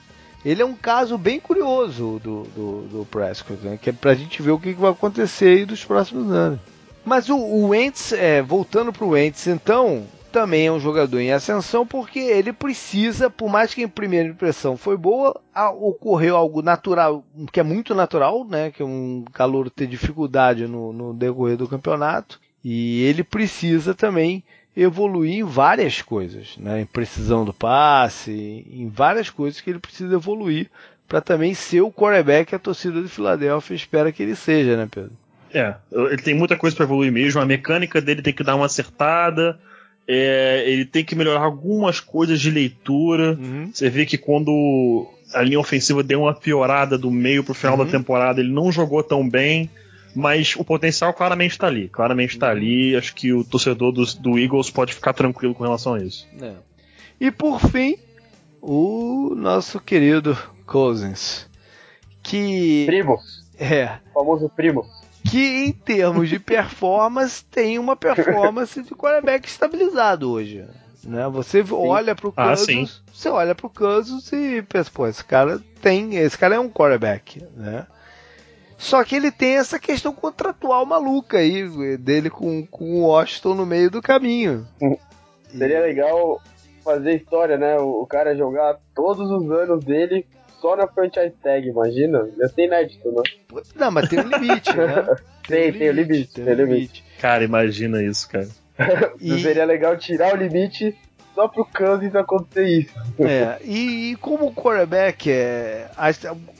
[0.48, 3.78] Ele é um caso bem curioso do, do, do Prescott, né?
[3.80, 6.58] que é pra gente ver o que, vai acontecer aí dos próximos anos.
[7.04, 11.86] Mas o, o Wentz, é, voltando pro Wentz, então, também é um jogador em ascensão
[11.86, 15.38] porque ele precisa, por mais que em primeira impressão foi boa,
[15.78, 17.22] ocorreu algo natural,
[17.52, 18.70] que é muito natural, né?
[18.70, 22.40] Que um calor ter dificuldade no, no decorrer do campeonato.
[22.64, 24.42] E ele precisa também
[24.82, 26.82] evoluir em várias coisas, né?
[26.82, 30.70] Em precisão do passe, em várias coisas que ele precisa evoluir
[31.08, 34.86] para também ser o quarterback que a torcida de Filadélfia espera que ele seja, né,
[34.90, 35.12] Pedro?
[35.52, 37.40] É, ele tem muita coisa para evoluir mesmo.
[37.40, 39.58] A mecânica dele tem que dar uma acertada.
[40.06, 43.38] É, ele tem que melhorar algumas coisas de leitura.
[43.40, 43.70] Uhum.
[43.72, 47.84] Você vê que quando a linha ofensiva deu uma piorada do meio pro final uhum.
[47.84, 49.70] da temporada, ele não jogou tão bem.
[50.14, 51.88] Mas o potencial claramente está ali.
[51.88, 52.96] Claramente está ali.
[52.96, 56.26] Acho que o torcedor do, do, Eagles pode ficar tranquilo com relação a isso.
[56.40, 56.54] É.
[57.20, 57.96] E por fim,
[58.60, 60.36] o nosso querido
[60.66, 61.48] Cousins.
[62.22, 62.84] Que.
[62.86, 63.44] Primos.
[63.58, 63.98] É.
[64.10, 64.86] O famoso Primos
[65.28, 70.64] que em termos de performance tem uma performance de quarterback estabilizado hoje.
[71.04, 71.28] Né?
[71.28, 71.72] Você sim.
[71.72, 76.36] olha pro Kansas, ah, você olha pro Kansas e pensa, pô, esse cara tem, esse
[76.36, 77.86] cara é um quarterback, né?
[78.78, 83.66] Só que ele tem essa questão contratual maluca aí dele com, com o Washington no
[83.66, 84.66] meio do caminho.
[85.50, 86.40] Seria legal
[86.84, 87.76] fazer história, né?
[87.78, 90.24] O, o cara jogar todos os anos dele
[90.60, 92.28] só na franchise tag, imagina?
[92.38, 93.22] Já tem inédito, né?
[93.74, 95.16] Não, mas tem um limite, né?
[95.48, 96.72] Tem, tem, o limite, tem, o limite.
[96.74, 97.04] limite.
[97.18, 98.48] Cara, imagina isso, cara.
[99.18, 99.40] e...
[99.40, 100.94] Seria legal tirar o limite
[101.38, 102.94] só pro Kansas acontecer isso.
[103.20, 105.88] É, e, e como o quarterback é.
[105.96, 106.08] A,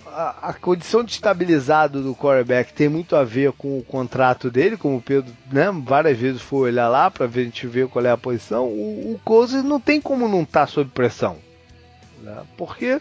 [0.07, 4.77] a, a, condição de estabilizado do quarterback tem muito a ver com o contrato dele,
[4.77, 8.07] como o Pedro né, várias vezes foi olhar lá para ver a gente ver qual
[8.07, 8.67] é a posição.
[8.67, 11.39] O, o Cousins não tem como não estar tá sob pressão.
[12.23, 13.01] Né, porque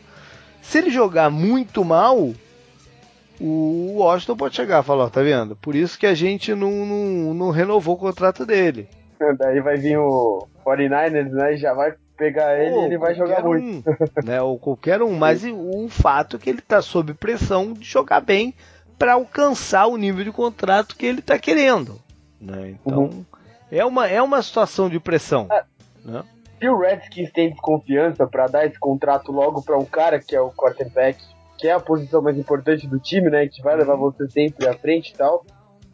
[0.60, 2.34] se ele jogar muito mal,
[3.40, 5.56] o Washington pode chegar e falar, tá vendo?
[5.56, 8.90] Por isso que a gente não, não, não renovou o contrato dele.
[9.38, 11.56] Daí vai vir o 49ers, né?
[11.56, 13.90] Já vai pegar ele e ele vai jogar um, muito.
[14.26, 18.22] Né, ou qualquer um, mas o fato é que ele tá sob pressão de jogar
[18.22, 18.54] bem
[18.98, 22.02] para alcançar o nível de contrato que ele tá querendo.
[22.42, 22.76] Né?
[22.82, 23.26] Então, uhum.
[23.72, 25.48] é, uma, é uma situação de pressão.
[25.52, 25.64] É.
[26.04, 26.24] Né?
[26.60, 30.42] Se o Redskins tem desconfiança para dar esse contrato logo para um cara que é
[30.42, 31.20] o quarterback,
[31.58, 34.74] que é a posição mais importante do time, né, que vai levar você sempre à
[34.74, 35.46] frente e tal,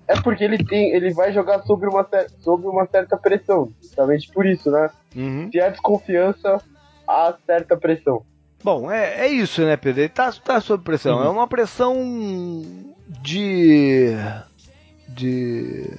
[0.07, 2.07] É porque ele tem, ele vai jogar sobre uma,
[2.39, 4.89] sobre uma certa pressão, justamente por isso, né?
[5.15, 5.49] Uhum.
[5.51, 6.61] Se há desconfiança,
[7.07, 8.23] há certa pressão.
[8.63, 10.01] Bom, é, é isso, né, Pedro?
[10.01, 11.17] Ele tá, tá sob pressão.
[11.17, 11.25] Uhum.
[11.25, 11.95] É uma pressão
[13.21, 14.15] de,
[15.09, 15.89] de,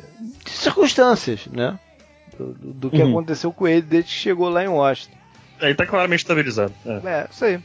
[0.44, 1.78] de circunstâncias, né?
[2.38, 3.10] Do, do que uhum.
[3.10, 5.16] aconteceu com ele desde que chegou lá em Washington.
[5.60, 6.72] Ele tá claramente estabilizado.
[6.84, 7.60] É, é isso aí.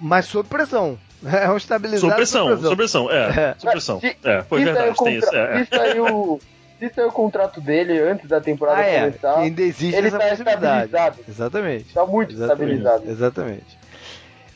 [0.00, 0.98] Mas sob pressão.
[1.24, 2.00] É um estabilizado.
[2.00, 3.28] Sob pressão, sob pressão, é.
[3.28, 3.54] é.
[3.58, 4.00] Sob pressão.
[4.00, 5.04] Se, é, foi verdade, contra...
[5.04, 5.34] tem isso.
[5.34, 5.64] É.
[5.64, 6.40] Se saiu,
[6.78, 9.00] se saiu o contrato dele antes da temporada ah, é.
[9.00, 11.18] começar, ainda existe ele essa tá estabilizado.
[11.28, 11.94] Exatamente.
[11.94, 12.76] Tá muito Exatamente.
[12.76, 13.10] estabilizado.
[13.10, 13.78] Exatamente.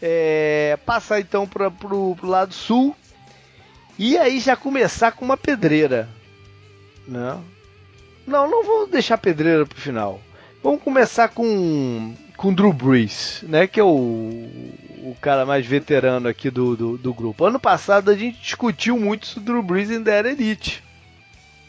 [0.03, 2.97] É, passar então para pro, pro lado sul
[3.99, 6.09] e aí já começar com uma pedreira,
[7.07, 7.39] né?
[8.27, 10.21] Não, não vou deixar pedreira pro final.
[10.63, 13.67] Vamos começar com com Drew Brees, né?
[13.67, 17.45] Que é o, o cara mais veterano aqui do, do, do, grupo.
[17.45, 20.83] Ano passado a gente discutiu muito se o Drew Brees ainda era elite.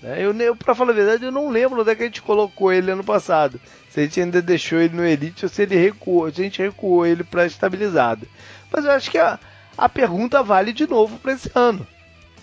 [0.01, 0.23] Né?
[0.23, 2.71] Eu, eu, pra falar a verdade, eu não lembro onde é que a gente colocou
[2.71, 3.59] ele ano passado.
[3.89, 6.61] Se a gente ainda deixou ele no elite ou se ele recuou, se a gente
[6.61, 8.25] recuou ele para estabilizado.
[8.71, 9.37] Mas eu acho que a,
[9.77, 11.85] a pergunta vale de novo para esse ano,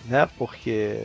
[0.05, 0.29] né?
[0.37, 0.99] Porque,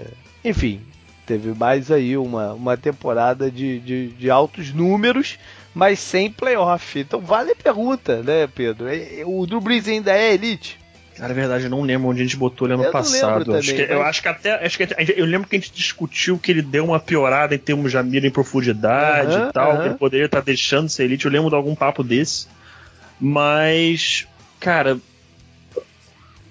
[0.45, 0.83] enfim,
[1.25, 5.39] teve mais aí uma, uma temporada de, de, de altos números
[5.75, 6.99] mas sem playoff.
[6.99, 8.89] Então vale a pergunta, né, Pedro?
[8.89, 10.79] É, é, o Drew Brees ainda é elite?
[11.17, 13.45] Cara, é verdade, eu não lembro onde a gente botou ele ano eu passado.
[13.45, 13.91] Também, acho que, mas...
[13.91, 14.67] Eu acho que até.
[14.67, 17.93] Acho que, eu lembro que a gente discutiu que ele deu uma piorada em termos
[17.93, 21.25] de mira em profundidade e tal, que ele poderia estar deixando de ser elite.
[21.25, 22.49] Eu lembro de algum papo desse.
[23.21, 24.27] Mas,
[24.59, 24.99] cara,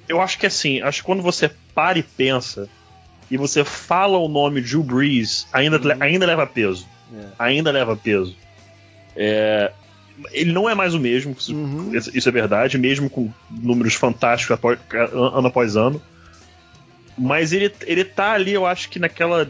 [0.07, 2.69] eu acho que assim, acho que quando você para e pensa
[3.29, 5.97] e você fala o nome Drew Brees, ainda, uhum.
[5.99, 6.87] ainda leva peso.
[7.13, 7.25] É.
[7.37, 8.35] Ainda leva peso.
[9.15, 9.71] É,
[10.31, 11.91] ele não é mais o mesmo, uhum.
[11.95, 16.01] isso é verdade, mesmo com números fantásticos após, ano após ano.
[17.17, 19.47] Mas ele, ele tá ali, eu acho que naquela.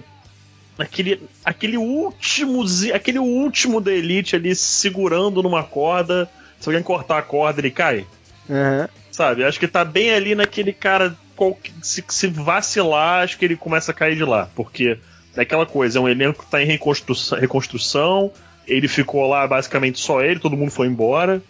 [0.77, 2.63] Naquele aquele último,
[2.93, 6.27] aquele último da Elite ali segurando numa corda.
[6.59, 8.07] Se alguém cortar a corda, ele cai.
[8.49, 8.87] Uhum.
[9.11, 9.43] Sabe?
[9.43, 11.15] Acho que tá bem ali naquele cara.
[11.81, 14.49] Se, se vacilar, acho que ele começa a cair de lá.
[14.55, 14.97] Porque
[15.35, 18.31] é aquela coisa, é um elenco que tá em reconstrução, reconstrução
[18.67, 21.41] ele ficou lá basicamente só ele, todo mundo foi embora.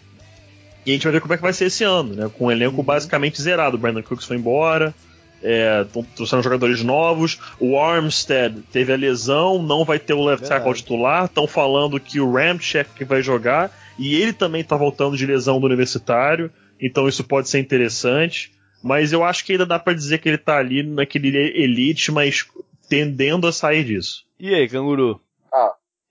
[0.86, 2.30] E a gente vai ver como é que vai ser esse ano, né?
[2.36, 2.82] Com o elenco uhum.
[2.82, 3.76] basicamente zerado.
[3.76, 4.94] O Brandon Cooks foi embora,
[5.42, 5.84] é,
[6.14, 7.38] trouxeram jogadores novos.
[7.58, 11.24] O Armstead teve a lesão, não vai ter o left tackle titular.
[11.24, 13.72] Estão falando que o Ramchek que vai jogar.
[13.98, 16.50] E ele também está voltando de lesão do universitário.
[16.78, 18.52] Então isso pode ser interessante.
[18.82, 22.44] Mas eu acho que ainda dá para dizer que ele está ali naquele elite, mas
[22.88, 24.24] tendendo a sair disso.
[24.38, 25.18] E aí, canguru?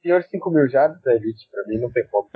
[0.03, 2.27] Senhor 5 mil jardas da Elite, pra mim não tem como.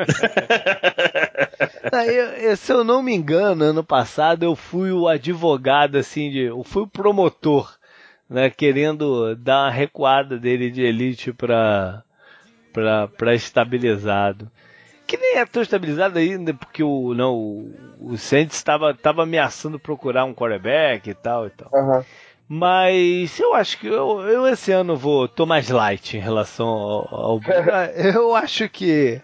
[2.42, 6.64] eu, se eu não me engano, ano passado eu fui o advogado, assim, de, eu
[6.64, 7.78] fui o promotor,
[8.30, 12.04] né, querendo dar uma recuada dele de Elite pra,
[12.72, 14.50] pra, pra estabilizado.
[15.06, 20.24] Que nem é tão estabilizado ainda, porque o, não, o, o Saints estava ameaçando procurar
[20.24, 21.70] um quarterback e tal e tal.
[21.74, 22.04] Uhum.
[22.50, 27.16] Mas eu acho que eu, eu esse ano vou tô mais light em relação ao,
[27.16, 27.42] ao
[27.96, 29.22] eu acho que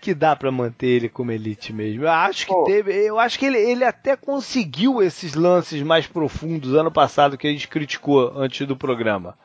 [0.00, 2.04] que dá para manter ele como elite mesmo.
[2.04, 2.64] Eu acho que Pô.
[2.64, 7.46] teve, eu acho que ele, ele até conseguiu esses lances mais profundos ano passado que
[7.46, 9.36] a gente criticou antes do programa.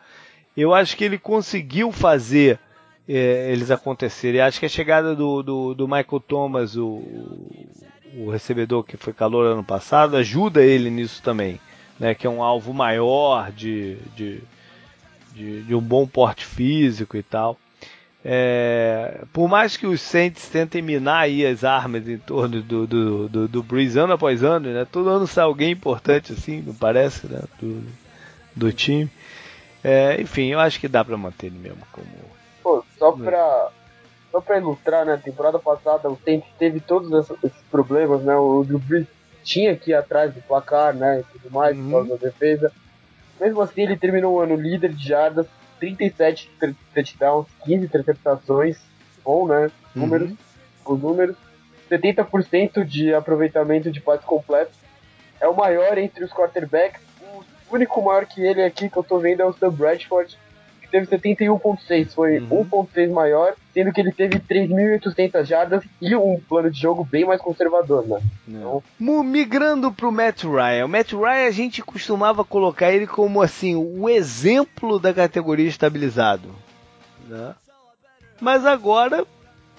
[0.55, 2.59] Eu acho que ele conseguiu fazer
[3.07, 4.41] é, eles acontecerem.
[4.41, 7.01] Acho que a chegada do, do, do Michael Thomas, o,
[8.17, 11.59] o recebedor que foi calor ano passado, ajuda ele nisso também
[12.01, 14.41] né, que é um alvo maior de, de,
[15.35, 17.55] de, de um bom porte físico e tal.
[18.25, 23.29] É, por mais que os Saints tentem minar aí as armas em torno do, do,
[23.29, 24.83] do, do Breeze ano após ano, né?
[24.91, 27.43] Todo ano sai alguém importante assim, não parece, né?
[27.59, 27.83] Do,
[28.55, 29.07] do time.
[29.83, 32.07] É, enfim, eu acho que dá para manter ele mesmo como.
[32.63, 33.69] Pô, só pra,
[34.31, 35.21] só pra ilustrar, né?
[35.23, 38.35] Temporada passada o Saints teve todos esses problemas, né?
[38.35, 39.07] O Drew Brees
[39.43, 41.85] tinha que ir atrás do placar, né, e tudo mais, uhum.
[41.85, 42.71] por causa da defesa.
[43.39, 45.47] Mesmo assim, ele terminou o ano líder de jardas,
[45.79, 46.49] 37
[46.93, 48.79] touchdowns, 15 interceptações,
[49.23, 50.37] bom, né, números, uhum.
[50.85, 51.35] os números,
[51.89, 54.75] 70% de aproveitamento de passes completos,
[55.39, 57.01] é o maior entre os quarterbacks,
[57.69, 60.37] o único maior que ele aqui que eu tô vendo é o Sam Bradford,
[60.91, 62.65] teve 71.6, foi uhum.
[62.65, 67.41] 1.6 maior, sendo que ele teve 3.800 jardas e um plano de jogo bem mais
[67.41, 68.21] conservador, né?
[68.47, 68.83] Então...
[68.99, 74.09] Migrando pro Matt Ryan, o Matt Ryan a gente costumava colocar ele como assim, o
[74.09, 76.49] exemplo da categoria estabilizado,
[77.27, 77.55] né?
[78.39, 79.25] Mas agora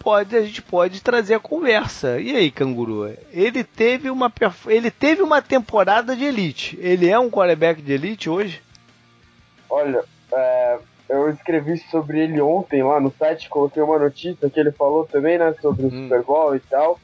[0.02, 2.20] pode a gente pode trazer a conversa.
[2.20, 3.12] E aí, canguru?
[3.32, 4.32] Ele teve uma
[4.66, 6.78] ele teve uma temporada de elite.
[6.80, 8.60] Ele é um quarterback de elite hoje?
[9.70, 10.78] Olha, é,
[11.12, 15.36] eu escrevi sobre ele ontem lá no site, coloquei uma notícia que ele falou também,
[15.36, 16.04] né, sobre o hum.
[16.04, 16.98] Super Bowl e tal.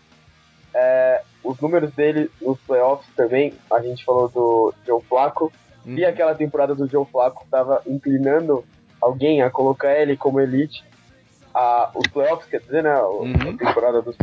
[0.75, 5.53] É, os números dele nos playoffs também, a gente falou do Joe Flacco,
[5.87, 5.95] hum.
[5.95, 8.65] e aquela temporada do Joe Flacco tava inclinando
[8.99, 10.83] alguém a colocar ele como elite.
[11.53, 13.33] A, os playoffs, quer dizer, né, uhum.
[13.35, 14.17] a temporada dos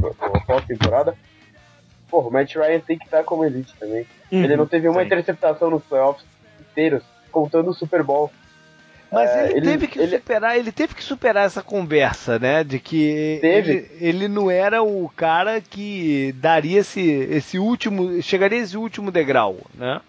[0.48, 1.16] pós-temporada.
[2.10, 4.08] Pô, o Matt Ryan tem que estar como elite também.
[4.32, 4.44] Uhum.
[4.44, 5.06] Ele não teve uma Sim.
[5.08, 6.26] interceptação nos playoffs
[6.60, 8.32] inteiros, contando o Super Bowl.
[9.16, 10.18] Mas é, ele, ele, teve que ele...
[10.18, 12.64] superar, ele teve que superar essa conversa, né?
[12.64, 18.78] De que ele, ele, não era o cara que daria esse, esse último, chegaria esse
[18.78, 20.02] último degrau, né?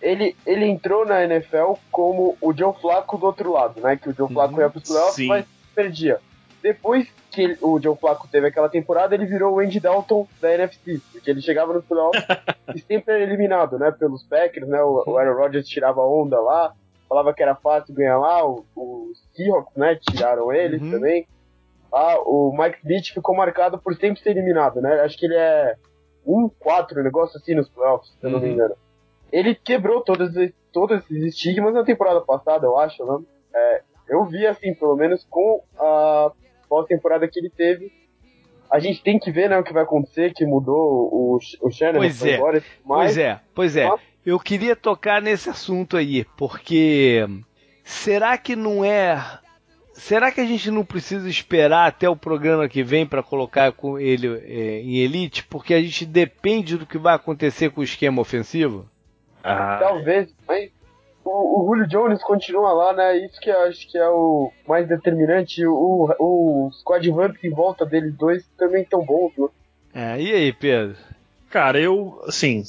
[0.00, 3.96] Ele, ele entrou na NFL como o Joe Flacco do outro lado, né?
[3.96, 6.18] Que o Joe Flacco uhum, ia pros playoffs, mas perdia.
[6.62, 11.00] Depois que o Joe Flacco teve aquela temporada, ele virou o Andy Dalton da NFC,
[11.12, 12.24] porque ele chegava nos playoffs
[12.74, 13.90] e sempre era eliminado, né?
[13.90, 14.82] Pelos Packers, né?
[14.82, 16.74] O, o Aaron Rodgers tirava onda lá,
[17.10, 20.92] falava que era fácil ganhar lá, os Seahawks, né, tiraram eles uhum.
[20.92, 21.26] também.
[21.92, 25.00] Ah, o Mike Smith ficou marcado por sempre ser eliminado, né?
[25.00, 25.74] Acho que ele é
[26.24, 28.52] 1-4, um negócio assim nos playoffs, se eu não me uhum.
[28.52, 28.76] engano.
[29.32, 30.30] Ele quebrou todos,
[30.72, 33.24] todos esses estigmas na temporada passada, eu acho, né?
[33.52, 36.30] É, eu vi assim, pelo menos com a
[36.68, 37.90] pós-temporada que ele teve.
[38.70, 40.78] A gente tem que ver né, o que vai acontecer, que mudou
[41.12, 42.36] o, o Shannon pois é.
[42.36, 43.88] Agora, mas, pois é, pois é.
[43.88, 47.26] Mas, eu queria tocar nesse assunto aí, porque
[47.84, 49.22] será que não é.
[49.92, 53.98] Será que a gente não precisa esperar até o programa que vem para colocar com
[53.98, 55.44] ele é, em elite?
[55.44, 58.88] Porque a gente depende do que vai acontecer com o esquema ofensivo?
[59.44, 59.78] Ah.
[59.78, 60.70] Talvez, mas
[61.24, 63.18] o, o Julio Jones continua lá, né?
[63.18, 65.66] Isso que eu acho que é o mais determinante.
[65.66, 69.48] O, o, os coadjuvantes em volta deles dois também estão bons, né?
[69.92, 70.96] É, e aí, Pedro?
[71.50, 72.62] Cara, eu, assim,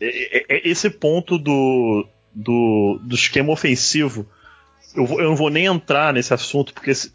[0.00, 4.26] esse ponto do, do, do esquema ofensivo,
[4.94, 7.12] eu, vou, eu não vou nem entrar nesse assunto, porque se,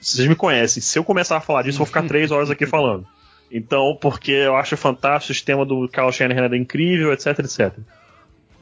[0.00, 0.82] vocês me conhecem.
[0.82, 3.06] Se eu começar a falar disso, eu vou ficar três horas aqui falando.
[3.50, 7.78] Então, porque eu acho fantástico o sistema do Kyle Shanahan era incrível, etc, etc.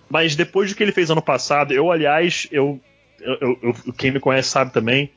[0.08, 2.80] Mas depois do que ele fez ano passado, eu, aliás, eu,
[3.20, 5.10] eu, eu quem me conhece sabe também,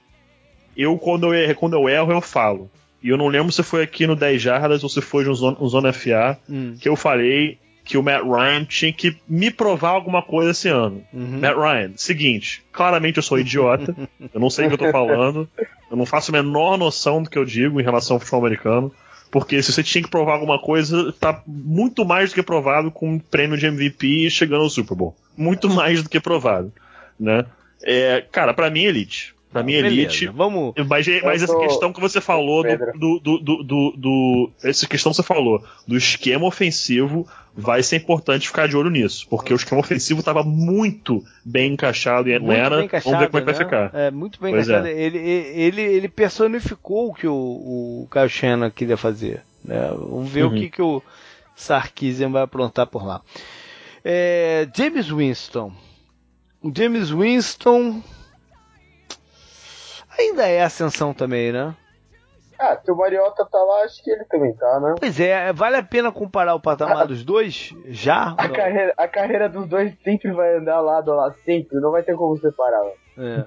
[0.77, 2.69] eu quando, eu quando eu erro, eu falo.
[3.01, 5.57] E eu não lembro se foi aqui no 10 Jardas ou se foi no Zona,
[5.59, 6.75] no Zona FA hum.
[6.79, 11.03] que eu falei que o Matt Ryan tinha que me provar alguma coisa esse ano.
[11.13, 11.39] Uhum.
[11.39, 13.95] Matt Ryan, seguinte, claramente eu sou idiota,
[14.33, 15.49] eu não sei o que eu tô falando,
[15.91, 18.91] eu não faço a menor noção do que eu digo em relação ao futebol americano,
[19.29, 23.13] porque se você tinha que provar alguma coisa, tá muito mais do que provado com
[23.13, 25.15] um prêmio de MVP chegando ao Super Bowl.
[25.35, 26.71] Muito mais do que provado,
[27.19, 27.45] né?
[27.83, 29.32] É, cara, para mim, Elite.
[29.53, 30.25] Pra mim, Elite.
[30.27, 30.73] Vamos.
[30.87, 35.17] Mas, mas essa questão que você falou do, do, do, do, do, Essa questão que
[35.17, 39.27] você falou do esquema ofensivo vai ser importante ficar de olho nisso.
[39.29, 42.99] Porque o esquema ofensivo estava muito bem encaixado em Atlanta.
[43.03, 43.53] Vamos ver como é que vai né?
[43.53, 43.91] ficar.
[43.93, 44.87] É, muito bem pois encaixado.
[44.87, 44.91] É.
[44.91, 49.43] Ele, ele, ele personificou o que o, o Kyle Shannon queria fazer.
[49.63, 49.87] Né?
[49.95, 50.51] Vamos ver uhum.
[50.51, 51.01] o que, que o
[51.55, 53.21] Sarkisian vai aprontar por lá.
[54.03, 55.71] É, James Winston.
[56.61, 58.01] O James Winston
[60.17, 61.75] ainda é ascensão também, né?
[62.59, 64.95] Ah, se o Mariota tá lá, acho que ele também tá, né?
[64.99, 67.73] Pois é, vale a pena comparar o patamar ah, dos dois?
[67.87, 68.35] Já?
[68.37, 72.03] A carreira, a carreira dos dois sempre vai andar lado a lado, sempre, não vai
[72.03, 72.85] ter como separar.
[73.17, 73.45] É.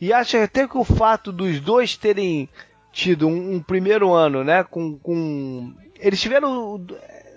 [0.00, 2.48] e acho até que o fato dos dois terem
[2.92, 5.74] tido um, um primeiro ano, né, com, com...
[6.00, 6.80] eles tiveram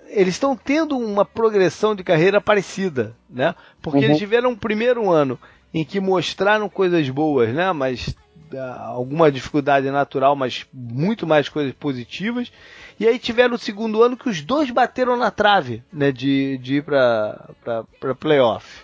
[0.08, 3.54] eles estão tendo uma progressão de carreira parecida, né?
[3.80, 4.04] Porque uhum.
[4.04, 5.38] eles tiveram um primeiro ano
[5.72, 7.72] em que mostraram coisas boas, né?
[7.72, 8.14] Mas
[8.58, 12.52] alguma dificuldade natural, mas muito mais coisas positivas.
[12.98, 16.76] E aí tiveram o segundo ano que os dois bateram na trave, né, de, de
[16.76, 17.50] ir para
[18.00, 18.82] para playoff.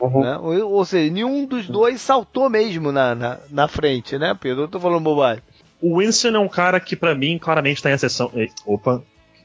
[0.00, 0.20] Uhum.
[0.20, 0.36] Né?
[0.38, 4.64] Ou, ou, seja, nenhum dos dois saltou mesmo na, na, na frente, né, Pedro?
[4.64, 5.42] Eu tô falando bobagem.
[5.80, 8.30] O Winston é um cara que para mim claramente está em ascensão.
[8.66, 9.02] Opa,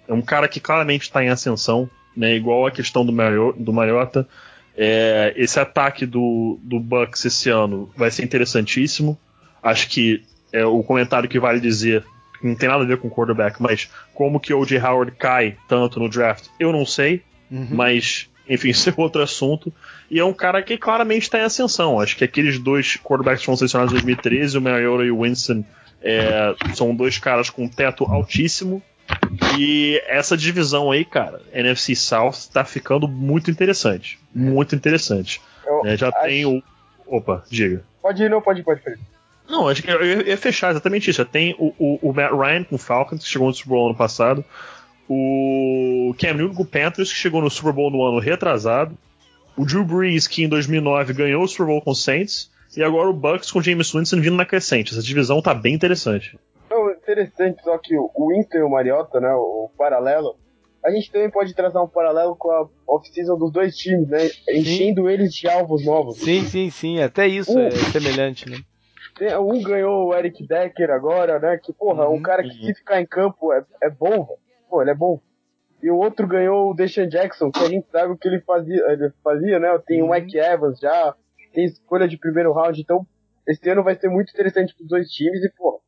[0.08, 2.36] é um cara que claramente está em ascensão, né?
[2.36, 4.28] Igual a questão do, Mario, do Mariota.
[4.76, 9.18] É, esse ataque do, do Bucks esse ano vai ser interessantíssimo.
[9.64, 12.04] Acho que é o comentário que vale dizer
[12.44, 14.78] não tem nada a ver com quarterback, mas como que o O.J.
[14.78, 17.70] Howard cai tanto no draft, eu não sei, uhum.
[17.72, 19.74] mas enfim, isso é outro assunto.
[20.10, 22.00] E é um cara que claramente está em ascensão.
[22.00, 25.64] Acho que aqueles dois quarterbacks que foram selecionados em 2013, o Mariota e o Winston,
[26.02, 28.82] é, são dois caras com teto altíssimo.
[29.58, 34.20] E essa divisão aí, cara, NFC South, está ficando muito interessante.
[34.34, 35.42] Muito interessante.
[35.86, 36.22] É, já acho...
[36.22, 36.62] tem o.
[37.06, 37.84] Opa, diga.
[38.02, 39.00] Pode ir, não, pode ir, pode ir.
[39.48, 41.24] Não, acho que eu ia fechar exatamente isso.
[41.26, 43.98] Tem o, o, o, Matt Ryan com o Falcons, que chegou no Super Bowl ano
[43.98, 44.44] passado.
[45.08, 48.98] O Cam Newton com o Panthers, que chegou no Super Bowl no ano retrasado.
[49.58, 52.50] O Drew Brees, que em 2009 ganhou o Super Bowl com o Saints.
[52.76, 54.94] e agora o Bucks com James Winston vindo na crescente.
[54.94, 56.40] Essa divisão tá bem interessante.
[56.70, 60.36] Não, interessante, só que o Winston e o Mariota, né, o, o paralelo,
[60.84, 64.30] a gente também pode traçar um paralelo com a off-season dos dois times, né?
[64.50, 65.10] Enchendo sim.
[65.10, 66.18] eles de alvos novos.
[66.18, 67.02] Sim, sim, sim.
[67.02, 68.58] Até isso é semelhante, né?
[69.40, 71.58] Um ganhou o Eric Decker agora, né?
[71.58, 72.66] Que, porra, uhum, um cara que uhum.
[72.66, 74.40] se ficar em campo é, é bom, velho.
[74.70, 75.22] Pô, ele é bom.
[75.82, 78.84] E o outro ganhou o Deshaun Jackson, que a gente sabe o que ele fazia,
[78.90, 79.78] ele fazia né?
[79.86, 80.10] Tem uhum.
[80.10, 81.14] o Mike Evans já,
[81.54, 83.06] tem escolha de primeiro round, então
[83.48, 85.82] esse ano vai ser muito interessante pros dois times e, pô,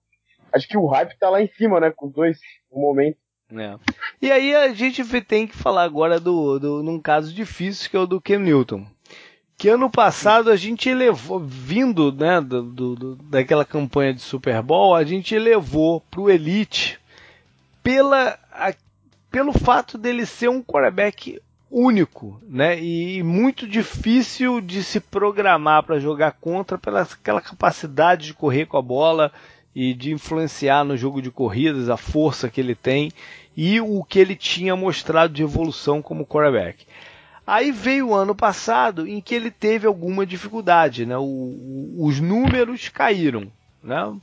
[0.54, 1.92] acho que o hype tá lá em cima, né?
[1.96, 2.38] Com os dois
[2.72, 3.18] no momento.
[3.52, 3.78] É.
[4.22, 8.00] E aí a gente tem que falar agora do, do num caso difícil que é
[8.00, 8.86] o do Cam Newton.
[9.58, 14.94] Que ano passado a gente elevou, vindo né, do, do, daquela campanha de Super Bowl,
[14.94, 17.00] a gente elevou para o Elite
[17.82, 18.74] pela, a,
[19.32, 21.42] pelo fato dele ser um quarterback
[21.72, 22.80] único, né?
[22.82, 28.78] E muito difícil de se programar para jogar contra pela aquela capacidade de correr com
[28.78, 29.32] a bola,
[29.76, 33.12] e de influenciar no jogo de corridas, a força que ele tem
[33.58, 36.86] e o que ele tinha mostrado de evolução como quarterback.
[37.46, 41.18] Aí veio o ano passado em que ele teve alguma dificuldade, né?
[41.18, 43.52] O, o, os números caíram,
[43.84, 44.16] né?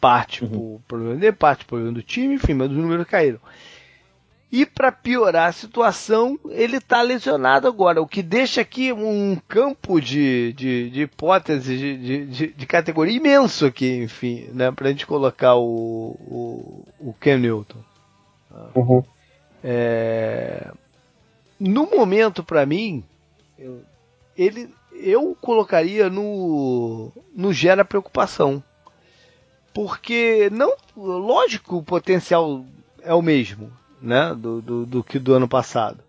[0.00, 0.50] Parte uhum.
[0.50, 3.38] por problema dele, parte por problema do time, enfim, mas os números caíram.
[4.52, 10.00] E para piorar a situação, ele está lesionado agora, o que deixa aqui um campo
[10.00, 15.06] de, de, de hipóteses de, de, de, categoria imenso aqui, enfim, né, para a gente
[15.06, 17.78] colocar o, o, o Ken Newton.
[18.74, 19.04] Uhum.
[19.62, 20.72] É,
[21.60, 23.04] no momento, para mim,
[23.58, 23.82] eu,
[24.36, 28.64] ele, eu colocaria no, no gera preocupação.
[29.74, 32.64] Porque, não, lógico, o potencial
[33.02, 33.70] é o mesmo
[34.00, 36.02] né, do, do, do que do ano passado.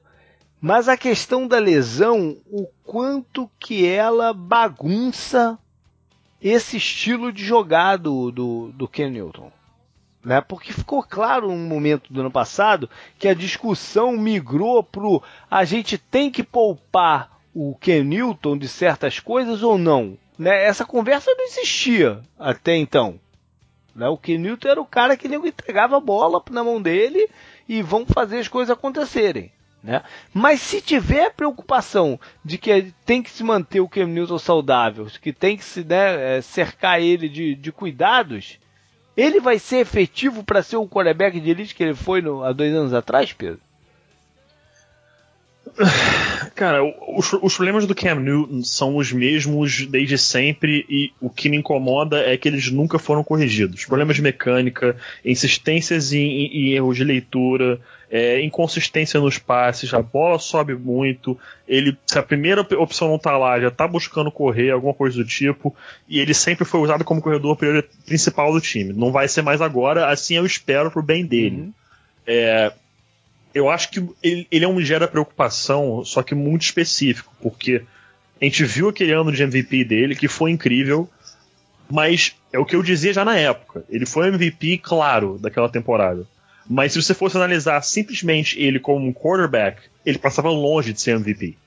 [0.60, 5.60] Mas a questão da lesão, o quanto que ela bagunça
[6.42, 9.52] esse estilo de jogar do, do, do Ken Newton.
[10.24, 10.40] Né?
[10.42, 15.98] Porque ficou claro no momento do ano passado que a discussão migrou pro a gente
[15.98, 20.18] tem que poupar o Ken Newton de certas coisas ou não.
[20.38, 20.64] Né?
[20.64, 23.20] Essa conversa não existia até então.
[23.96, 24.08] Né?
[24.08, 27.28] O Ken Newton era o cara que entregava a bola na mão dele
[27.68, 29.52] e vão fazer as coisas acontecerem.
[29.84, 30.04] Né?
[30.34, 35.34] Mas se tiver preocupação de que tem que se manter o Cam Newton saudável, que
[35.34, 38.60] tem que se né, é, cercar ele de, de cuidados,
[39.22, 42.52] ele vai ser efetivo para ser o quarterback de elite que ele foi no, há
[42.52, 43.60] dois anos atrás, Pedro?
[46.56, 51.50] Cara, os, os, problemas do Cam Newton são os mesmos desde sempre e o que
[51.50, 53.86] me incomoda é que eles nunca foram corrigidos.
[53.86, 57.80] Problemas de mecânica, insistências em, em erros de leitura,
[58.12, 63.38] é, inconsistência nos passes, a bola sobe muito, ele, se a primeira opção não tá
[63.38, 65.74] lá, já tá buscando correr, alguma coisa do tipo,
[66.10, 67.58] e ele sempre foi usado como corredor
[68.06, 68.92] principal do time.
[68.92, 71.62] Não vai ser mais agora, assim eu espero pro bem dele.
[71.62, 71.74] Uhum.
[72.28, 72.74] É,
[73.54, 77.84] eu acho que ele, ele é um gera preocupação, só que muito específico, porque
[78.42, 81.10] a gente viu aquele ano de MVP dele, que foi incrível,
[81.90, 83.84] mas é o que eu dizia já na época.
[83.90, 86.26] Ele foi MVP, claro, daquela temporada.
[86.68, 91.18] Mas se você fosse analisar simplesmente ele como um quarterback, ele passava longe de ser
[91.18, 91.58] MVP.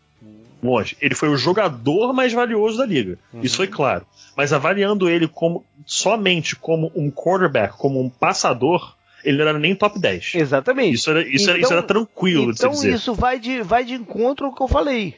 [0.63, 0.97] Longe.
[1.01, 3.19] Ele foi o jogador mais valioso da liga.
[3.33, 3.43] Uhum.
[3.43, 4.07] Isso foi claro.
[4.35, 9.75] Mas avaliando ele como somente como um quarterback, como um passador, ele não era nem
[9.75, 10.33] top 10.
[10.35, 10.95] Exatamente.
[10.95, 12.97] Isso era, isso então, era, isso era então, tranquilo então de se dizer.
[12.97, 15.17] isso vai de, vai de encontro ao que eu falei.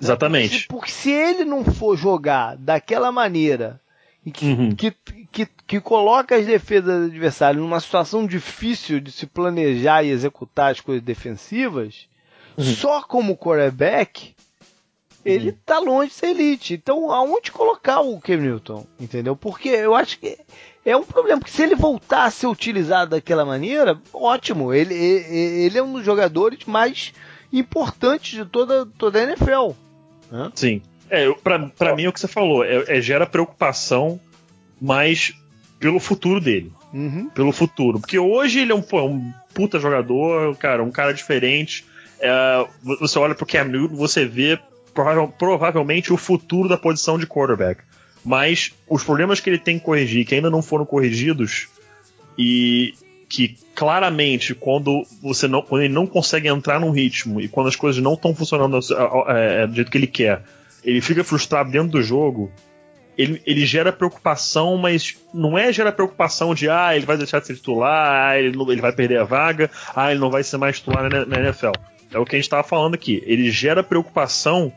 [0.00, 0.66] Exatamente.
[0.66, 3.80] Porque, porque se ele não for jogar daquela maneira
[4.30, 4.74] que, uhum.
[4.74, 4.92] que,
[5.32, 10.70] que, que, coloca as defesas do adversário numa situação difícil de se planejar e executar
[10.70, 12.06] as coisas defensivas,
[12.56, 12.64] uhum.
[12.64, 14.34] só como quarterback,
[15.24, 15.56] ele uhum.
[15.64, 16.74] tá longe de ser elite.
[16.74, 18.86] Então, aonde colocar o Cam Newton?
[19.00, 19.34] Entendeu?
[19.34, 20.38] Porque eu acho que
[20.84, 24.72] é um problema, porque se ele voltar a ser utilizado daquela maneira, ótimo.
[24.72, 27.12] Ele, ele, é um dos jogadores mais
[27.52, 29.72] importantes de toda, toda a NFL.
[30.30, 30.50] Né?
[30.54, 30.82] Sim.
[31.08, 34.18] É, pra, pra mim é o que você falou, é, é gera preocupação,
[34.80, 35.34] mas
[35.78, 36.72] pelo futuro dele.
[36.92, 37.28] Uhum.
[37.30, 38.00] Pelo futuro.
[38.00, 41.84] Porque hoje ele é um, pô, um puta jogador, cara, um cara diferente.
[42.18, 42.66] É,
[42.98, 44.58] você olha pro Cam Newton, você vê
[45.38, 47.82] provavelmente o futuro da posição de quarterback
[48.24, 51.68] mas os problemas que ele tem que corrigir, que ainda não foram corrigidos,
[52.38, 52.94] e
[53.28, 57.76] que claramente quando você não, quando ele não consegue entrar num ritmo e quando as
[57.76, 58.78] coisas não estão funcionando
[59.28, 60.42] é, é, do jeito que ele quer,
[60.84, 62.52] ele fica frustrado dentro do jogo.
[63.16, 67.46] Ele, ele gera preocupação, mas não é gera preocupação de ah, ele vai deixar de
[67.46, 70.78] ser titular, ah, ele, ele vai perder a vaga, ah, ele não vai ser mais
[70.78, 71.72] titular na, na NFL.
[72.10, 73.22] É o que a gente estava falando aqui.
[73.26, 74.72] Ele gera preocupação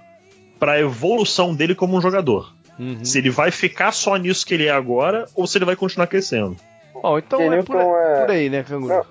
[0.60, 2.54] para a evolução dele como um jogador.
[2.78, 3.04] Uhum.
[3.04, 6.08] Se ele vai ficar só nisso que ele é agora ou se ele vai continuar
[6.08, 6.58] crescendo.
[6.94, 8.94] Bom, então é por, é por, aí, né, Canguru?
[8.94, 9.06] Não,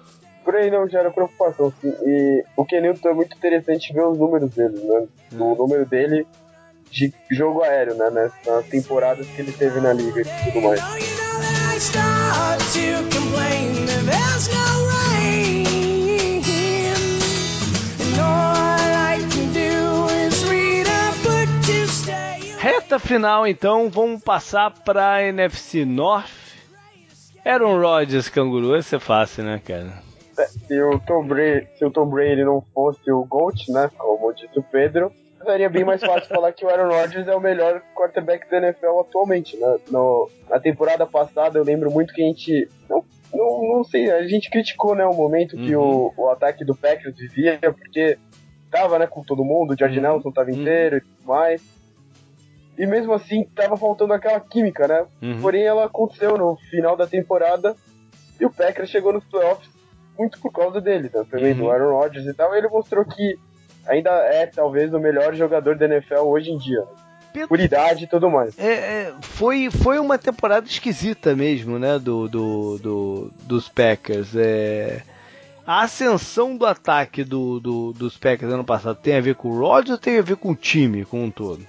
[0.45, 1.69] por aí não gera preocupação.
[1.69, 5.07] Assim, e o Kenilton é muito interessante ver os números dele, né?
[5.33, 5.53] Uhum.
[5.53, 6.27] O número dele
[6.91, 8.11] de jogo aéreo, né?
[8.11, 10.81] Nas temporadas que ele teve na liga e tudo mais.
[22.65, 26.33] Reta final, então, vamos passar para NFC North.
[27.45, 29.93] Aaron Rodgers, canguru, esse é fácil, né, cara?
[30.39, 34.33] É, se o Tom Brady, se o Tom Brady não fosse o GOAT, né, como
[34.33, 35.13] disse o Pedro,
[35.45, 38.99] seria bem mais fácil falar que o Aaron Rodgers é o melhor quarterback da NFL
[38.99, 39.77] atualmente, né?
[39.91, 42.67] No, na temporada passada, eu lembro muito que a gente.
[42.89, 43.05] Não,
[43.35, 46.13] não, não sei, a gente criticou, né, o momento que uhum.
[46.17, 48.17] o, o ataque do Packers vivia, porque
[48.71, 50.03] tava, né, com todo mundo, o George uhum.
[50.03, 50.63] Nelson tava uhum.
[50.63, 51.03] inteiro uhum.
[51.03, 51.84] e tudo mais.
[52.77, 55.07] E mesmo assim, tava faltando aquela química, né?
[55.23, 55.41] Uhum.
[55.41, 57.77] Porém, ela aconteceu no final da temporada
[58.41, 59.71] e o Packers chegou nos playoffs
[60.19, 61.25] muito por causa dele, tá?
[61.25, 61.59] também uhum.
[61.59, 62.55] do Aaron Rodgers e tal.
[62.55, 63.39] E ele mostrou que
[63.87, 66.85] ainda é talvez o melhor jogador da NFL hoje em dia.
[67.33, 68.57] Pedro, por idade e tudo mais.
[68.59, 71.99] É, é, foi, foi uma temporada esquisita mesmo, né?
[71.99, 74.37] Do, do, do dos Packers.
[74.37, 75.03] É,
[75.67, 79.59] a ascensão do ataque do, do, dos Packers ano passado tem a ver com o
[79.59, 81.67] Rodgers ou tem a ver com o time como um todo?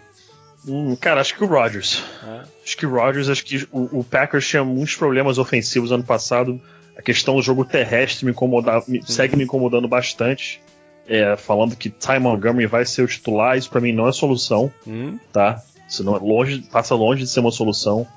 [0.68, 2.04] Hum, cara, acho que o Rodgers.
[2.24, 2.42] É.
[2.64, 6.60] Acho que o Rodgers, acho que o, o, Packers tinha muitos problemas ofensivos ano passado.
[6.98, 9.06] A questão do jogo terrestre me, incomoda, me uhum.
[9.06, 10.62] segue me incomodando bastante.
[11.08, 14.72] É, falando que Ty Montgomery vai ser o titular, isso para mim não é solução,
[14.88, 15.20] uhum.
[15.32, 15.62] tá?
[15.88, 18.08] Isso não é longe, passa longe de ser uma solução.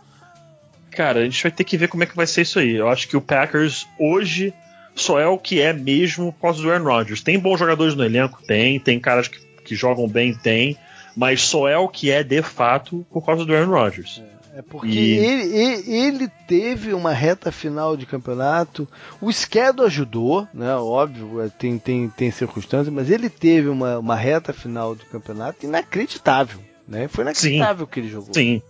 [0.91, 2.75] Cara, a gente vai ter que ver como é que vai ser isso aí.
[2.75, 4.55] Eu acho que o Packers hoje
[4.95, 7.20] só é o que é mesmo por causa do Aaron Rodgers.
[7.20, 8.43] Tem bons jogadores no elenco?
[8.47, 8.81] Tem.
[8.81, 10.35] Tem caras que, que jogam bem?
[10.35, 10.79] Tem
[11.19, 14.23] mas só é o que é de fato por causa do Aaron Rodgers.
[14.55, 15.19] É, é porque e...
[15.19, 18.86] ele, ele, teve uma reta final de campeonato,
[19.20, 20.77] o schedule ajudou, né?
[20.77, 25.66] Óbvio, é, tem, tem, tem circunstâncias, mas ele teve uma, uma reta final de campeonato
[25.66, 26.61] inacreditável.
[26.86, 27.09] Né?
[27.09, 28.32] Foi inacreditável o que ele jogou.
[28.32, 28.62] Sim.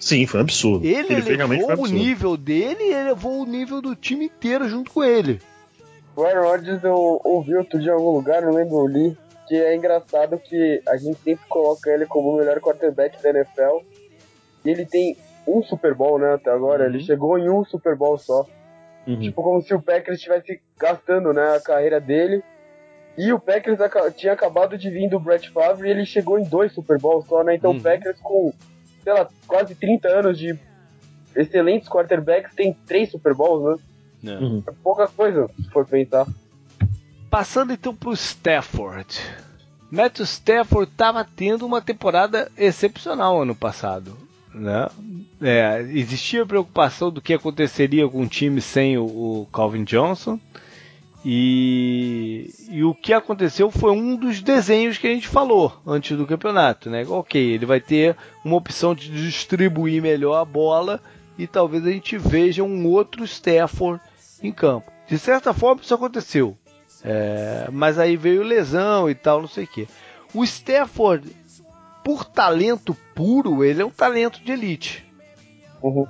[0.00, 0.86] Sim, foi um absurdo.
[0.86, 4.90] Ele, ele elevou um o nível dele e elevou o nível do time inteiro junto
[4.90, 5.40] com ele.
[6.16, 9.16] O Aaron Rodgers eu ouvi outro dia em algum lugar, não lembro, eu li,
[9.46, 13.84] que é engraçado que a gente sempre coloca ele como o melhor quarterback da NFL.
[14.64, 15.16] E ele tem
[15.46, 16.84] um Super Bowl, né, até agora.
[16.84, 16.90] Uhum.
[16.90, 18.46] Ele chegou em um Super Bowl só.
[19.06, 19.18] Uhum.
[19.18, 22.42] Tipo, como se o Packers estivesse gastando, né, a carreira dele.
[23.18, 23.78] E o Packers
[24.16, 27.44] tinha acabado de vir do Brett Favre e ele chegou em dois Super Bowls só,
[27.44, 27.54] né?
[27.56, 27.76] Então uhum.
[27.76, 28.52] o Packers com,
[29.04, 30.58] sei lá, quase 30 anos de
[31.36, 33.80] excelentes quarterbacks tem três Super Bowls,
[34.22, 34.32] né?
[34.32, 34.70] É.
[34.70, 36.26] é pouca coisa, se for pensar.
[37.32, 39.18] Passando então para o Stafford.
[39.90, 44.14] Matthew Stafford estava tendo uma temporada excepcional ano passado.
[44.54, 44.86] Né?
[45.40, 50.38] É, existia preocupação do que aconteceria com o time sem o, o Calvin Johnson.
[51.24, 56.26] E, e, o que aconteceu foi um dos desenhos que a gente falou antes do
[56.26, 57.02] campeonato, né?
[57.08, 58.14] Ok, ele vai ter
[58.44, 61.00] uma opção de distribuir melhor a bola
[61.38, 64.02] e talvez a gente veja um outro Stafford
[64.42, 64.92] em campo.
[65.08, 66.58] De certa forma, isso aconteceu.
[67.04, 69.88] É, mas aí veio lesão e tal, não sei o que.
[70.34, 71.34] O Stafford,
[72.04, 75.04] por talento puro, ele é um talento de elite.
[75.82, 76.06] Uhum.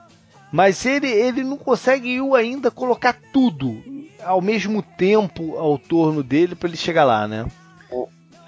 [0.53, 3.83] Mas ele, ele não conseguiu ainda colocar tudo
[4.23, 7.47] ao mesmo tempo ao torno dele para ele chegar lá, né?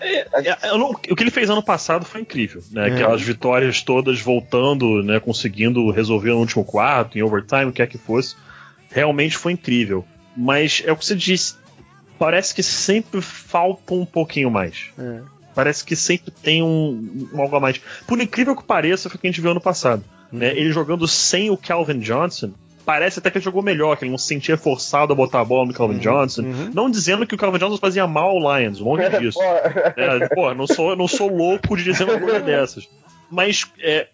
[0.01, 2.89] É, é, não, o que ele fez ano passado foi incrível, né?
[2.89, 2.93] É.
[2.93, 5.19] Aquelas vitórias todas voltando, né?
[5.19, 8.37] Conseguindo resolver no último quarto, em overtime, o que é que fosse.
[8.91, 10.05] Realmente foi incrível.
[10.37, 11.57] Mas é o que você disse,
[12.19, 14.91] parece que sempre falta um pouquinho mais.
[14.99, 15.21] É.
[15.55, 17.81] Parece que sempre tem um, um, algo a mais.
[18.07, 20.05] Por incrível que pareça, foi o que a gente viu ano passado.
[20.33, 20.41] Uhum.
[20.41, 20.49] Né?
[20.51, 22.53] Ele jogando sem o Calvin Johnson,
[22.85, 25.45] parece até que ele jogou melhor, que ele não se sentia forçado a botar a
[25.45, 26.43] bola no Calvin uhum, Johnson.
[26.43, 26.71] Uhum.
[26.75, 29.39] Não dizendo que o Calvin Johnson fazia mal ao Lions, longe disso.
[29.43, 32.89] é, pô, não sou, não sou louco de dizer uma coisa dessas.
[33.31, 34.09] Mas é,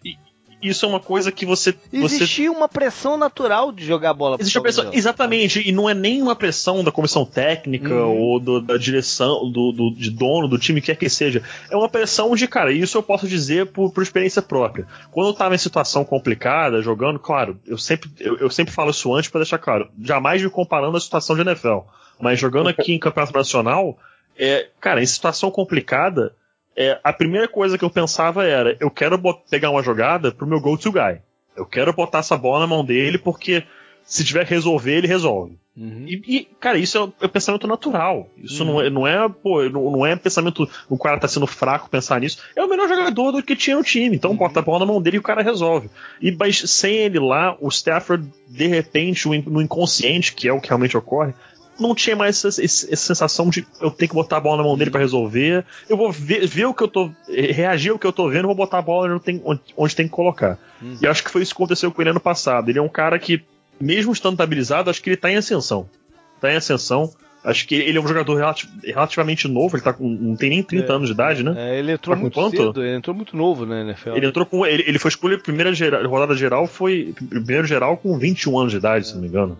[0.61, 1.75] isso é uma coisa que você.
[1.91, 2.57] Existia você...
[2.57, 6.35] uma pressão natural de jogar bola Existe uma pressão, exatamente, e não é nem uma
[6.35, 8.17] pressão da comissão técnica uhum.
[8.17, 11.43] ou do, da direção, do, do, de dono do time, quer que seja.
[11.69, 14.87] É uma pressão de, cara, isso eu posso dizer por, por experiência própria.
[15.11, 19.13] Quando eu tava em situação complicada, jogando, claro, eu sempre, eu, eu sempre falo isso
[19.13, 21.79] antes para deixar claro, jamais me comparando a situação de NFL.
[22.19, 23.97] Mas jogando aqui em campeonato nacional,
[24.37, 26.33] é, cara, em situação complicada,
[26.75, 29.19] é, a primeira coisa que eu pensava era: eu quero
[29.49, 31.21] pegar uma jogada pro meu go-to guy.
[31.55, 33.63] Eu quero botar essa bola na mão dele porque
[34.03, 35.59] se tiver que resolver, ele resolve.
[35.75, 36.05] Uhum.
[36.05, 38.29] E, e, cara, isso é, é pensamento natural.
[38.37, 38.73] Isso uhum.
[38.73, 40.69] não, é, não é, pô, não, não, é pensamento.
[40.89, 42.39] O cara tá sendo fraco pensar nisso.
[42.55, 44.15] É o melhor jogador do que tinha no time.
[44.15, 44.37] Então uhum.
[44.37, 45.89] bota a bola na mão dele e o cara resolve.
[46.21, 50.67] E mas sem ele lá, o Stafford, de repente, no inconsciente, que é o que
[50.67, 51.33] realmente ocorre,
[51.81, 54.77] não tinha mais essa, essa, sensação de eu ter que botar a bola na mão
[54.77, 55.65] dele para resolver.
[55.89, 57.11] Eu vou ver, ver, o que eu tô.
[57.27, 60.07] reagir ao que eu tô vendo, vou botar a bola onde tem, onde, onde tem
[60.07, 60.57] que colocar.
[60.81, 60.97] Uhum.
[61.01, 62.69] E acho que foi isso que aconteceu com ele ano passado.
[62.69, 63.43] Ele é um cara que
[63.79, 65.89] mesmo estando estabilizado, acho que ele está em ascensão.
[66.35, 67.11] Está em ascensão.
[67.43, 68.39] Acho que ele é um jogador
[68.83, 71.55] relativamente novo, ele tá com, não tem nem 30 é, anos de idade, né?
[71.57, 72.55] É, ele entrou tá muito quanto?
[72.55, 74.11] cedo, ele entrou muito novo na NFL.
[74.11, 74.63] Ele entrou com.
[74.63, 77.15] Ele, ele foi escolhido primeira geral, rodada geral, foi.
[77.29, 79.07] Primeiro geral com 21 anos de idade, é.
[79.07, 79.57] se não me engano.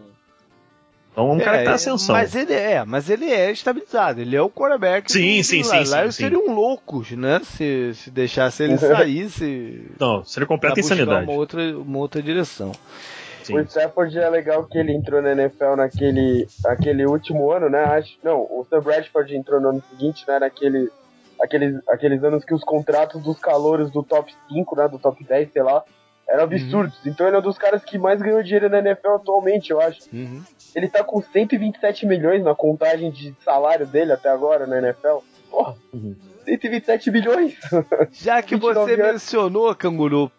[1.12, 2.16] Então é um é, cara que tá em ascensão.
[2.16, 5.12] Mas ele é, mas ele é estabilizado, ele é o quarterback.
[5.12, 7.42] Sim, do, sim, do, sim, lá, sim, seriam loucos, né?
[7.44, 9.92] Se, se deixasse ele sair, se.
[10.00, 11.30] Não, seria completa insanidade.
[11.30, 12.72] Uma outra, uma outra direção.
[13.44, 13.58] Sim.
[13.58, 17.84] O Stafford é legal que ele entrou na NFL naquele, naquele último ano, né?
[17.84, 20.40] Acho, não, o Sam Bradford entrou no ano seguinte, né?
[20.40, 20.90] Naquele,
[21.42, 24.88] aqueles, aqueles anos que os contratos dos calouros do top 5, né?
[24.88, 25.84] Do top 10, sei lá,
[26.30, 26.56] eram uhum.
[26.56, 27.04] absurdos.
[27.04, 27.12] Uhum.
[27.12, 30.02] Então ele é um dos caras que mais ganhou dinheiro na NFL atualmente, eu acho.
[30.14, 30.44] Uhum.
[30.76, 35.18] Ele tá com 127 milhões na contagem de salário dele até agora na NFL.
[35.50, 36.16] Porra, uhum.
[36.46, 37.56] 127 milhões!
[38.12, 40.32] Já que você mencionou, Canguru,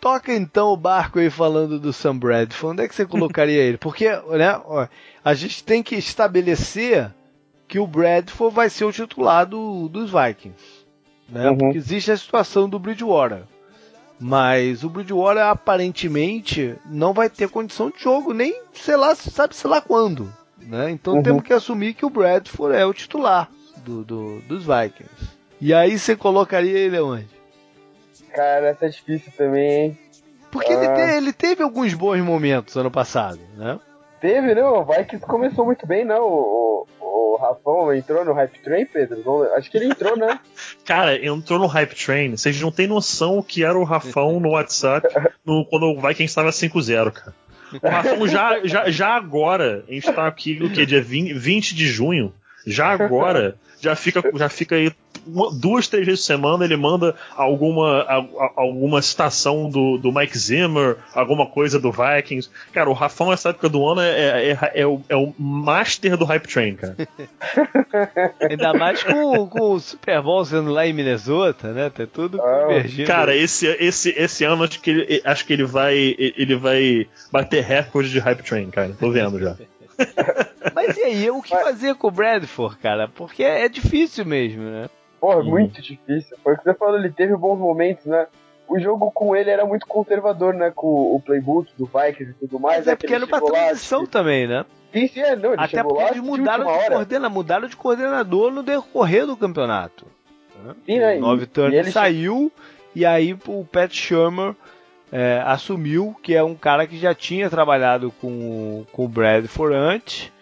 [0.00, 2.72] toca então o barco aí falando do Sam Bradford.
[2.72, 3.78] Onde é que você colocaria ele?
[3.78, 4.86] Porque, né, ó,
[5.24, 7.10] a gente tem que estabelecer
[7.66, 10.84] que o Bradford vai ser o titular do, dos Vikings.
[11.28, 11.50] Né?
[11.50, 11.58] Uhum.
[11.58, 13.42] Porque existe a situação do Bridgewater.
[14.18, 19.68] Mas o Bridgewater aparentemente não vai ter condição de jogo, nem sei lá, sabe sei
[19.68, 20.32] lá quando.
[20.58, 20.90] Né?
[20.90, 21.22] Então uhum.
[21.22, 23.50] temos que assumir que o Bradford é o titular
[23.84, 25.34] do, do, dos Vikings.
[25.60, 27.28] E aí você colocaria ele onde?
[28.32, 29.98] Cara, essa é difícil também, hein?
[30.50, 30.76] Porque ah.
[30.76, 33.78] ele, te, ele, teve alguns bons momentos ano passado, né?
[34.20, 34.64] Teve, né?
[34.64, 36.16] O Vikings começou muito bem, né?
[36.18, 36.86] O,
[37.34, 39.42] o, o Rafão entrou no Hype Train, Pedro?
[39.54, 40.38] Acho que ele entrou, né?
[40.84, 42.36] Cara, entrou no Hype Train.
[42.36, 45.08] Vocês não têm noção o que era o Rafão no WhatsApp
[45.44, 47.34] no, quando o Vikings estava 5-0, cara.
[47.82, 50.86] O Rafão já, já, já agora, a gente tá aqui no que?
[50.86, 52.32] Dia 20, 20 de junho.
[52.66, 54.92] Já agora, já fica, já fica aí
[55.60, 58.04] duas, três vezes por semana ele manda alguma,
[58.56, 62.50] alguma citação do, do Mike Zimmer, alguma coisa do Vikings.
[62.72, 66.16] Cara, o Rafão nessa época do ano é, é, é, é o, é o master
[66.16, 66.96] do Hype Train, cara.
[68.50, 71.90] Ainda mais com, com o Super Bowl sendo lá em Minnesota, né?
[71.90, 73.06] Tá tudo ah, convergindo.
[73.06, 77.62] Cara, esse, esse, esse ano acho que, ele, acho que ele vai ele vai bater
[77.62, 78.90] recorde de Hype Train, cara.
[78.98, 79.56] Tô vendo já.
[80.74, 83.08] Mas e aí, o que fazer com o Bradford, cara?
[83.08, 84.88] Porque é difícil mesmo, né?
[85.20, 85.50] Porra, uhum.
[85.50, 86.36] muito difícil.
[86.42, 88.26] Foi o que você falou, ele teve bons momentos, né?
[88.68, 90.72] O jogo com ele era muito conservador, né?
[90.74, 92.78] Com o playbook do Vikings e tudo mais.
[92.78, 94.64] Mas é, é porque era pra transição lá, também, né?
[94.92, 98.52] Sim, sim, é, não, ele Até porque lá, eles mudaram de, coordena, mudaram de coordenador
[98.52, 100.06] no decorrer do campeonato.
[100.86, 101.16] Sim, né?
[101.16, 102.50] O Nove Turner saiu
[102.94, 104.54] e aí o Pat Shermer
[105.14, 110.32] é, assumiu que é um cara que já tinha trabalhado com, com o Bradford antes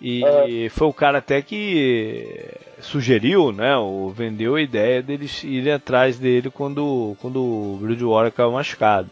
[0.00, 0.70] e uhum.
[0.70, 2.48] foi o cara até que
[2.80, 8.52] sugeriu, né, ou vendeu a ideia deles irem atrás dele quando, quando o Bridgewater caiu
[8.52, 9.10] machucado.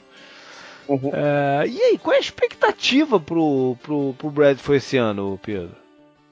[0.86, 1.10] Uhum.
[1.12, 5.74] É, e aí, qual é a expectativa pro, pro, pro Bradford esse ano, Pedro?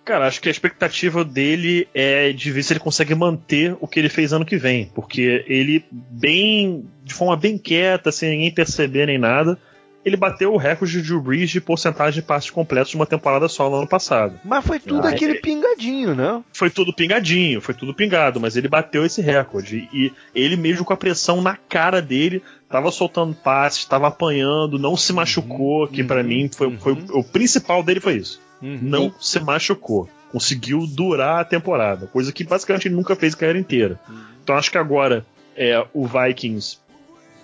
[0.09, 3.99] Cara, acho que a expectativa dele é de ver se ele consegue manter o que
[3.99, 4.91] ele fez ano que vem.
[4.95, 6.87] Porque ele, bem.
[7.05, 9.59] de forma bem quieta, sem ninguém perceber nem nada,
[10.03, 13.49] ele bateu o recorde de Drew Brees de porcentagem de passes completos de uma temporada
[13.49, 14.41] só no ano passado.
[14.43, 16.43] Mas foi tudo ah, aquele é, pingadinho, né?
[16.55, 19.91] Foi tudo pingadinho, foi tudo pingado, mas ele bateu esse recorde.
[19.93, 24.97] E ele mesmo com a pressão na cara dele, tava soltando passes, tava apanhando, não
[24.97, 28.48] se machucou, uhum, que para uhum, mim foi, foi, o principal dele foi isso.
[28.63, 28.79] Uhum.
[28.83, 30.09] Não se machucou.
[30.31, 33.99] Conseguiu durar a temporada, coisa que basicamente ele nunca fez a carreira inteira.
[34.09, 34.21] Uhum.
[34.43, 35.25] Então acho que agora
[35.57, 36.79] é, o Vikings,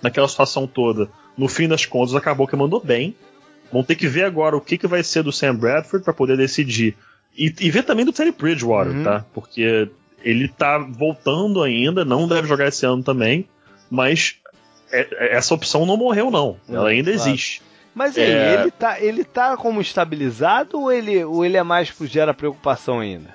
[0.01, 3.15] naquela situação toda, no fim das contas, acabou que mandou bem.
[3.71, 6.37] Vão ter que ver agora o que, que vai ser do Sam Bradford para poder
[6.37, 6.95] decidir.
[7.37, 9.03] E, e, ver também do Terry Bridgewater, uhum.
[9.03, 9.25] tá?
[9.33, 9.89] Porque
[10.23, 13.47] ele tá voltando ainda, não deve jogar esse ano também,
[13.89, 14.37] mas
[14.91, 16.57] é, é essa opção não morreu, não.
[16.69, 17.29] Ela ainda claro.
[17.29, 17.61] existe.
[17.95, 18.53] Mas aí, é...
[18.53, 22.99] ele, tá, ele tá como estabilizado ou ele, ou ele é mais pro gera preocupação
[22.99, 23.33] ainda?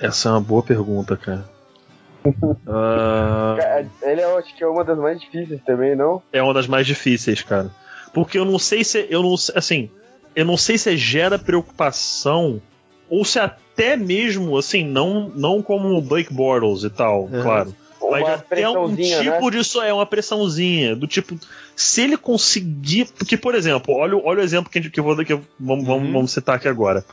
[0.00, 1.56] Essa é uma boa pergunta, cara
[2.66, 3.88] uh...
[4.02, 6.22] Ele é, acho que é uma das mais difíceis também, não?
[6.32, 7.70] É uma das mais difíceis, cara.
[8.12, 9.06] Porque eu não sei se.
[9.10, 9.90] Eu não, assim,
[10.34, 12.60] eu não sei se gera preocupação
[13.08, 17.42] ou se até mesmo, assim, não, não como o Blake Bortles e tal, uhum.
[17.42, 17.74] claro.
[18.14, 19.22] Até um né?
[19.22, 19.56] tipo né?
[19.56, 20.94] disso é uma pressãozinha.
[20.94, 21.38] Do tipo,
[21.74, 23.06] se ele conseguir.
[23.16, 25.42] Porque, por exemplo, olha, olha o exemplo que, a gente, que eu vou que eu,
[25.58, 25.94] vamos, uhum.
[25.94, 27.04] vamos, vamos citar aqui agora.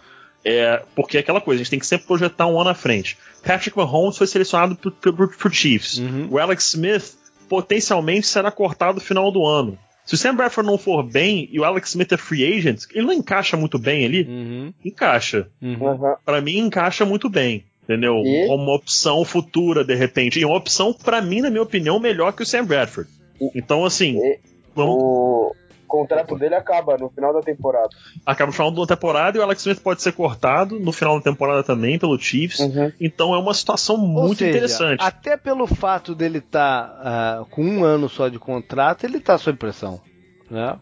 [0.46, 3.18] É, porque é aquela coisa, a gente tem que sempre projetar um ano à frente.
[3.46, 6.00] Patrick Mahomes foi selecionado pro, pro, pro Chiefs.
[6.00, 6.28] Uhum.
[6.32, 7.16] O Alex Smith
[7.48, 9.78] potencialmente será cortado no final do ano.
[10.06, 13.06] Se o Sam Bradford não for bem e o Alex Smith é free agent, ele
[13.06, 14.24] não encaixa muito bem ali?
[14.24, 14.74] Uhum.
[14.84, 15.48] Encaixa.
[15.62, 15.78] Uhum.
[16.26, 17.66] Para mim, encaixa muito bem.
[17.84, 18.22] Entendeu?
[18.24, 18.48] E?
[18.48, 20.40] Como uma opção futura, de repente.
[20.40, 23.10] E uma opção, para mim, na minha opinião, melhor que o Sam Bradford.
[23.54, 24.18] Então, assim.
[24.18, 24.40] E?
[24.76, 24.96] Vamos...
[24.96, 25.56] O
[25.88, 27.90] contrato dele acaba no final da temporada.
[28.26, 31.24] Acaba no final da temporada e o Alex Smith pode ser cortado no final da
[31.24, 32.62] temporada também pelo Chiefs.
[32.62, 32.92] Uhum.
[33.00, 35.04] Então é uma situação muito seja, interessante.
[35.04, 39.38] Até pelo fato dele estar tá, uh, com um ano só de contrato, ele está
[39.38, 40.02] sob pressão.
[40.50, 40.76] Né?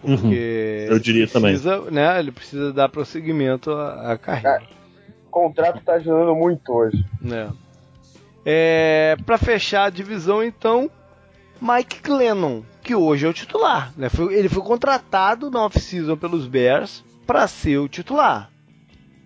[0.00, 0.94] Porque uhum.
[0.94, 1.92] eu diria precisa, também.
[1.92, 4.62] Né, ele precisa dar prosseguimento à, à carreira.
[4.62, 4.79] É,
[5.30, 7.04] o contrato está ajudando muito hoje.
[7.30, 7.48] É.
[8.44, 10.90] É, para fechar a divisão, então,
[11.60, 13.92] Mike Glennon que hoje é o titular.
[13.96, 14.08] Né?
[14.08, 18.50] Foi, ele foi contratado na off-season pelos Bears para ser o titular.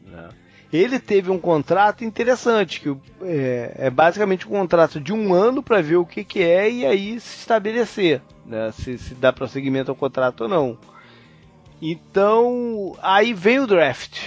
[0.04, 0.28] Né?
[0.72, 5.80] Ele teve um contrato interessante, que é, é basicamente um contrato de um ano para
[5.80, 8.72] ver o que, que é e aí se estabelecer né?
[8.72, 10.76] se, se dá prosseguimento ao contrato ou não.
[11.80, 14.20] Então, aí vem o draft.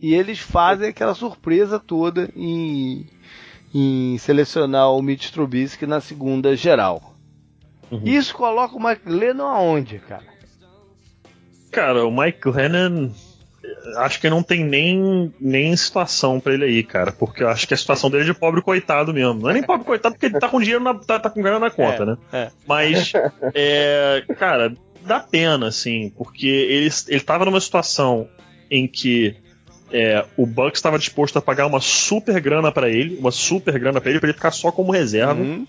[0.00, 3.06] E eles fazem aquela surpresa toda em,
[3.74, 7.14] em selecionar o Mitch Trubisky na segunda geral.
[7.90, 8.02] Uhum.
[8.04, 10.26] Isso coloca o Mike Lennon aonde, cara?
[11.70, 13.10] Cara, o Mike Lennon
[13.96, 17.12] acho que não tem nem, nem situação para ele aí, cara.
[17.12, 19.34] Porque eu acho que a situação dele é de pobre coitado mesmo.
[19.34, 21.58] Não é nem pobre coitado porque ele tá com dinheiro na, tá, tá com grana
[21.58, 22.16] na conta, é, né?
[22.32, 22.50] É.
[22.66, 23.12] Mas,
[23.54, 24.72] é, cara,
[25.04, 28.28] dá pena, assim, porque ele, ele tava numa situação
[28.70, 29.36] em que
[29.90, 34.00] é, o Bucks estava disposto a pagar uma super grana para ele, uma super grana
[34.00, 35.40] para ele, para ele ficar só como reserva.
[35.40, 35.66] Uhum.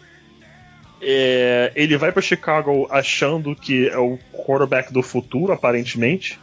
[1.02, 6.40] É, ele vai para Chicago achando que é o quarterback do futuro, aparentemente.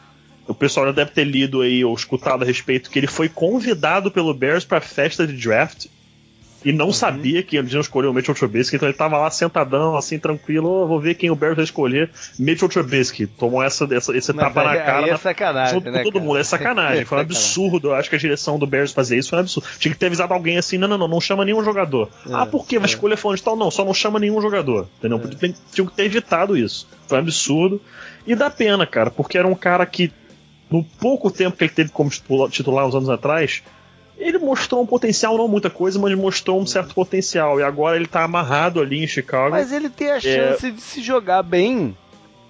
[0.49, 4.11] O pessoal já deve ter lido aí ou escutado a respeito que ele foi convidado
[4.11, 5.87] pelo Bears para festa de draft
[6.67, 6.93] e não uhum.
[6.93, 10.69] sabia que eles iam escolher o Mitchell Trubisky, então ele tava lá sentadão, assim, tranquilo,
[10.69, 12.11] oh, vou ver quem o Bears vai escolher.
[12.37, 15.09] Mitchell Trubisky tomou essa, essa esse Mas tapa aí, na cara.
[15.09, 16.25] é sacanagem, junto né, com todo cara?
[16.25, 17.05] mundo, é sacanagem.
[17.07, 17.91] Foi um absurdo.
[17.91, 19.69] Eu acho que a direção do Bears fazer isso foi um absurdo.
[19.79, 22.11] Tinha que ter avisado alguém assim: não, não, não, não chama nenhum jogador.
[22.29, 22.81] É, ah, por quê?
[22.81, 22.93] Vai é.
[22.93, 23.55] escolher fulano de tal?
[23.55, 24.89] Não, só não chama nenhum jogador.
[24.99, 25.21] Entendeu?
[25.25, 25.53] É.
[25.73, 26.89] Tinha que ter evitado isso.
[27.07, 27.81] Foi um absurdo.
[28.27, 30.13] E dá pena, cara, porque era um cara que,
[30.69, 32.11] no pouco tempo que ele teve como
[32.51, 33.63] titular uns anos atrás,
[34.19, 37.61] ele mostrou um potencial, não muita coisa, mas mostrou um certo potencial.
[37.61, 39.51] E agora ele tá amarrado ali em Chicago.
[39.51, 40.21] Mas ele tem a é.
[40.21, 40.71] chance é...
[40.71, 41.97] de se jogar bem.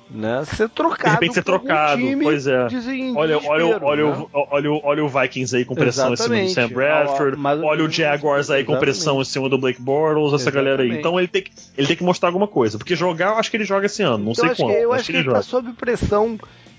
[0.09, 0.45] Né?
[0.45, 1.03] Ser trocado.
[1.03, 2.69] De repente ser trocado, pois é.
[3.17, 4.27] olha, olha, olha, né?
[4.33, 6.45] o, olha, o, olha o Vikings aí com pressão Exatamente.
[6.45, 7.37] em cima do Sam Bradford.
[7.37, 10.55] Mas, olha o Jaguars aí com pressão em cima do Blake Bortles, essa Exatamente.
[10.55, 10.97] galera aí.
[10.97, 12.79] Então ele tem, que, ele tem que mostrar alguma coisa.
[12.79, 14.19] Porque jogar, eu acho que ele joga esse ano.
[14.19, 14.77] Não então, sei acho quando.
[14.77, 16.39] Que, eu acho, acho que, que ele, ele tá sob pressão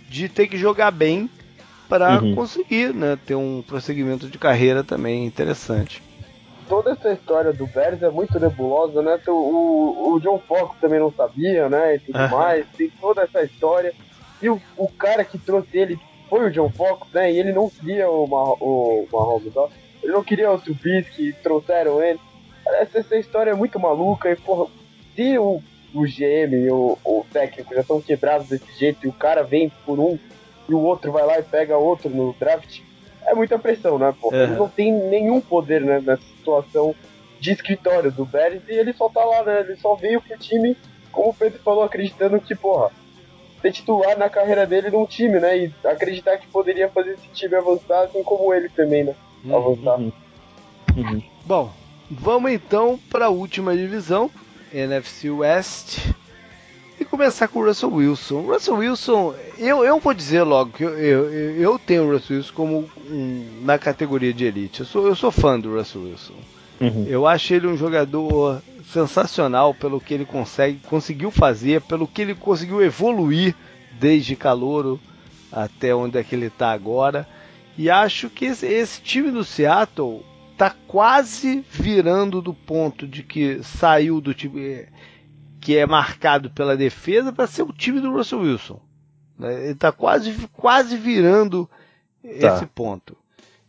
[0.10, 1.30] de ter que jogar bem
[1.88, 2.36] para uhum.
[2.36, 6.04] conseguir né, ter um prosseguimento de carreira também interessante.
[6.68, 9.18] Toda essa história do Bears é muito nebulosa, né?
[9.28, 11.96] O, o, o John Fox também não sabia, né?
[11.96, 12.66] E tudo mais.
[12.78, 13.94] Tem toda essa história.
[14.42, 15.98] E o, o cara que trouxe ele
[16.30, 17.32] foi o John Fox, né?
[17.32, 19.70] E ele não queria o, Mar o Mahomes, ó.
[20.04, 22.20] Ele não queria o Trubisky, trouxeram ele.
[22.66, 24.30] Essa, essa história é muito maluca.
[24.30, 24.70] E, porra,
[25.16, 25.62] se o,
[25.94, 29.72] o GM e o, o técnico já estão quebrados desse jeito e o cara vem
[29.86, 30.20] por um
[30.68, 32.82] e o outro vai lá e pega outro no draft,
[33.26, 34.34] é muita pressão, né, pô?
[34.34, 36.96] Ele não tem nenhum poder né, nessa situação
[37.40, 39.60] de escritório do Beres e ele só tá lá, né?
[39.62, 40.76] Ele só veio pro time,
[41.12, 42.92] como o Pedro falou, acreditando que, porra,
[43.62, 45.58] ser titular na carreira dele num time, né?
[45.58, 49.16] E acreditar que poderia fazer esse time avançar, assim como ele também, né?
[49.44, 49.56] Uhum.
[49.56, 50.00] Avançar.
[50.00, 50.12] Uhum.
[50.96, 51.24] Uhum.
[51.46, 51.72] Bom,
[52.10, 54.32] vamos então para a última divisão,
[54.74, 56.00] NFC West
[57.00, 58.36] e começar com o Russell Wilson.
[58.36, 62.38] O Russell Wilson, eu, eu vou dizer logo que eu, eu, eu tenho o Russell
[62.38, 64.82] Wilson como um, na categoria de elite.
[64.82, 66.34] Eu sou, eu sou fã do Russell Wilson.
[66.82, 67.06] Uhum.
[67.08, 68.62] Eu acho ele um jogador
[68.92, 73.56] sensacional pelo que ele consegue, conseguiu fazer, pelo que ele conseguiu evoluir
[74.00, 75.00] desde calouro
[75.52, 77.28] até onde é que ele está agora.
[77.78, 83.62] E acho que esse, esse time do Seattle está quase virando do ponto de que
[83.62, 84.86] saiu do time
[85.68, 88.80] que é marcado pela defesa para ser o time do Russell Wilson.
[89.38, 89.64] Né?
[89.64, 91.70] Ele está quase, quase virando
[92.40, 92.56] tá.
[92.56, 93.18] esse ponto.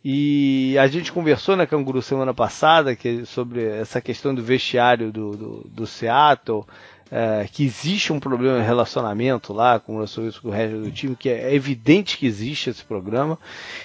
[0.05, 5.37] E a gente conversou na Canguru semana passada que, sobre essa questão do vestiário do,
[5.37, 6.65] do, do Seattle,
[7.11, 10.81] é, que existe um problema de relacionamento lá com o Russell Wilson com o resto
[10.81, 13.37] do time, que é evidente que existe esse programa.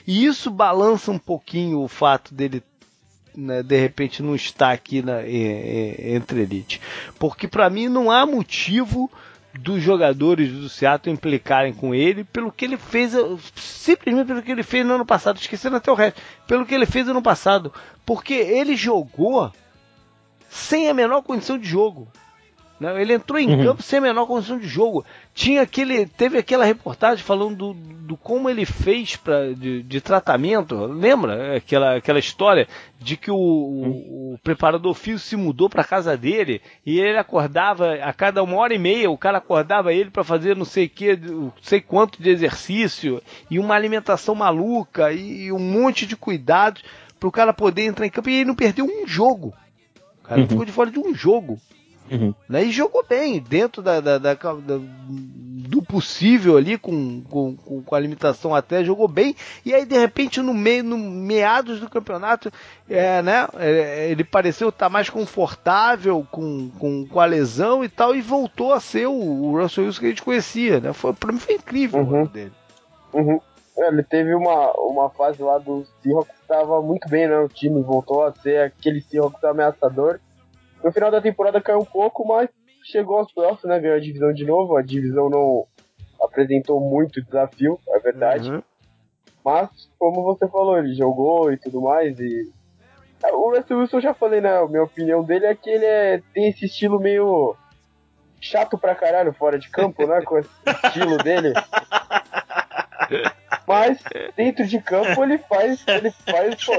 [0.06, 2.62] E isso balança um pouquinho o fato dele
[3.36, 6.82] né, de repente não está aqui na, entre elite.
[7.20, 9.12] Porque para mim não há motivo
[9.54, 13.14] dos jogadores do Seattle implicarem com ele pelo que ele fez,
[13.56, 16.86] simplesmente pelo que ele fez no ano passado, esquecendo até o resto, pelo que ele
[16.86, 17.72] fez no ano passado,
[18.06, 19.52] porque ele jogou
[20.50, 22.08] sem a menor condição de jogo.
[22.80, 23.02] Né?
[23.02, 23.64] Ele entrou em uhum.
[23.64, 25.06] campo sem a menor condição de jogo.
[25.34, 30.76] Tinha aquele, teve aquela reportagem falando do, do como ele fez pra, de, de, tratamento.
[30.86, 32.68] Lembra aquela, aquela história
[33.00, 37.96] de que o, o, o preparador físico se mudou para casa dele e ele acordava
[37.96, 39.10] a cada uma hora e meia.
[39.10, 43.20] O cara acordava ele para fazer não sei que, não sei quanto de exercício
[43.50, 46.84] e uma alimentação maluca e, e um monte de cuidados
[47.20, 49.52] para o cara poder entrar em campo e ele não perdeu um jogo.
[50.24, 50.48] O cara uhum.
[50.48, 51.60] ficou de fora de um jogo.
[52.12, 52.34] Uhum.
[52.48, 52.66] Né?
[52.66, 54.80] E jogou bem, dentro da, da, da, da
[55.74, 59.36] do possível ali, com, com, com, a limitação até, jogou bem.
[59.66, 62.52] E aí, de repente, no meio, no meados do campeonato,
[62.88, 68.16] é, né, é, ele pareceu estar mais confortável com, com, com a lesão e tal,
[68.16, 70.80] e voltou a ser o, o Russell Wilson que a gente conhecia.
[70.80, 70.94] Né?
[70.94, 72.24] Foi, pra mim foi incrível uhum.
[72.24, 72.52] o dele.
[73.12, 73.40] Uhum.
[73.78, 77.40] É, ele teve uma, uma fase lá do Seahawks que estava muito bem, né?
[77.40, 80.20] O time voltou a ser aquele Seahawks ameaçador.
[80.84, 82.50] No final da temporada caiu um pouco, mas
[82.84, 83.80] chegou aos playoffs, né?
[83.80, 84.76] Ganhou a divisão de novo.
[84.76, 85.66] A divisão não
[86.22, 88.52] apresentou muito desafio, é verdade.
[88.52, 88.62] Uhum.
[89.44, 92.20] Mas, como você falou, ele jogou e tudo mais.
[92.20, 92.52] E.
[93.24, 94.58] É, o Russell Wilson, eu já falei, né?
[94.58, 97.56] A minha opinião dele é que ele é, tem esse estilo meio
[98.42, 100.22] chato pra caralho fora de campo, né?
[100.22, 100.50] Com esse
[100.86, 101.54] estilo dele.
[103.68, 104.00] Mas
[104.36, 105.84] dentro de campo ele faz.
[105.88, 106.74] Ele faz, pô.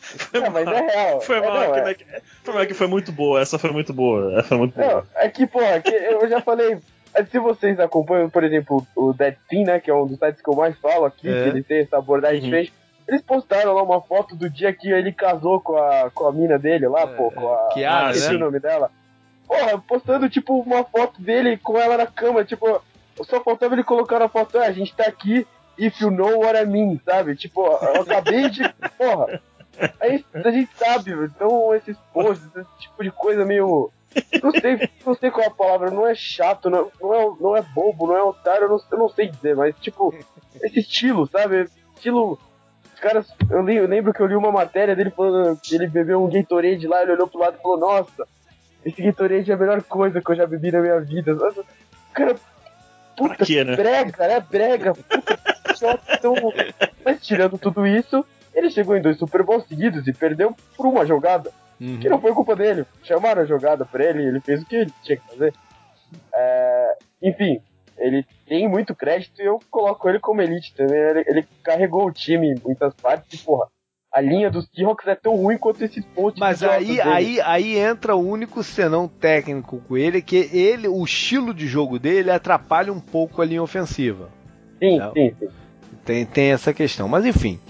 [0.00, 1.20] Foi é, mas é real.
[1.20, 1.96] Foi é, mal, não, é...
[2.42, 3.40] foi mal que foi muito boa.
[3.40, 4.38] Essa foi muito boa.
[4.38, 5.06] Essa foi muito não, boa.
[5.14, 6.78] É que, pô, é que eu já falei.
[7.14, 9.80] É, se vocês acompanham, por exemplo, o Deadspin, né?
[9.80, 11.42] Que é um dos sites que eu mais falo aqui, é.
[11.42, 12.44] que ele tem essa abordagem uhum.
[12.44, 12.72] diferente.
[13.08, 16.58] Eles postaram lá uma foto do dia que ele casou com a, com a mina
[16.58, 17.68] dele lá, pô, com a.
[17.72, 18.36] Que ah, né?
[18.36, 18.90] o nome dela.
[19.46, 22.80] Porra, postando, tipo, uma foto dele com ela na cama, tipo,
[23.24, 25.46] só faltava ele colocar a foto, ah, a gente tá aqui,
[25.78, 27.36] if you know what I mean, sabe?
[27.36, 28.62] Tipo, eu acabei de.
[28.98, 29.40] Porra.
[30.00, 33.90] Aí a gente sabe, então esses posts, esse tipo de coisa meio.
[34.42, 37.56] Não sei, não sei qual é a palavra, não é chato, não, não, é, não
[37.56, 40.12] é bobo, não é otário, eu não, eu não sei dizer, mas tipo,
[40.62, 41.68] esse estilo, sabe?
[41.94, 42.38] Estilo.
[42.92, 45.86] Os caras, eu, li, eu lembro que eu li uma matéria dele falando que ele
[45.86, 48.26] bebeu um Gatorade lá, ele olhou pro lado e falou, nossa,
[48.84, 51.34] esse Gatorade é a melhor coisa que eu já bebi na minha vida.
[52.12, 52.36] Cara,
[53.16, 53.76] puta, quê, né?
[53.76, 54.40] brega, né?
[54.40, 55.38] Brega, puta,
[56.12, 56.34] então,
[57.04, 58.24] mas tirando tudo isso,
[58.54, 61.52] ele chegou em dois Super Bowls seguidos e perdeu por uma jogada.
[61.80, 61.98] Uhum.
[61.98, 62.84] Que não foi culpa dele.
[63.02, 65.54] Chamaram a jogada pra ele e ele fez o que ele tinha que fazer.
[66.34, 67.60] É, enfim,
[67.96, 70.98] ele tem muito crédito e eu coloco ele como elite também.
[70.98, 73.68] Ele, ele carregou o time em muitas partes e, porra,
[74.12, 76.40] a linha dos Seahawks é tão ruim quanto esses pontos.
[76.40, 81.54] Mas aí, aí, aí entra o único senão técnico com ele, que ele, o estilo
[81.54, 84.28] de jogo dele atrapalha um pouco a linha ofensiva.
[84.78, 85.48] Sim, sim, sim.
[86.04, 87.08] Tem, tem essa questão.
[87.08, 87.60] Mas enfim.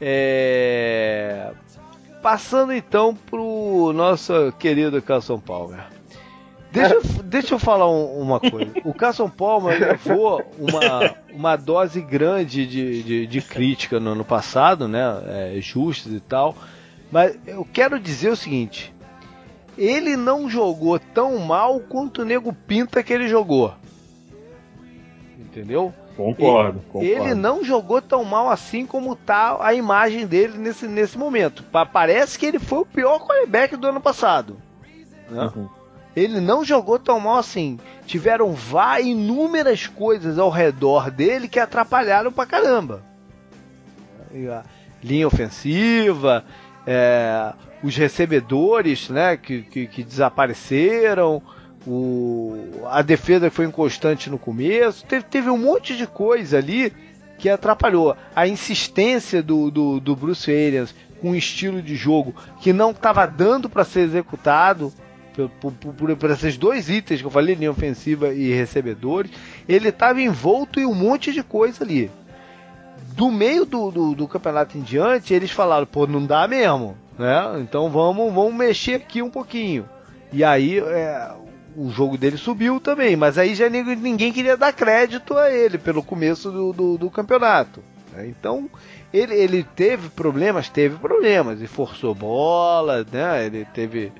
[0.00, 1.50] É...
[2.22, 5.84] Passando então pro nosso querido Carson Palmer.
[6.72, 8.72] Deixa, deixa eu falar um, uma coisa.
[8.82, 14.88] O Carson Palmer levou uma, uma dose grande de, de, de crítica no ano passado,
[14.88, 15.00] né?
[15.26, 16.56] É, justas e tal.
[17.10, 18.92] Mas eu quero dizer o seguinte:
[19.76, 23.74] ele não jogou tão mal quanto o nego pinta que ele jogou.
[25.38, 25.92] Entendeu?
[26.16, 27.06] Concordo, concordo.
[27.06, 31.64] Ele não jogou tão mal assim como tá a imagem dele nesse, nesse momento.
[31.92, 34.56] Parece que ele foi o pior quarterback do ano passado.
[35.30, 35.50] Né?
[35.54, 35.68] Uhum.
[36.14, 37.78] Ele não jogou tão mal assim.
[38.06, 43.02] Tiveram várias inúmeras coisas ao redor dele que atrapalharam pra caramba.
[45.02, 46.44] Linha ofensiva,
[46.86, 47.52] é,
[47.82, 51.42] os recebedores né, que, que, que desapareceram
[51.86, 56.92] o, a defesa foi inconstante no começo, teve, teve um monte de coisa ali
[57.38, 58.16] que atrapalhou.
[58.34, 63.26] A insistência do, do, do Bruce Arians com um estilo de jogo que não estava
[63.26, 64.92] dando para ser executado
[65.32, 69.30] por, por, por, esses dois itens que eu falei, linha ofensiva e recebedores,
[69.68, 72.10] ele estava envolto em um monte de coisa ali.
[73.14, 77.60] Do meio do, do, do, campeonato em diante, eles falaram, pô, não dá mesmo, né?
[77.60, 79.88] Então vamos, vamos mexer aqui um pouquinho.
[80.32, 81.30] E aí é,
[81.76, 86.02] o jogo dele subiu também, mas aí já ninguém queria dar crédito a ele pelo
[86.02, 87.82] começo do, do, do campeonato.
[88.12, 88.28] Né?
[88.28, 88.68] Então
[89.12, 93.46] ele, ele teve problemas, teve problemas, e forçou bola, né?
[93.46, 94.12] ele teve.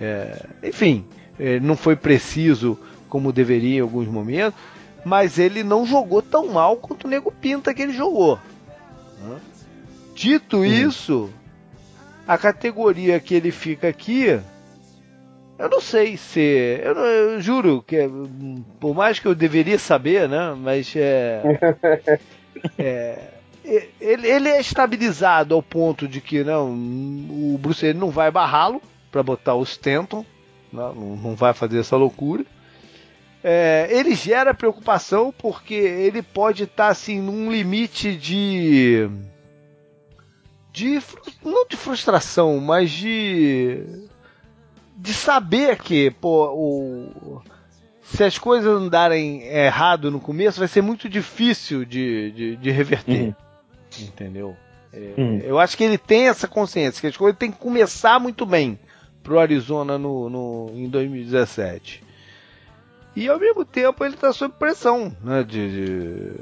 [0.00, 1.04] É, enfim,
[1.38, 2.78] ele não foi preciso
[3.08, 4.58] como deveria em alguns momentos,
[5.04, 8.38] mas ele não jogou tão mal quanto o Nego Pinta que ele jogou.
[9.22, 9.38] Né?
[10.14, 10.64] Dito uhum.
[10.64, 11.30] isso,
[12.26, 14.40] a categoria que ele fica aqui,
[15.58, 16.80] eu não sei se.
[16.82, 18.08] Eu, eu juro que,
[18.78, 20.54] por mais que eu deveria saber, né?
[20.56, 21.42] Mas é.
[22.78, 23.18] é
[23.62, 28.82] ele, ele, é estabilizado ao ponto de que não, o Bruce ele não vai barrá-lo
[29.10, 30.24] para botar o Stanton,
[30.72, 32.44] não, não vai fazer essa loucura.
[33.42, 39.08] É, ele gera preocupação porque ele pode estar tá, assim num limite de
[40.70, 41.00] de
[41.42, 43.82] não de frustração, mas de
[44.94, 47.42] de saber que pô, o,
[48.02, 53.22] se as coisas andarem errado no começo vai ser muito difícil de, de, de reverter,
[53.22, 53.34] uhum.
[54.00, 54.56] entendeu?
[54.92, 55.38] É, uhum.
[55.38, 58.78] Eu acho que ele tem essa consciência que as coisas têm que começar muito bem
[59.22, 62.10] pro Arizona no, no em 2017
[63.14, 66.32] e ao mesmo tempo ele está sob pressão né, de, de,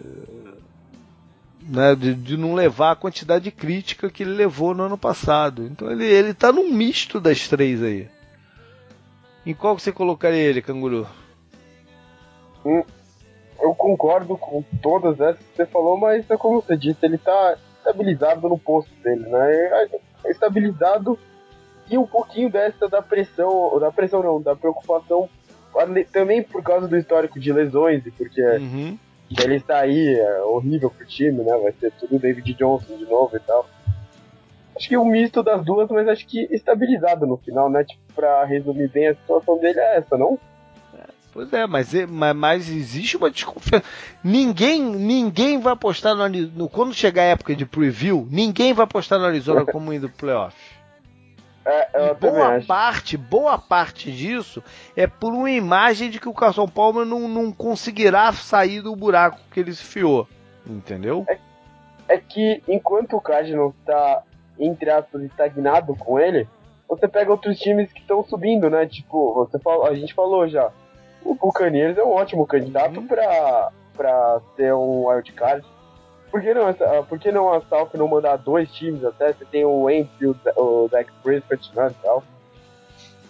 [1.63, 5.65] né, de, de, não levar a quantidade de crítica que ele levou no ano passado.
[5.65, 8.09] Então ele, ele tá num misto das três aí.
[9.47, 11.07] Em qual você colocaria ele, Canguru?
[13.61, 17.57] Eu concordo com todas essas que você falou, mas é como você disse, ele está
[17.79, 19.89] estabilizado no posto dele, né?
[20.25, 21.19] É estabilizado
[21.91, 25.29] e um pouquinho dessa da pressão, da pressão não, da preocupação
[26.13, 28.99] também por causa do histórico de lesões e porque uhum.
[29.39, 31.57] ele está aí, é horrível pro time, né?
[31.63, 33.69] Vai ser tudo David Johnson de novo e tal.
[34.77, 37.85] Acho que um misto das duas, mas acho que estabilizado no final, né?
[37.85, 40.39] Tipo, pra resumir bem, a situação dele é essa, não?
[41.39, 43.85] Pois é, mas, mas, mas, existe uma desconfiança.
[44.25, 49.19] Ninguém, ninguém vai apostar no, no, Quando chegar a época de preview, ninguém vai apostar
[49.19, 50.57] no Arizona como indo pro playoff.
[51.65, 54.63] É, boa parte, boa parte disso
[54.97, 59.39] é por uma imagem de que o Carson Palmer não, não conseguirá sair do buraco
[59.51, 60.27] que ele se fiou.
[60.67, 61.25] Entendeu?
[61.29, 61.39] É,
[62.09, 64.23] é que enquanto o Cardinals está,
[64.59, 66.49] entre aspas, estagnado com ele,
[66.89, 68.87] você pega outros times que estão subindo, né?
[68.87, 70.71] Tipo, você falou, a gente falou já.
[71.23, 73.07] O Buccaneers é um ótimo candidato uhum.
[73.07, 75.67] para ser um wildcard.
[76.31, 79.33] Por que não, ah, por que não a South não mandar dois times até?
[79.33, 82.23] Você tem o Enfield, o Dak Prescott né, e tal.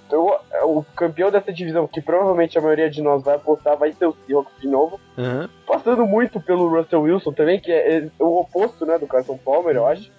[0.07, 3.93] Então, é, o campeão dessa divisão, que provavelmente a maioria de nós vai apostar, vai
[3.93, 4.99] ser o Seahawks de novo.
[5.19, 5.47] Uhum.
[5.67, 9.77] Passando muito pelo Russell Wilson também, que é, é o oposto, né, do Carson Palmer,
[9.77, 10.11] eu acho.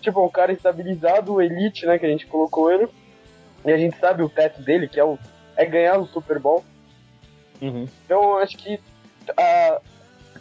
[0.00, 2.88] Tipo, um cara estabilizado, elite, né, que a gente colocou ele.
[3.66, 5.18] E a gente sabe o teto dele, que é, o,
[5.56, 6.64] é ganhar o Super Bowl.
[7.60, 7.86] Uhum.
[8.04, 8.80] Então, acho que
[9.36, 9.80] a,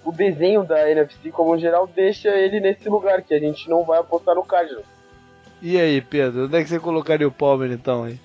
[0.03, 3.99] o desenho da NFC como geral deixa ele nesse lugar que a gente não vai
[3.99, 4.85] apostar no Cardinals.
[5.61, 8.19] E aí, Pedro, onde é que você colocaria o Palmer então aí?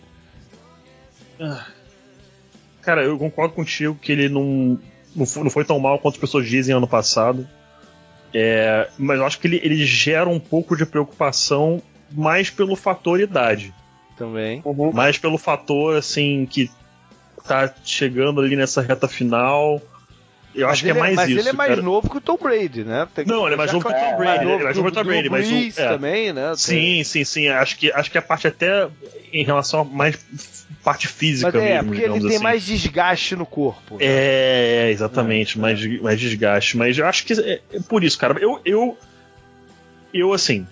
[1.41, 1.67] Ah.
[2.83, 4.79] Cara, eu concordo contigo que ele não,
[5.15, 7.47] não foi tão mal quanto as pessoas dizem ano passado.
[8.35, 13.21] É, mas eu acho que ele, ele gera um pouco de preocupação mais pelo fator
[13.21, 13.75] idade.
[14.17, 14.61] Também.
[14.65, 14.93] Uhum.
[14.93, 16.71] Mais pelo fator, assim, que
[17.47, 19.81] tá chegando ali nessa reta final.
[20.59, 21.37] Eu mas acho que é, é mais mas isso.
[21.37, 21.83] Mas ele é mais cara.
[21.83, 23.07] novo que o Tom Brady, né?
[23.15, 24.45] Tem não, ele é mais novo que o Tom Brady.
[24.45, 25.89] Ele é mais novo que o Tom Brady, mas o, é.
[25.89, 26.53] também, né?
[26.57, 27.49] Sim, sim, sim.
[27.49, 28.89] Acho que, acho que a parte até
[29.33, 30.19] em relação a mais
[30.83, 32.43] parte física mas é, mesmo, porque ele tem assim.
[32.43, 33.99] mais desgaste no corpo.
[33.99, 34.05] Né?
[34.05, 35.99] É, exatamente, é, mais, é.
[35.99, 36.77] mais desgaste.
[36.77, 38.37] Mas eu acho que é, é, por isso, cara.
[38.41, 38.99] Eu, eu,
[40.13, 40.67] eu, assim,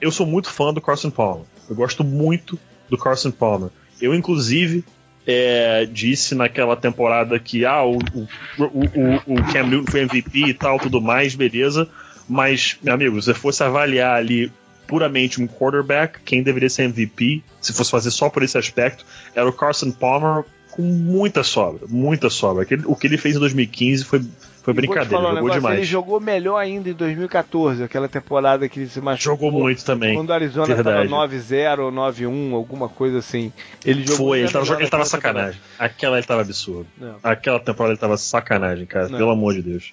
[0.00, 1.44] eu sou muito fã do Carson Palmer.
[1.68, 2.58] Eu gosto muito
[2.88, 3.68] do Carson Palmer.
[4.00, 4.82] Eu, inclusive,
[5.26, 8.26] é, disse naquela temporada que ah, o, o,
[8.58, 11.88] o, o Cam Newton foi MVP e tal, tudo mais, beleza.
[12.28, 14.50] Mas, meu amigo, se você fosse avaliar ali
[14.86, 19.04] puramente um quarterback, quem deveria ser MVP, se fosse fazer só por esse aspecto,
[19.34, 22.66] era o Carson Palmer com muita sobra, muita sobra.
[22.86, 24.22] o que ele fez em 2015 foi
[24.62, 25.76] foi brincadeira, jogou um negócio, demais.
[25.76, 29.36] Ele jogou melhor ainda em 2014, aquela temporada que ele se machucou.
[29.36, 30.14] Jogou muito também.
[30.14, 33.52] Quando o Arizona estava 9-0 ou 9-1, alguma coisa assim.
[33.84, 35.60] Ele jogou Foi, ele tava, ele tava sacanagem.
[35.60, 35.84] Temporada.
[35.84, 36.86] Aquela ele tava absurdo.
[36.96, 37.16] Não.
[37.24, 39.08] Aquela temporada ele tava sacanagem, cara.
[39.08, 39.18] Não.
[39.18, 39.90] Pelo amor de Deus.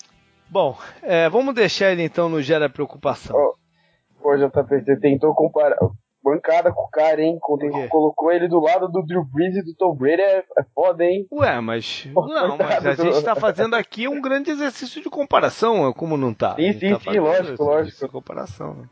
[0.48, 3.36] Bom, é, vamos deixar ele então no Gera Preocupação.
[3.36, 3.56] Oh,
[4.22, 5.78] pô, JP, você tentou comparar
[6.24, 7.38] bancada com o cara, hein?
[7.42, 11.04] Quando colocou ele do lado do Drew Brees e do Tom Brady é, é foda,
[11.04, 11.28] hein?
[11.32, 12.08] Ué, mas.
[12.14, 16.56] Não, mas a gente tá fazendo aqui um grande exercício de comparação, como não tá?
[16.56, 18.06] Sim, sim, tá sim, lógico, lógico.
[18.06, 18.88] De comparação.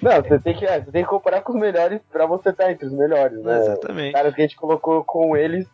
[0.00, 2.64] Não, você tem, que, é, você tem que comparar com os melhores pra você estar
[2.64, 3.58] tá entre os melhores, né?
[3.58, 4.08] Exatamente.
[4.08, 5.66] Os caras que a gente colocou com eles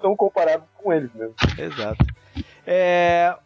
[0.00, 1.34] são comparados com eles mesmo.
[1.58, 2.04] Exato.
[2.66, 3.36] É,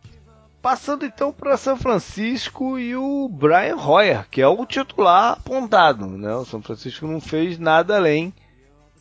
[0.62, 6.06] Passando então para São Francisco e o Brian Hoyer, que é o titular apontado.
[6.06, 6.34] Né?
[6.34, 8.32] O São Francisco não fez nada além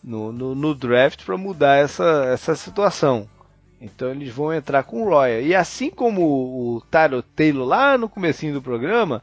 [0.03, 3.27] no, no, no draft para mudar essa, essa situação.
[3.81, 5.45] Então eles vão entrar com o Royer.
[5.45, 9.22] E assim como o Tyler Taylor lá no comecinho do programa,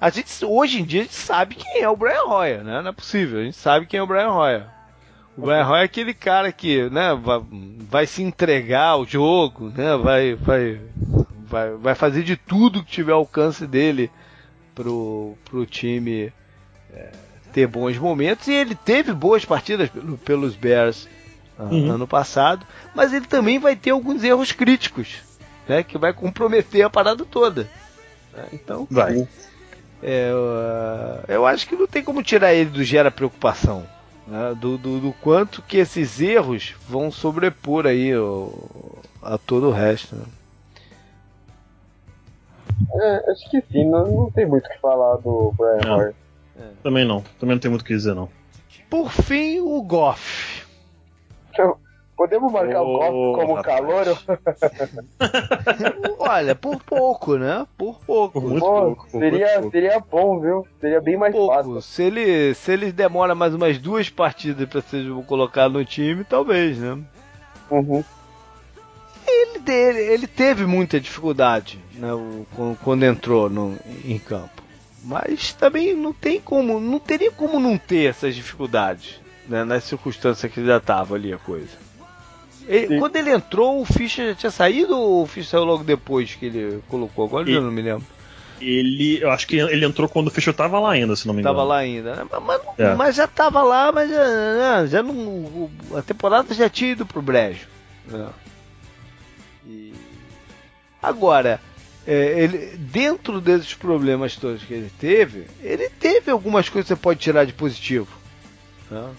[0.00, 2.82] A gente, hoje em dia a gente sabe quem é o Brian Hoyer, né?
[2.82, 4.66] Não é possível, a gente sabe quem é o Brian Hoyer.
[5.36, 7.40] O Brian Hoyer é aquele cara que, né, vai,
[7.88, 9.96] vai se entregar ao jogo, né?
[9.96, 10.80] Vai, vai,
[11.52, 14.10] vai, vai fazer de tudo que tiver alcance dele
[14.74, 16.32] pro, pro time
[16.90, 17.10] é,
[17.52, 18.48] ter bons momentos.
[18.48, 21.06] E ele teve boas partidas pelo, pelos Bears
[21.58, 21.92] ah, uhum.
[21.92, 25.16] ano passado, mas ele também vai ter alguns erros críticos,
[25.68, 25.82] né?
[25.82, 27.68] Que vai comprometer a parada toda.
[28.34, 28.46] Né?
[28.54, 29.28] Então, vai.
[30.02, 30.32] É,
[31.28, 33.86] eu acho que não tem como tirar ele do gera preocupação.
[34.26, 34.56] Né?
[34.58, 40.16] Do, do, do, quanto que esses erros vão sobrepor aí o, a todo o resto.
[40.16, 40.24] Né?
[42.94, 46.14] É, acho que sim, não, não tem muito o que falar do Brian Hoyer.
[46.58, 46.62] É.
[46.82, 48.28] Também não, também não tem muito o que dizer não.
[48.90, 50.66] Por fim, o Goff.
[51.50, 51.76] Então,
[52.16, 54.06] podemos marcar oh, o Goff como calor?
[56.18, 57.66] Olha, por pouco, né?
[57.76, 58.40] Por pouco.
[58.40, 59.10] Por muito Pô, pouco.
[59.10, 59.70] Seria, pouco.
[59.70, 60.66] seria bom, viu?
[60.80, 61.54] Seria bem mais pouco.
[61.54, 61.80] fácil.
[61.80, 66.78] Se ele, se ele demora mais umas duas partidas pra ser colocado no time, talvez,
[66.78, 66.98] né?
[67.70, 68.04] Uhum
[69.26, 74.60] ele, ele, ele teve muita dificuldade né, o, quando entrou no, em campo.
[75.04, 80.52] Mas também não tem como, não teria como não ter essas dificuldades né, nas circunstâncias
[80.52, 81.80] que já estava ali a coisa.
[82.66, 86.34] Ele, quando ele entrou, o Fischer já tinha saído ou o Fischer saiu logo depois
[86.34, 87.26] que ele colocou?
[87.26, 88.06] Agora eu não me lembro.
[88.60, 91.40] Ele, eu acho que ele entrou quando o Fischer estava lá ainda, se não me
[91.40, 91.54] engano.
[91.54, 92.26] Tava lá ainda, né?
[92.30, 92.94] mas, mas, é.
[92.94, 97.22] mas, já estava lá, mas já, né, já não, a temporada já tinha ido pro
[97.22, 97.66] brejo.
[98.06, 98.28] Né?
[99.66, 99.92] E...
[101.02, 101.60] Agora,
[102.06, 107.00] é, ele, dentro desses problemas todos que ele teve, ele teve algumas coisas que você
[107.00, 108.08] pode tirar de positivo.
[108.90, 109.10] Né?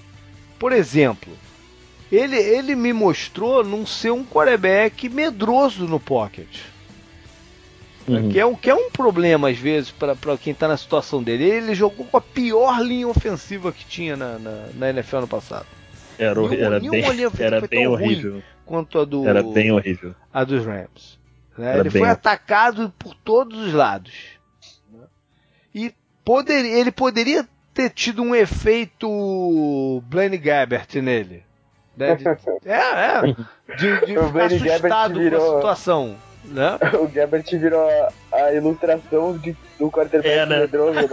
[0.59, 1.31] Por exemplo,
[2.11, 6.59] ele, ele me mostrou não ser um quarterback medroso no pocket.
[8.07, 8.29] Uhum.
[8.29, 11.45] Que, é um, que é um problema, às vezes, para quem está na situação dele.
[11.45, 15.65] Ele jogou com a pior linha ofensiva que tinha na, na, na NFL no passado.
[16.19, 17.03] Era, era bem,
[17.39, 19.27] era bem horrível quanto a do.
[19.27, 20.13] Era bem horrível.
[20.31, 21.17] A dos Rams.
[21.57, 21.79] Né?
[21.79, 24.13] Ele foi atacado por todos os lados.
[24.91, 25.05] Né?
[25.73, 25.93] E
[26.23, 31.43] poder, ele poderia ter tido um efeito Blaine Gabbert nele.
[31.95, 32.15] Né?
[32.15, 32.27] De,
[32.65, 33.21] é, é.
[33.75, 35.39] De, de ficar assustado virou...
[35.39, 36.17] com a situação.
[36.45, 36.77] Né?
[36.99, 40.59] O Gabbert virou a, a ilustração de, do quarterback é, né?
[40.59, 41.07] medroso, né?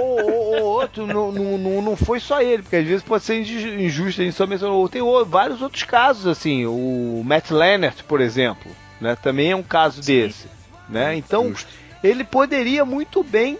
[0.00, 3.36] ou, ou, ou, outro, não, não, não foi só ele, porque às vezes pode ser
[3.36, 4.88] injusto, a gente só mencionou.
[4.88, 8.72] Tem vários outros casos, assim, o Matt Leonard, por exemplo,
[9.04, 9.14] né?
[9.16, 10.22] Também é um caso Sim.
[10.22, 10.48] desse.
[10.88, 11.14] Né?
[11.14, 11.68] Então, Justo.
[12.02, 13.58] ele poderia muito bem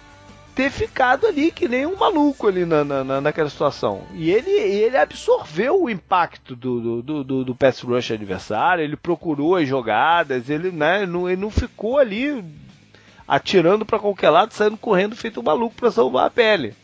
[0.54, 4.02] ter ficado ali que nem um maluco ali na, na, naquela situação.
[4.14, 9.56] E ele, ele absorveu o impacto do, do, do, do pass rush adversário, ele procurou
[9.56, 12.42] as jogadas, ele, né, não, ele não ficou ali
[13.26, 16.74] atirando para qualquer lado, saindo correndo feito um maluco para salvar a pele.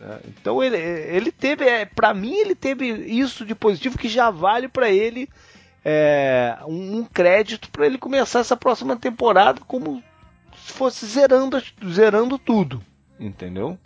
[0.00, 4.30] É, então ele, ele teve, é, para mim ele teve isso de positivo que já
[4.30, 5.28] vale para ele
[5.84, 10.02] é, um, um crédito para ele começar essa próxima temporada como
[10.56, 12.82] se fosse zerando, zerando tudo
[13.18, 13.78] entendeu?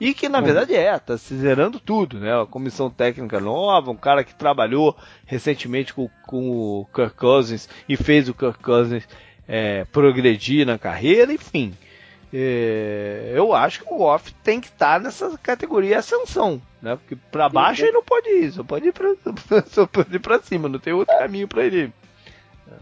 [0.00, 2.40] E que na verdade é, tá se zerando tudo, né?
[2.40, 4.96] A comissão técnica nova, um cara que trabalhou
[5.26, 9.08] recentemente com, com o Kirk Cousins e fez o Kirk Cousins
[9.46, 11.74] é, progredir na carreira, enfim.
[12.32, 16.96] É, eu acho que o Goff tem que estar tá nessa categoria ascensão, né?
[16.96, 19.14] Porque para baixo ele não pode ir, só pode ir para
[19.66, 21.92] só pode ir para cima, não tem outro caminho para ele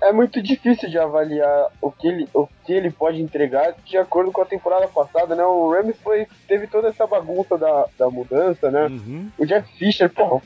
[0.01, 4.33] é muito difícil de avaliar o que ele, o que ele pode entregar de acordo
[4.33, 5.45] com a temporada passada, né?
[5.45, 8.87] O Rams foi, teve toda essa bagunça da, da mudança, né?
[8.87, 9.31] Uhum.
[9.39, 10.43] O Jeff Fisher, pô,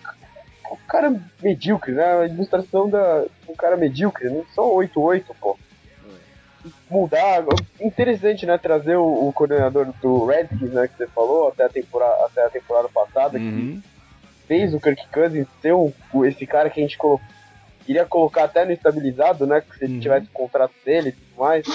[0.71, 2.05] o cara medíocre, né?
[2.05, 5.59] A ilustração da um cara medíocre, não só 8-8, pô.
[6.91, 7.45] Mudar,
[7.81, 8.59] interessante, né?
[8.59, 10.89] Trazer o, o, coordenador do Redskins, né?
[10.89, 13.81] Que você falou, até a temporada, até a temporada passada, uhum.
[13.81, 15.93] que fez o Kirk Cousins ser o,
[16.25, 17.25] esse cara que a gente colocou
[17.91, 19.63] Queria colocar até no estabilizado, né?
[19.63, 19.99] Que se uhum.
[19.99, 21.67] tivesse o contrato dele e tudo mais.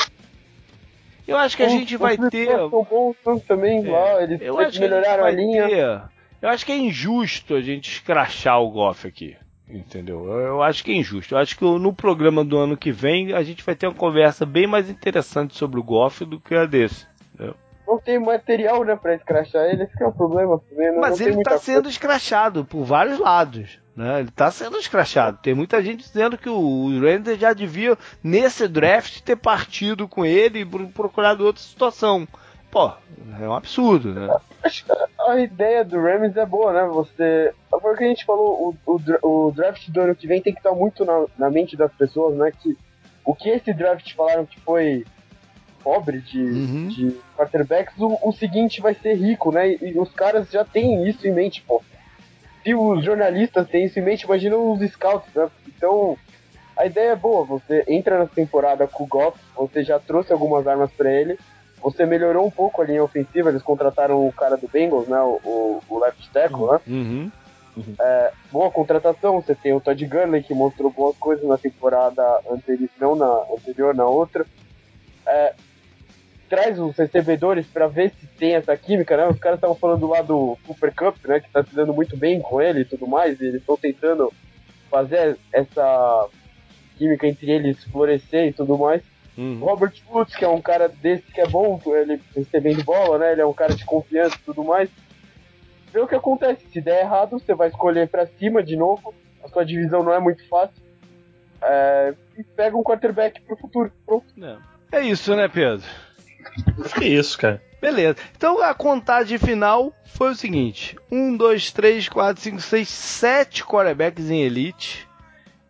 [1.27, 2.47] Eu acho que a gente vai ter.
[2.69, 3.11] Bom,
[3.45, 5.67] também é, lá, eles, melhoraram a, a linha.
[5.67, 6.01] Ter...
[6.41, 9.35] Eu acho que é injusto a gente escrachar o Goff aqui.
[9.69, 10.25] Entendeu?
[10.25, 11.33] Eu acho que é injusto.
[11.33, 14.45] Eu acho que no programa do ano que vem a gente vai ter uma conversa
[14.45, 17.07] bem mais interessante sobre o Goff do que a desse.
[17.33, 17.55] Entendeu?
[17.87, 20.59] Não tem material, né, pra escrachar ele, esse é o problema.
[20.71, 21.89] Não, Mas não ele tá sendo coisa.
[21.89, 23.79] escrachado por vários lados.
[23.95, 24.19] Né?
[24.19, 25.39] Ele está sendo escrachado.
[25.41, 30.61] Tem muita gente dizendo que o Randers já devia, nesse draft, ter partido com ele
[30.61, 32.27] e procurado outra situação.
[32.75, 32.91] Pô,
[33.41, 34.27] é um absurdo, né?
[35.29, 36.83] A ideia do Rams é boa, né?
[36.87, 37.53] Você.
[37.69, 40.51] Foi o que a gente falou, o, o, o draft do ano que vem tem
[40.51, 42.51] que estar muito na, na mente das pessoas, né?
[42.51, 42.77] Que
[43.23, 45.05] o que esse draft falaram que foi
[45.81, 46.87] pobre de, uhum.
[46.89, 49.69] de quarterbacks, o, o, seguinte vai ser rico, né?
[49.69, 51.81] E, e, os caras já têm isso em mente, pô.
[52.61, 55.49] Se os jornalistas têm isso em mente, imagina os scouts, né?
[55.65, 56.17] Então,
[56.75, 57.45] a ideia é boa.
[57.45, 61.39] Você entra na temporada com o Goff, você já trouxe algumas armas para ele,
[61.85, 65.19] você melhorou um pouco a linha ofensiva, eles contrataram o cara do Bengals, né?
[65.19, 66.79] O, o, left tackle, né?
[66.87, 67.31] Uhum.
[67.77, 67.95] Uhum.
[67.99, 72.89] É, boa contratação, você tem o Todd Gurley que mostrou boas coisas na temporada anterior,
[72.99, 74.47] não na anterior, na outra.
[75.27, 75.53] É,
[76.49, 79.27] traz os recebedores para ver se tem essa química, né?
[79.27, 81.39] Os caras estavam falando lá do Cooper Cup, né?
[81.39, 84.33] Que tá se dando muito bem com ele e tudo mais, e eles estão tentando
[84.89, 86.29] fazer essa
[86.97, 89.03] química entre eles florescer e tudo mais.
[89.37, 89.59] Uhum.
[89.59, 93.33] Robert Woods, que é um cara desse que é bom, ele recebendo bola, né?
[93.33, 94.89] Ele é um cara de confiança e tudo mais
[95.95, 96.67] vê o que acontece.
[96.73, 99.15] Se der errado, você vai escolher para cima de novo.
[99.41, 100.83] A sua divisão não é muito fácil.
[101.61, 103.91] É, e pega um quarterback pro futuro.
[104.05, 104.25] Pronto.
[104.91, 104.99] É.
[104.99, 105.87] é isso, né, Pedro?
[107.01, 107.61] É isso, cara.
[107.81, 108.17] Beleza.
[108.35, 114.29] Então a contagem final foi o seguinte: 1, 2, 3, 4, 5, 6, 7 quarterbacks
[114.29, 115.04] em elite.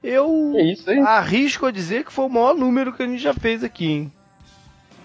[0.06, 3.34] Eu é isso, arrisco a dizer que foi o maior número que a gente já
[3.34, 4.12] fez aqui, hein?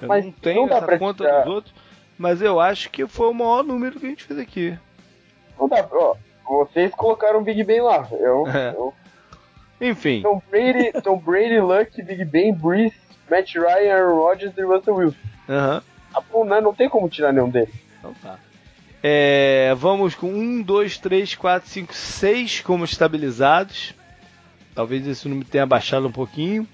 [0.02, 1.44] Eu mas não tenho não essa conta tirar...
[1.44, 1.74] dos outros,
[2.18, 4.78] mas eu acho que foi o maior número que a gente fez aqui.
[5.58, 6.16] Não dá, ó,
[6.46, 8.06] vocês colocaram o Big Ben lá.
[8.12, 8.74] Eu, é.
[8.74, 8.94] eu...
[9.80, 10.20] Enfim.
[10.20, 12.96] Tom Brady, Tom Brady, Luck, Big Ben, Breeze,
[13.30, 15.18] Matt Ryan, Aaron Rodgers e Russell Wilson.
[15.48, 15.82] Aham.
[16.34, 16.44] Uhum.
[16.44, 17.74] Não, não tem como tirar nenhum deles.
[17.98, 18.38] Então tá.
[19.02, 23.94] É, vamos com 1, 2, 3, 4, 5, 6 como estabilizados.
[24.74, 26.66] Talvez esse número tenha baixado um pouquinho.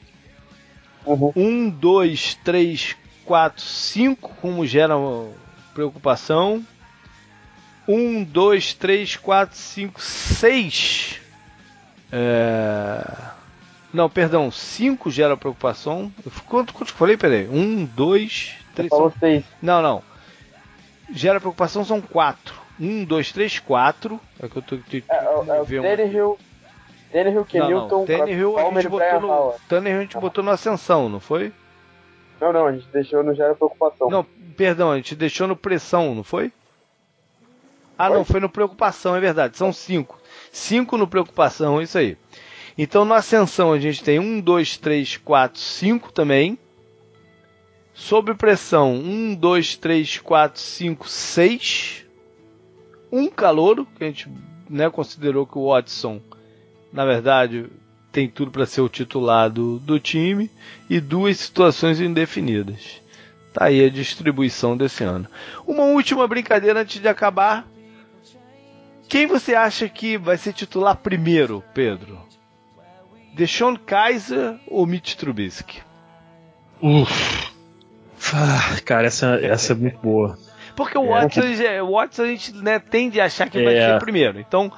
[1.05, 1.33] Uhum.
[1.37, 4.95] 1, 2, 3, 4, 5 como gera
[5.73, 6.65] preocupação.
[7.89, 11.21] 1, 2, 3, 4, 5, 6.
[13.93, 16.13] Não, perdão, 5 gera preocupação.
[16.47, 17.17] Quanto, quanto eu falei?
[17.17, 17.49] Peraí.
[17.49, 18.91] 1, 2, 3.
[18.91, 19.45] Falou 6.
[19.63, 20.03] Não, não.
[21.13, 22.55] Gera preocupação são 4.
[22.79, 24.21] 1, 2, 3, 4.
[24.41, 24.77] É que eu tô.
[24.77, 26.39] tô, tô é, é, o Tannehill.
[27.13, 31.53] Tannehill, Kenilton, Tannehill a gente botou no, Tannehill a gente botou no Ascensão, não foi?
[32.41, 34.11] Não, não, a gente deixou no Gera Preocupação.
[34.11, 34.25] Não,
[34.57, 36.53] perdão, a gente deixou no Pressão, não foi?
[37.99, 39.57] Ah, não, foi no Preocupação, é verdade.
[39.57, 40.21] São cinco.
[40.53, 42.19] Cinco no Preocupação, isso aí.
[42.77, 46.59] Então na Ascensão a gente tem um, dois, três, quatro, cinco também.
[47.95, 52.05] Sob pressão, um, dois, três, quatro, cinco, seis.
[53.11, 54.31] Um calouro, que a gente
[54.69, 56.21] né, considerou que o Watson,
[56.97, 57.67] na verdade,
[58.11, 60.51] tem tudo para ser o titular do, do time.
[60.89, 63.03] E duas situações indefinidas.
[63.53, 65.29] Tá aí a distribuição desse ano.
[65.67, 67.67] Uma última brincadeira antes de acabar.
[69.09, 72.19] Quem você acha que vai ser titular primeiro, Pedro?
[73.35, 75.83] Deshaun Kaiser ou Mitch Trubisky?
[76.81, 77.53] Uff.
[78.33, 80.39] Ah, cara, essa, essa é muito boa.
[80.75, 81.09] Porque o é.
[81.09, 81.43] Watson,
[81.85, 83.65] o Watson a gente né, tende a achar que é.
[83.65, 84.41] vai ser primeiro.
[84.41, 84.73] Então,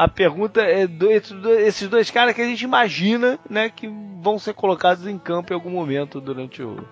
[0.00, 3.86] a pergunta é do, esses dois caras que a gente imagina né, que
[4.22, 6.82] vão ser colocados em campo em algum momento durante o,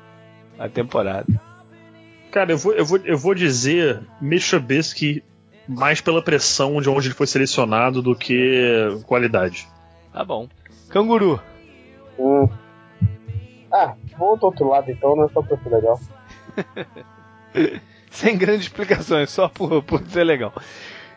[0.59, 1.41] a temporada.
[2.31, 5.25] Cara, eu vou, eu vou, eu vou dizer Mitch Trubisky
[5.67, 9.67] mais pela pressão de onde ele foi selecionado do que qualidade.
[10.13, 10.47] Tá bom.
[10.91, 11.41] Canguru.
[12.19, 12.47] Hum.
[13.73, 15.99] Ah, vou do outro lado então, não é só pra ser legal.
[18.13, 20.53] Sem grandes explicações, só por, por ser legal.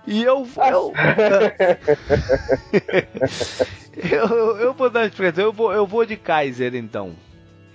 [0.06, 0.48] E eu.
[0.58, 0.94] Eu,
[4.12, 5.44] eu, eu vou dar uma explicação.
[5.44, 7.14] Eu vou, eu vou de Kaiser então.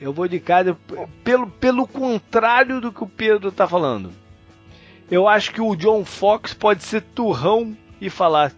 [0.01, 0.75] Eu vou de Kaiser
[1.25, 4.13] pelo, pelo contrário do que o Pedro tá falando.
[5.11, 8.53] Eu acho que o John Fox pode ser turrão e falar: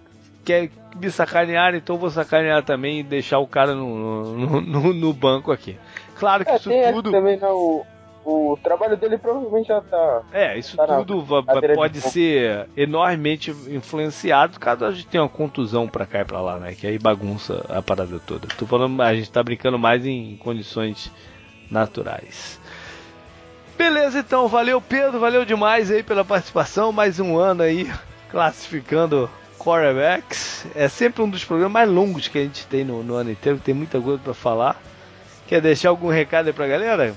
[0.44, 5.12] quer me sacanear, então vou sacanear também e deixar o cara no, no, no, no
[5.12, 5.76] banco aqui.
[6.16, 7.12] Claro que é, isso tudo.
[7.12, 7.46] Também, né,
[8.28, 10.22] o, trabalho dele provavelmente já tá.
[10.32, 11.24] É, isso tá tudo
[11.74, 16.58] pode ser enormemente influenciado caso a gente tenha uma contusão pra cá e pra lá,
[16.58, 16.74] né?
[16.74, 18.48] Que aí bagunça a parada toda.
[18.58, 21.10] Tô falando, a gente tá brincando mais em condições
[21.70, 22.60] naturais.
[23.76, 27.90] Beleza, então, valeu Pedro, valeu demais aí pela participação, mais um ano aí
[28.28, 30.66] classificando quarterbacks.
[30.74, 33.58] É sempre um dos programas mais longos que a gente tem no, no ano inteiro,
[33.58, 34.82] tem muita coisa para falar.
[35.46, 37.14] Quer deixar algum recado aí pra galera?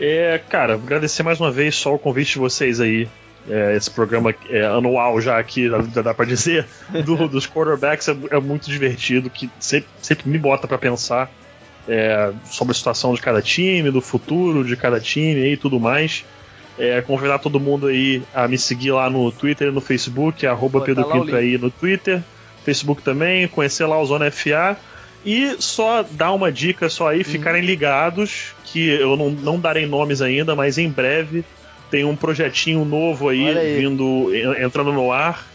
[0.00, 3.06] É, cara, agradecer mais uma vez só o convite de vocês aí.
[3.48, 6.66] É, esse programa é, anual já aqui, já dá pra dizer,
[7.04, 11.30] do, dos quarterbacks é, é, muito divertido, que sempre, sempre me bota para pensar
[11.88, 16.24] é, sobre a situação de cada time, do futuro de cada time e tudo mais.
[16.78, 20.80] É, convidar todo mundo aí a me seguir lá no Twitter e no Facebook, arroba
[20.80, 22.22] Pedro Pinto aí no Twitter,
[22.64, 24.78] Facebook também, conhecer lá o Zona FA.
[25.24, 30.22] E só dar uma dica só aí, ficarem ligados, que eu não, não darei nomes
[30.22, 31.44] ainda, mas em breve
[31.90, 33.80] tem um projetinho novo aí, aí.
[33.80, 35.46] vindo, entrando no ar.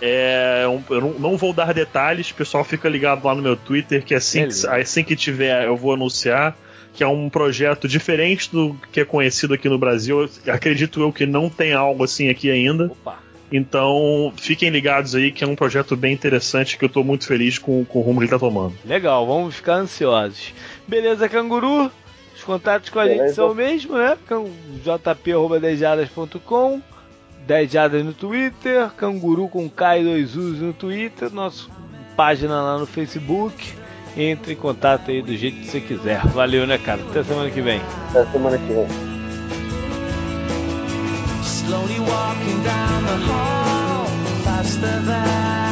[0.00, 4.46] É, eu não vou dar detalhes, pessoal fica ligado lá no meu Twitter, que assim,
[4.46, 6.56] que, assim que tiver eu vou anunciar
[6.98, 10.28] que é um projeto diferente do que é conhecido aqui no Brasil.
[10.48, 12.86] Acredito eu que não tem algo assim aqui ainda.
[12.86, 13.27] Opa.
[13.50, 17.58] Então, fiquem ligados aí que é um projeto bem interessante que eu estou muito feliz
[17.58, 18.74] com, com o rumo que ele tá tomando.
[18.84, 20.52] Legal, vamos ficar ansiosos.
[20.86, 21.90] Beleza, canguru?
[22.36, 23.24] Os contatos com a Beleza.
[23.24, 24.16] gente são o mesmo, né?
[24.84, 26.82] jp.dejadas.com
[27.46, 31.66] 10 jadas no Twitter, canguru com K e 2 U's no Twitter, nossa
[32.14, 33.72] página lá no Facebook
[34.16, 36.20] entre em contato aí do jeito que você quiser.
[36.28, 37.00] Valeu, né, cara?
[37.08, 37.80] Até semana que vem.
[38.10, 38.86] Até semana que vem.
[42.38, 44.06] Walking down the hall,
[44.44, 45.67] faster than